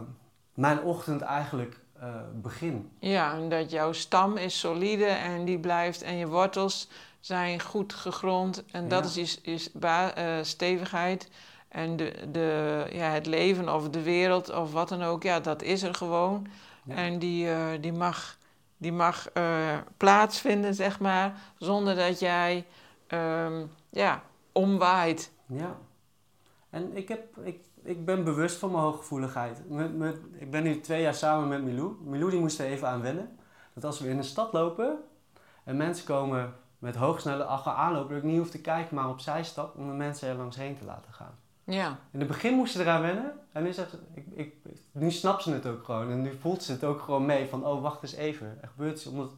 mijn 0.59 0.83
ochtend 0.83 1.21
eigenlijk 1.21 1.79
uh, 2.01 2.15
begin. 2.33 2.91
Ja, 2.99 3.33
en 3.33 3.49
dat 3.49 3.71
jouw 3.71 3.91
stam 3.91 4.37
is 4.37 4.59
solide 4.59 5.05
en 5.05 5.45
die 5.45 5.59
blijft 5.59 6.01
en 6.01 6.15
je 6.15 6.27
wortels 6.27 6.89
zijn 7.19 7.61
goed 7.61 7.93
gegrond. 7.93 8.63
En 8.71 8.87
dat 8.87 9.05
is, 9.05 9.17
is, 9.17 9.41
is 9.41 9.69
stevigheid. 10.41 11.29
En 11.67 11.95
de, 11.95 12.13
de, 12.31 12.85
ja, 12.91 13.09
het 13.09 13.25
leven 13.25 13.73
of 13.73 13.89
de 13.89 14.03
wereld 14.03 14.49
of 14.53 14.71
wat 14.71 14.89
dan 14.89 15.03
ook, 15.03 15.23
ja, 15.23 15.39
dat 15.39 15.61
is 15.61 15.83
er 15.83 15.93
gewoon. 15.93 16.47
Ja. 16.83 16.95
En 16.95 17.19
die, 17.19 17.47
die 17.79 17.93
mag, 17.93 18.37
die 18.77 18.93
mag 18.93 19.27
plaatsvinden, 19.97 20.73
zeg 20.73 20.99
maar, 20.99 21.41
zonder 21.57 21.95
dat 21.95 22.19
jij 22.19 22.65
um, 23.07 23.71
ja, 23.89 24.23
omwaait. 24.51 25.31
Ja. 25.45 25.77
En 26.69 26.97
ik, 26.97 27.07
heb, 27.07 27.37
ik, 27.43 27.59
ik 27.89 28.05
ben 28.05 28.23
bewust 28.23 28.57
van 28.57 28.71
mijn 28.71 28.83
hooggevoeligheid. 28.83 29.69
Met, 29.69 29.97
met, 29.97 30.17
ik 30.37 30.51
ben 30.51 30.63
nu 30.63 30.79
twee 30.79 31.01
jaar 31.01 31.13
samen 31.13 31.47
met 31.47 31.63
Milou. 31.63 31.97
Milou 32.03 32.31
die 32.31 32.39
moest 32.39 32.59
er 32.59 32.65
even 32.65 32.87
aan 32.87 33.01
wennen. 33.01 33.37
Dat 33.73 33.83
als 33.83 33.99
we 33.99 34.09
in 34.09 34.17
een 34.17 34.23
stad 34.23 34.53
lopen 34.53 34.97
en 35.63 35.77
mensen 35.77 36.05
komen 36.05 36.53
met 36.79 36.95
hoogsnelle 36.95 37.43
achter 37.43 37.71
aanlopen, 37.71 38.09
dat 38.13 38.23
ik 38.23 38.29
niet 38.29 38.37
hoef 38.37 38.49
te 38.49 38.61
kijken, 38.61 38.95
maar 38.95 39.09
opzij 39.09 39.43
stap 39.43 39.77
om 39.77 39.87
de 39.87 39.93
mensen 39.93 40.29
er 40.29 40.35
langs 40.35 40.55
heen 40.55 40.77
te 40.77 40.85
laten 40.85 41.13
gaan. 41.13 41.37
Ja. 41.63 41.99
In 42.11 42.19
het 42.19 42.27
begin 42.27 42.55
moest 42.55 42.73
ze 42.73 42.81
eraan 42.81 43.01
wennen 43.01 43.33
en 43.51 43.63
nu, 43.63 43.73
zegt 43.73 43.89
ze, 43.89 43.97
ik, 44.13 44.25
ik, 44.33 44.53
nu 44.91 45.11
snapt 45.11 45.43
ze 45.43 45.53
het 45.53 45.65
ook 45.65 45.83
gewoon. 45.83 46.11
En 46.11 46.21
nu 46.21 46.33
voelt 46.33 46.63
ze 46.63 46.71
het 46.71 46.83
ook 46.83 47.01
gewoon 47.01 47.25
mee 47.25 47.47
van, 47.47 47.65
oh 47.65 47.81
wacht 47.81 48.01
eens 48.01 48.13
even, 48.13 48.57
er 48.61 48.67
gebeurt 48.67 48.95
iets. 48.95 49.05
Omdat, 49.05 49.31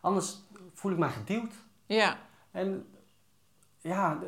anders 0.00 0.38
voel 0.74 0.92
ik 0.92 0.98
mij 0.98 1.10
geduwd. 1.10 1.52
Ja. 1.86 2.16
En 2.50 2.86
ja, 3.80 4.18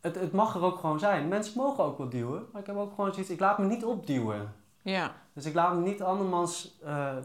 het, 0.00 0.14
het 0.14 0.32
mag 0.32 0.54
er 0.54 0.62
ook 0.62 0.78
gewoon 0.78 0.98
zijn. 0.98 1.28
Mensen 1.28 1.52
mogen 1.56 1.84
ook 1.84 1.98
wel 1.98 2.08
duwen, 2.08 2.46
maar 2.52 2.60
ik 2.60 2.66
heb 2.66 2.76
ook 2.76 2.94
gewoon 2.94 3.12
zoiets, 3.12 3.30
ik 3.30 3.40
laat 3.40 3.58
me 3.58 3.66
niet 3.66 3.84
opduwen. 3.84 4.54
Ja. 4.82 5.14
Dus 5.32 5.44
ik 5.44 5.54
laat 5.54 5.74
me 5.74 5.80
niet 5.80 6.02
andermans 6.02 6.78
uh, 6.84 7.16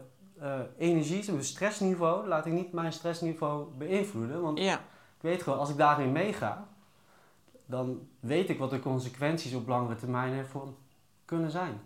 uh, 0.42 0.58
energie, 0.78 1.32
mijn 1.32 1.44
stressniveau, 1.44 2.28
laat 2.28 2.46
ik 2.46 2.52
niet 2.52 2.72
mijn 2.72 2.92
stressniveau 2.92 3.66
beïnvloeden. 3.78 4.42
Want 4.42 4.58
ja. 4.58 4.74
ik 5.16 5.20
weet 5.20 5.42
gewoon, 5.42 5.58
als 5.58 5.70
ik 5.70 5.76
daarin 5.76 6.12
meega, 6.12 6.68
dan 7.66 8.08
weet 8.20 8.48
ik 8.48 8.58
wat 8.58 8.70
de 8.70 8.80
consequenties 8.80 9.54
op 9.54 9.68
langere 9.68 9.94
termijn 9.94 10.32
ervoor 10.32 10.68
kunnen 11.24 11.50
zijn. 11.50 11.80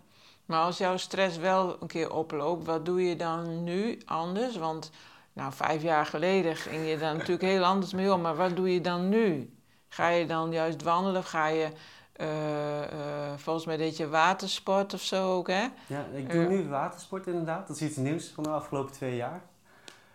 Maar 0.45 0.61
als 0.61 0.77
jouw 0.77 0.97
stress 0.97 1.37
wel 1.37 1.81
een 1.81 1.87
keer 1.87 2.13
oploopt, 2.13 2.65
wat 2.65 2.85
doe 2.85 3.03
je 3.03 3.15
dan 3.15 3.63
nu 3.63 4.01
anders? 4.05 4.57
Want 4.57 4.91
nou, 5.33 5.53
vijf 5.53 5.81
jaar 5.81 6.05
geleden 6.05 6.55
ging 6.55 6.89
je 6.89 6.97
daar 6.97 7.13
natuurlijk 7.13 7.41
heel 7.41 7.63
anders 7.63 7.93
mee 7.93 8.13
om. 8.13 8.21
Maar 8.21 8.35
wat 8.35 8.55
doe 8.55 8.73
je 8.73 8.81
dan 8.81 9.09
nu? 9.09 9.56
Ga 9.89 10.07
je 10.07 10.25
dan 10.25 10.51
juist 10.51 10.83
wandelen? 10.83 11.19
Of 11.19 11.27
ga 11.27 11.47
je, 11.47 11.71
uh, 12.17 12.81
uh, 12.81 13.33
volgens 13.35 13.65
mij 13.65 13.77
deed 13.77 13.97
je 13.97 14.09
watersport 14.09 14.93
of 14.93 15.01
zo 15.01 15.35
ook, 15.35 15.47
hè? 15.47 15.67
Ja, 15.87 16.05
ik 16.13 16.31
doe 16.31 16.41
uh, 16.41 16.47
nu 16.47 16.67
watersport 16.69 17.27
inderdaad. 17.27 17.67
Dat 17.67 17.75
is 17.75 17.81
iets 17.81 17.97
nieuws 17.97 18.27
van 18.27 18.43
de 18.43 18.49
afgelopen 18.49 18.93
twee 18.93 19.15
jaar. 19.15 19.41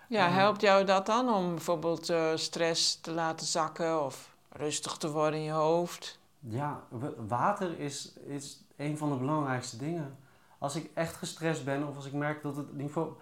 Ja, 0.08 0.28
helpt 0.28 0.60
jou 0.60 0.84
dat 0.84 1.06
dan 1.06 1.34
om 1.34 1.54
bijvoorbeeld 1.54 2.12
stress 2.34 3.00
te 3.00 3.12
laten 3.12 3.46
zakken 3.46 4.04
of 4.04 4.34
rustig 4.50 4.96
te 4.96 5.10
worden 5.10 5.38
in 5.38 5.44
je 5.44 5.52
hoofd? 5.52 6.18
Ja, 6.38 6.80
water 7.26 7.78
is, 7.78 8.12
is 8.26 8.64
een 8.76 8.98
van 8.98 9.10
de 9.10 9.16
belangrijkste 9.16 9.76
dingen. 9.76 10.18
Als 10.58 10.76
ik 10.76 10.90
echt 10.94 11.16
gestrest 11.16 11.64
ben 11.64 11.88
of 11.88 11.96
als 11.96 12.06
ik 12.06 12.12
merk 12.12 12.42
dat 12.42 12.56
het 12.56 12.72
niveau... 12.76 13.12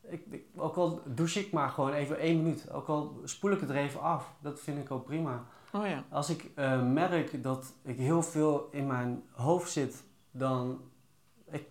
Ik, 0.00 0.22
ik, 0.30 0.44
ook 0.56 0.76
al 0.76 1.02
douche 1.04 1.40
ik 1.40 1.52
maar 1.52 1.68
gewoon 1.68 1.92
even 1.92 2.18
één 2.18 2.42
minuut. 2.42 2.70
Ook 2.70 2.88
al 2.88 3.20
spoel 3.24 3.50
ik 3.50 3.60
het 3.60 3.70
er 3.70 3.76
even 3.76 4.00
af. 4.00 4.32
Dat 4.40 4.60
vind 4.60 4.78
ik 4.78 4.90
ook 4.90 5.04
prima. 5.04 5.44
Oh 5.74 5.86
ja. 5.86 6.04
Als 6.10 6.30
ik 6.30 6.50
uh, 6.56 6.82
merk 6.82 7.42
dat 7.42 7.72
ik 7.82 7.98
heel 7.98 8.22
veel 8.22 8.68
in 8.70 8.86
mijn 8.86 9.22
hoofd 9.30 9.70
zit, 9.70 10.02
dan... 10.30 10.80
Ik, 11.50 11.66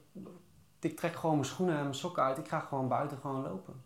ik 0.80 0.98
trek 0.98 1.16
gewoon 1.16 1.36
mijn 1.36 1.48
schoenen 1.48 1.76
en 1.76 1.82
mijn 1.82 1.96
sokken 1.96 2.24
uit. 2.24 2.38
Ik 2.38 2.48
ga 2.48 2.60
gewoon 2.60 2.88
buiten 2.88 3.18
gewoon 3.18 3.42
lopen. 3.42 3.84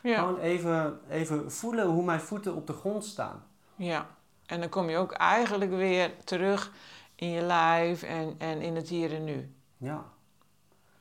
Ja. 0.00 0.18
Gewoon 0.18 0.38
even, 0.38 1.00
even 1.08 1.52
voelen 1.52 1.86
hoe 1.86 2.04
mijn 2.04 2.20
voeten 2.20 2.54
op 2.54 2.66
de 2.66 2.72
grond 2.72 3.04
staan. 3.04 3.44
Ja. 3.76 4.06
En 4.46 4.60
dan 4.60 4.68
kom 4.68 4.88
je 4.88 4.96
ook 4.96 5.12
eigenlijk 5.12 5.70
weer 5.70 6.24
terug 6.24 6.72
in 7.14 7.30
je 7.30 7.42
lijf 7.42 8.02
en, 8.02 8.34
en 8.38 8.60
in 8.60 8.76
het 8.76 8.88
hier 8.88 9.14
en 9.14 9.24
nu. 9.24 9.54
Ja. 9.76 10.04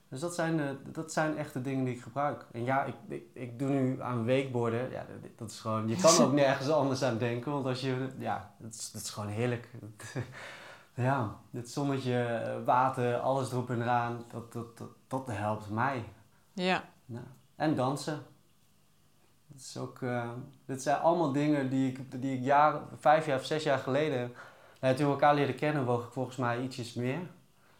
Dus 0.10 0.20
dat 0.20 0.36
zijn, 0.36 0.60
uh, 0.60 0.70
dat 0.86 1.13
zijn 1.13 1.38
echt 1.38 1.54
de 1.54 1.62
dingen 1.62 1.86
die 1.86 1.96
ik 1.96 2.02
gebruik. 2.02 2.46
En 2.52 2.63
ja, 2.63 2.84
ik, 2.84 2.96
ik, 3.08 3.24
ik 3.34 3.60
doe 3.60 3.70
nu 3.70 4.02
aan 4.02 4.26
weekborden. 4.26 4.91
Ja, 4.91 5.06
dat, 5.36 5.50
is 5.50 5.60
gewoon, 5.60 5.88
je 5.88 5.96
kan 5.96 6.26
ook 6.26 6.34
nergens 6.43 6.70
anders 6.70 7.04
aan 7.04 7.17
denken. 7.17 7.52
Want 7.52 7.65
als 7.65 7.82
je, 7.82 8.08
ja, 8.17 8.54
dat 8.58 8.74
is, 8.74 8.91
dat 8.91 9.02
is 9.02 9.10
gewoon 9.10 9.30
heerlijk. 9.30 9.70
ja, 10.93 11.36
het 11.52 11.70
zonnetje, 11.70 12.62
water, 12.65 13.17
alles 13.17 13.52
erop 13.52 13.70
en 13.70 13.82
eraan. 13.82 14.24
Dat, 14.32 14.54
dat, 14.54 14.78
dat, 14.78 14.89
dat 15.08 15.28
helpt 15.28 15.70
mij. 15.70 16.04
Ja. 16.54 16.84
ja. 17.06 17.24
En 17.56 17.76
dansen. 17.76 18.22
Dat 19.48 19.60
is 19.62 19.78
ook, 19.78 20.00
uh, 20.00 20.30
dit 20.65 20.82
zijn 20.82 20.98
allemaal 20.98 21.32
dingen 21.32 21.70
die 21.70 21.91
ik, 21.91 22.22
die 22.22 22.38
ik 22.38 22.43
jaren, 22.43 22.82
vijf 23.00 23.26
jaar 23.26 23.39
of 23.39 23.46
zes 23.46 23.63
jaar 23.63 23.80
geleden... 23.80 24.32
Nou, 24.82 24.96
toen 24.96 25.06
we 25.06 25.12
elkaar 25.12 25.36
leren 25.36 25.56
kennen 25.56 25.86
woog 25.86 26.06
ik 26.06 26.12
volgens 26.12 26.36
mij 26.36 26.62
ietsjes 26.62 26.93
meer. 26.93 27.20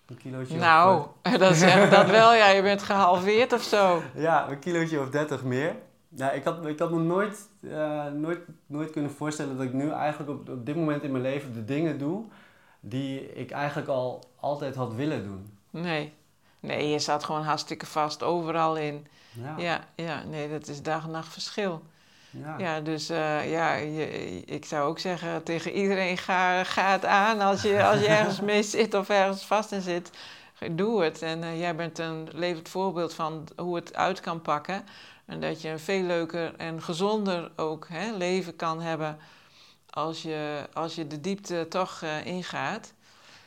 Een 0.08 0.18
kilootje 0.18 0.58
nou, 0.58 1.06
of, 1.24 1.32
dat 1.38 1.92
dat 1.92 2.10
wel. 2.10 2.34
Ja, 2.34 2.48
je 2.50 2.62
bent 2.62 2.84
gehalveerd 2.84 3.54
of 3.54 3.62
zo. 3.62 4.02
Ja, 4.16 4.50
een 4.50 4.60
kilootje 4.60 5.00
of 5.00 5.10
30 5.10 5.44
meer. 5.44 5.76
Ja, 6.10 6.32
ik, 6.32 6.44
had, 6.44 6.66
ik 6.66 6.80
had 6.80 6.92
me 6.92 7.00
nooit, 7.00 7.50
uh, 7.60 8.06
nooit, 8.06 8.40
nooit 8.66 8.92
kunnen 8.92 9.12
voorstellen 9.12 9.58
dat 9.58 9.66
ik 9.66 9.74
nu 9.74 9.90
eigenlijk 9.90 10.32
op, 10.32 10.50
op 10.50 10.66
dit 10.66 10.76
moment 10.76 11.04
in 11.04 11.12
mijn 11.12 11.24
leven 11.24 11.54
de 11.54 11.66
dingen 11.66 11.98
doe 11.98 12.24
die 12.80 13.34
ik 13.34 13.52
eigenlijk 13.52 13.88
al 13.88 14.24
altijd 14.40 14.76
had 14.76 14.94
willen 14.94 15.24
doen. 15.24 15.58
Nee, 15.70 16.14
nee 16.60 16.90
je 16.90 17.00
staat 17.00 17.24
gewoon 17.24 17.44
hartstikke 17.44 17.86
vast 17.86 18.24
overal 18.24 18.78
in. 18.78 19.08
Ja, 19.32 19.54
Ja, 19.58 19.80
ja 19.96 20.24
nee, 20.24 20.50
dat 20.50 20.68
is 20.68 20.82
dag 20.82 21.04
en 21.04 21.12
nacht 21.12 21.34
verschil. 21.34 21.82
Ja. 22.30 22.56
Ja, 22.58 22.82
dus 22.82 23.10
eh, 23.10 23.52
ja, 23.52 23.74
je, 23.74 24.06
ik 24.46 24.66
zou 24.66 24.90
ook 24.90 25.00
zeggen 25.00 25.44
tegen 25.44 25.72
iedereen, 25.72 26.18
ga, 26.18 26.64
ga 26.64 26.92
het 26.92 27.06
aan. 27.06 27.42
Als 27.42 27.62
je, 27.62 27.84
als 27.84 28.00
je 28.00 28.08
ergens 28.08 28.42
mee 28.52 28.64
zit 28.64 28.94
of 28.94 29.10
ergens 29.10 29.46
vast 29.46 29.72
in 29.72 29.82
zit, 29.82 30.12
doe 30.72 31.04
het. 31.04 31.22
En 31.22 31.44
uh, 31.44 31.60
jij 31.60 31.76
bent 31.76 32.00
een 32.00 32.28
levend 32.34 32.70
voorbeeld 32.70 33.14
van 33.14 33.48
hoe 33.56 33.76
het 33.76 33.96
uit 33.96 34.20
kan 34.20 34.42
pakken. 34.42 34.86
En 35.26 35.40
dat 35.40 35.62
je 35.62 35.70
een 35.70 35.80
veel 35.80 36.04
leuker 36.04 36.56
en 36.56 36.82
gezonder 36.82 37.52
ook 37.56 37.88
hè, 37.90 38.12
leven 38.12 38.56
kan 38.56 38.82
hebben 38.82 39.20
als 39.90 40.22
je, 40.22 40.68
als 40.74 40.96
je 40.96 41.08
de 41.08 41.22
diepte 41.22 41.66
toch 41.70 42.02
uh, 42.04 42.26
ingaat. 42.26 42.94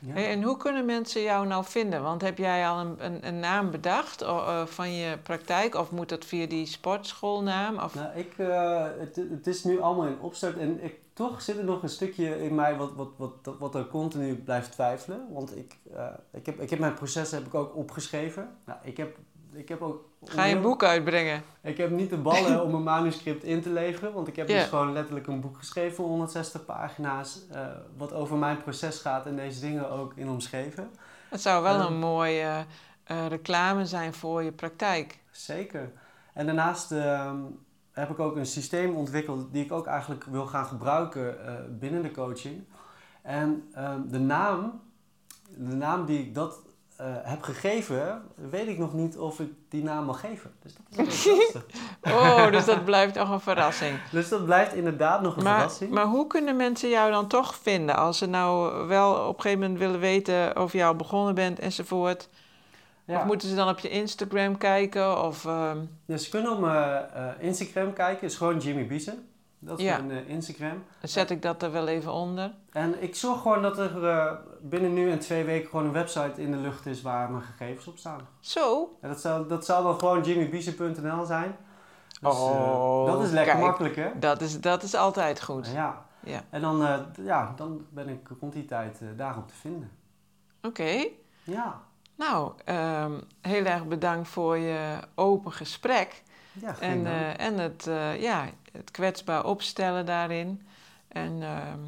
Ja. 0.01 0.15
En 0.15 0.43
hoe 0.43 0.57
kunnen 0.57 0.85
mensen 0.85 1.21
jou 1.21 1.47
nou 1.47 1.65
vinden? 1.65 2.03
Want 2.03 2.21
heb 2.21 2.37
jij 2.37 2.67
al 2.67 2.79
een, 2.79 3.05
een, 3.05 3.27
een 3.27 3.39
naam 3.39 3.71
bedacht 3.71 4.21
uh, 4.21 4.65
van 4.65 4.93
je 4.93 5.17
praktijk? 5.17 5.75
Of 5.75 5.91
moet 5.91 6.09
dat 6.09 6.25
via 6.25 6.45
die 6.45 6.65
sportschoolnaam? 6.65 7.79
Of... 7.79 7.95
Nou, 7.95 8.17
ik, 8.17 8.37
uh, 8.37 8.87
het, 8.99 9.15
het 9.15 9.47
is 9.47 9.63
nu 9.63 9.79
allemaal 9.79 10.05
in 10.05 10.19
opstart 10.19 10.57
en 10.57 10.83
ik, 10.83 10.95
toch 11.13 11.41
zit 11.41 11.57
er 11.57 11.63
nog 11.63 11.83
een 11.83 11.89
stukje 11.89 12.43
in 12.43 12.55
mij 12.55 12.75
wat, 12.75 12.93
wat, 12.95 13.09
wat, 13.17 13.55
wat 13.59 13.75
er 13.75 13.87
continu 13.87 14.35
blijft 14.35 14.71
twijfelen. 14.71 15.27
Want 15.29 15.57
ik, 15.57 15.77
uh, 15.93 16.07
ik, 16.31 16.45
heb, 16.45 16.59
ik 16.59 16.69
heb 16.69 16.79
mijn 16.79 16.93
proces 16.93 17.31
heb 17.31 17.45
ik 17.45 17.55
ook 17.55 17.75
opgeschreven. 17.75 18.49
Nou, 18.65 18.79
ik 18.83 18.97
heb, 18.97 19.17
ik 19.53 19.69
heb 19.69 19.81
ook... 19.81 20.09
Ga 20.23 20.43
je 20.43 20.55
een 20.55 20.61
boek 20.61 20.83
uitbrengen? 20.83 21.43
Ik 21.61 21.77
heb 21.77 21.89
niet 21.89 22.09
de 22.09 22.17
ballen 22.17 22.63
om 22.65 22.73
een 22.73 22.83
manuscript 22.83 23.43
in 23.43 23.61
te 23.61 23.69
leveren, 23.69 24.13
want 24.13 24.27
ik 24.27 24.35
heb 24.35 24.47
dus 24.47 24.63
gewoon 24.63 24.93
letterlijk 24.93 25.27
een 25.27 25.41
boek 25.41 25.57
geschreven 25.57 25.95
van 25.95 26.05
160 26.05 26.65
pagina's, 26.65 27.41
eh, 27.51 27.65
wat 27.97 28.13
over 28.13 28.37
mijn 28.37 28.61
proces 28.61 28.99
gaat 28.99 29.25
en 29.25 29.35
deze 29.35 29.59
dingen 29.59 29.89
ook 29.89 30.13
in 30.15 30.29
omschreven. 30.29 30.91
Het 31.29 31.41
zou 31.41 31.63
wel 31.63 31.79
een 31.79 31.99
mooie 31.99 32.65
eh, 33.03 33.27
reclame 33.27 33.85
zijn 33.85 34.13
voor 34.13 34.43
je 34.43 34.51
praktijk. 34.51 35.19
Zeker. 35.31 35.91
En 36.33 36.45
daarnaast 36.45 36.91
ehm, 36.91 37.37
heb 37.91 38.09
ik 38.09 38.19
ook 38.19 38.35
een 38.35 38.45
systeem 38.45 38.95
ontwikkeld 38.95 39.53
die 39.53 39.63
ik 39.63 39.71
ook 39.71 39.85
eigenlijk 39.85 40.23
wil 40.23 40.45
gaan 40.45 40.65
gebruiken 40.65 41.45
eh, 41.45 41.53
binnen 41.69 42.01
de 42.01 42.11
coaching. 42.11 42.63
En 43.21 43.69
ehm, 43.73 44.07
de 44.07 44.19
naam, 44.19 44.81
de 45.57 45.75
naam 45.75 46.05
die 46.05 46.19
ik 46.19 46.35
dat 46.35 46.59
heb 47.23 47.41
gegeven, 47.41 48.21
weet 48.35 48.67
ik 48.67 48.77
nog 48.77 48.93
niet 48.93 49.17
of 49.17 49.39
ik 49.39 49.49
die 49.69 49.83
naam 49.83 50.05
mag 50.05 50.19
geven. 50.19 50.51
Dus 50.61 50.73
dat 50.75 51.07
is 51.07 51.25
lastig. 51.37 51.65
Oh, 52.01 52.51
dus 52.51 52.65
dat 52.65 52.85
blijft 52.85 53.13
toch 53.13 53.29
een 53.29 53.39
verrassing. 53.39 53.99
Dus 54.11 54.29
dat 54.29 54.45
blijft 54.45 54.73
inderdaad 54.73 55.21
nog 55.21 55.37
een 55.37 55.43
Maar, 55.43 55.55
verrassing. 55.59 55.91
maar 55.91 56.05
hoe 56.05 56.27
kunnen 56.27 56.55
mensen 56.55 56.89
jou 56.89 57.11
dan 57.11 57.27
toch 57.27 57.55
vinden? 57.55 57.95
Als 57.97 58.17
ze 58.17 58.25
nou 58.25 58.87
wel 58.87 59.13
op 59.27 59.35
een 59.35 59.41
gegeven 59.41 59.59
moment 59.61 59.79
willen 59.79 59.99
weten 59.99 60.59
of 60.61 60.73
je 60.73 60.83
al 60.83 60.95
begonnen 60.95 61.35
bent 61.35 61.59
enzovoort. 61.59 62.29
Ja. 63.05 63.17
Of 63.19 63.25
moeten 63.25 63.49
ze 63.49 63.55
dan 63.55 63.69
op 63.69 63.79
je 63.79 63.89
Instagram 63.89 64.57
kijken? 64.57 65.23
Of, 65.23 65.47
Dus 66.05 66.23
ze 66.23 66.29
kunnen 66.29 66.51
op 66.51 66.59
mijn 66.59 67.05
eh, 67.13 67.25
Instagram 67.39 67.93
kijken, 67.93 68.27
is 68.27 68.35
gewoon 68.35 68.57
Jimmy 68.57 68.87
Biezen. 68.87 69.29
Dat 69.63 69.79
is 69.79 69.85
Ja. 69.85 69.97
mijn 70.01 70.25
eh, 70.25 70.29
Instagram. 70.29 70.83
dan 70.99 71.09
zet 71.09 71.29
ik 71.29 71.41
dat 71.41 71.63
er 71.63 71.71
wel 71.71 71.87
even 71.87 72.11
onder. 72.13 72.53
En 72.71 73.03
ik 73.03 73.15
zorg 73.15 73.41
gewoon 73.41 73.61
dat 73.61 73.77
er 73.77 74.07
eh, 74.07 74.31
binnen 74.61 74.93
nu 74.93 75.11
en 75.11 75.19
twee 75.19 75.43
weken 75.43 75.69
gewoon 75.69 75.85
een 75.85 75.91
website 75.91 76.41
in 76.41 76.51
de 76.51 76.57
lucht 76.57 76.85
is 76.85 77.01
waar 77.01 77.31
mijn 77.31 77.43
gegevens 77.43 77.87
op 77.87 77.97
staan. 77.97 78.27
Zo. 78.39 78.97
En 79.01 79.09
dat, 79.09 79.21
zal, 79.21 79.47
dat 79.47 79.65
zal 79.65 79.83
dan 79.83 79.99
gewoon 79.99 80.21
jimmybiezen.nl 80.23 81.25
zijn. 81.25 81.55
Dus, 82.21 82.33
eh, 82.35 82.41
Oh, 82.41 83.05
dat 83.05 83.23
is 83.23 83.31
lekker 83.31 83.53
kijk. 83.53 83.65
makkelijk 83.65 83.95
hè? 83.95 84.09
Dat 84.19 84.41
is, 84.41 84.59
dat 84.61 84.83
is 84.83 84.95
altijd 84.95 85.41
goed. 85.43 85.67
Ja. 85.73 86.05
Ja. 86.23 86.41
En 86.49 86.61
dan, 86.61 87.05
ja, 87.21 87.53
dan 87.55 87.85
ben 87.89 88.09
ik 88.09 88.27
rond 88.39 88.53
die 88.53 88.65
tijd 88.65 88.99
daarop 89.17 89.47
te 89.47 89.53
vinden. 89.55 89.91
Oké. 90.61 91.07
Ja, 91.43 91.81
Nou, 92.15 92.51
ehm, 92.65 93.11
heel 93.41 93.65
erg 93.65 93.85
bedankt 93.87 94.27
voor 94.27 94.57
je 94.57 94.97
open 95.15 95.51
gesprek. 95.51 96.23
ja 96.53 96.75
En, 96.79 97.05
en 97.37 97.57
het, 97.57 97.83
ja, 98.19 98.45
het 98.71 98.91
kwetsbaar 98.91 99.45
opstellen 99.45 100.05
daarin. 100.05 100.67
En 101.07 101.43
ehm, 101.43 101.79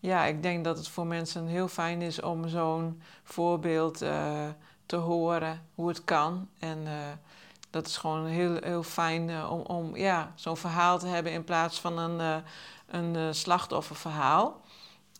ja, 0.00 0.24
ik 0.24 0.42
denk 0.42 0.64
dat 0.64 0.76
het 0.76 0.88
voor 0.88 1.06
mensen 1.06 1.46
heel 1.46 1.68
fijn 1.68 2.02
is 2.02 2.20
om 2.20 2.48
zo'n 2.48 3.02
voorbeeld 3.22 4.02
eh, 4.02 4.48
te 4.86 4.96
horen, 4.96 5.66
hoe 5.74 5.88
het 5.88 6.04
kan. 6.04 6.48
En 6.58 6.86
eh, 6.86 6.92
dat 7.70 7.86
is 7.86 7.96
gewoon 7.96 8.26
heel, 8.26 8.56
heel 8.60 8.82
fijn 8.82 9.30
eh, 9.30 9.50
om, 9.50 9.60
om 9.60 9.96
ja, 9.96 10.32
zo'n 10.34 10.56
verhaal 10.56 10.98
te 10.98 11.06
hebben 11.06 11.32
in 11.32 11.44
plaats 11.44 11.80
van 11.80 11.98
een, 11.98 12.42
een 12.86 13.34
slachtofferverhaal. 13.34 14.60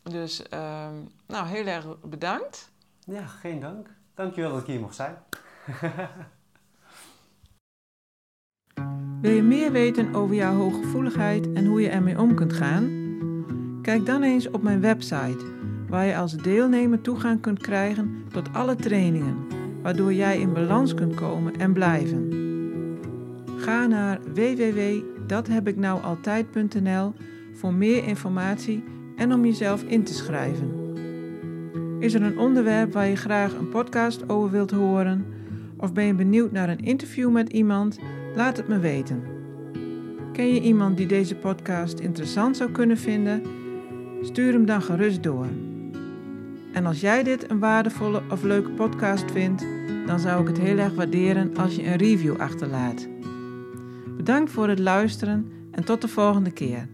Dus 0.02 0.42
ehm, 0.48 0.94
nou, 1.26 1.46
heel 1.46 1.66
erg 1.66 2.00
bedankt. 2.00 2.70
Ja, 3.04 3.26
geen 3.26 3.60
dank. 3.60 3.88
Dankjewel 4.14 4.50
dat 4.50 4.60
ik 4.60 4.66
hier 4.66 4.80
mocht 4.80 4.94
zijn. 4.94 5.18
Wil 9.20 9.32
je 9.32 9.42
meer 9.42 9.72
weten 9.72 10.14
over 10.14 10.34
jouw 10.34 10.54
hooggevoeligheid 10.54 11.52
en 11.52 11.66
hoe 11.66 11.80
je 11.80 11.88
ermee 11.88 12.18
om 12.18 12.34
kunt 12.34 12.52
gaan? 12.52 12.90
Kijk 13.82 14.06
dan 14.06 14.22
eens 14.22 14.50
op 14.50 14.62
mijn 14.62 14.80
website, 14.80 15.44
waar 15.88 16.06
je 16.06 16.16
als 16.16 16.36
deelnemer 16.36 17.00
toegang 17.00 17.40
kunt 17.40 17.58
krijgen 17.58 18.24
tot 18.32 18.52
alle 18.52 18.76
trainingen, 18.76 19.36
waardoor 19.82 20.12
jij 20.12 20.40
in 20.40 20.52
balans 20.52 20.94
kunt 20.94 21.14
komen 21.14 21.56
en 21.56 21.72
blijven. 21.72 22.32
Ga 23.56 23.86
naar 23.86 24.18
www.dathebiknoualtijd.nl 24.34 27.12
voor 27.52 27.74
meer 27.74 28.04
informatie 28.04 28.84
en 29.16 29.32
om 29.32 29.44
jezelf 29.44 29.82
in 29.82 30.02
te 30.02 30.14
schrijven. 30.14 30.70
Is 31.98 32.14
er 32.14 32.22
een 32.22 32.38
onderwerp 32.38 32.92
waar 32.92 33.08
je 33.08 33.16
graag 33.16 33.54
een 33.54 33.68
podcast 33.68 34.28
over 34.28 34.50
wilt 34.50 34.70
horen? 34.70 35.26
Of 35.76 35.92
ben 35.92 36.04
je 36.04 36.14
benieuwd 36.14 36.52
naar 36.52 36.68
een 36.68 36.84
interview 36.84 37.30
met 37.30 37.48
iemand? 37.48 37.98
Laat 38.38 38.56
het 38.56 38.68
me 38.68 38.78
weten. 38.78 39.22
Ken 40.32 40.54
je 40.54 40.60
iemand 40.60 40.96
die 40.96 41.06
deze 41.06 41.34
podcast 41.34 41.98
interessant 41.98 42.56
zou 42.56 42.70
kunnen 42.70 42.98
vinden? 42.98 43.42
Stuur 44.22 44.52
hem 44.52 44.66
dan 44.66 44.82
gerust 44.82 45.22
door. 45.22 45.46
En 46.72 46.86
als 46.86 47.00
jij 47.00 47.22
dit 47.22 47.50
een 47.50 47.58
waardevolle 47.58 48.22
of 48.30 48.42
leuke 48.42 48.70
podcast 48.70 49.30
vindt, 49.30 49.66
dan 50.06 50.18
zou 50.18 50.40
ik 50.42 50.48
het 50.48 50.58
heel 50.58 50.78
erg 50.78 50.94
waarderen 50.94 51.56
als 51.56 51.76
je 51.76 51.86
een 51.86 51.96
review 51.96 52.40
achterlaat. 52.40 53.08
Bedankt 54.16 54.50
voor 54.50 54.68
het 54.68 54.78
luisteren 54.78 55.52
en 55.70 55.84
tot 55.84 56.00
de 56.00 56.08
volgende 56.08 56.50
keer. 56.50 56.88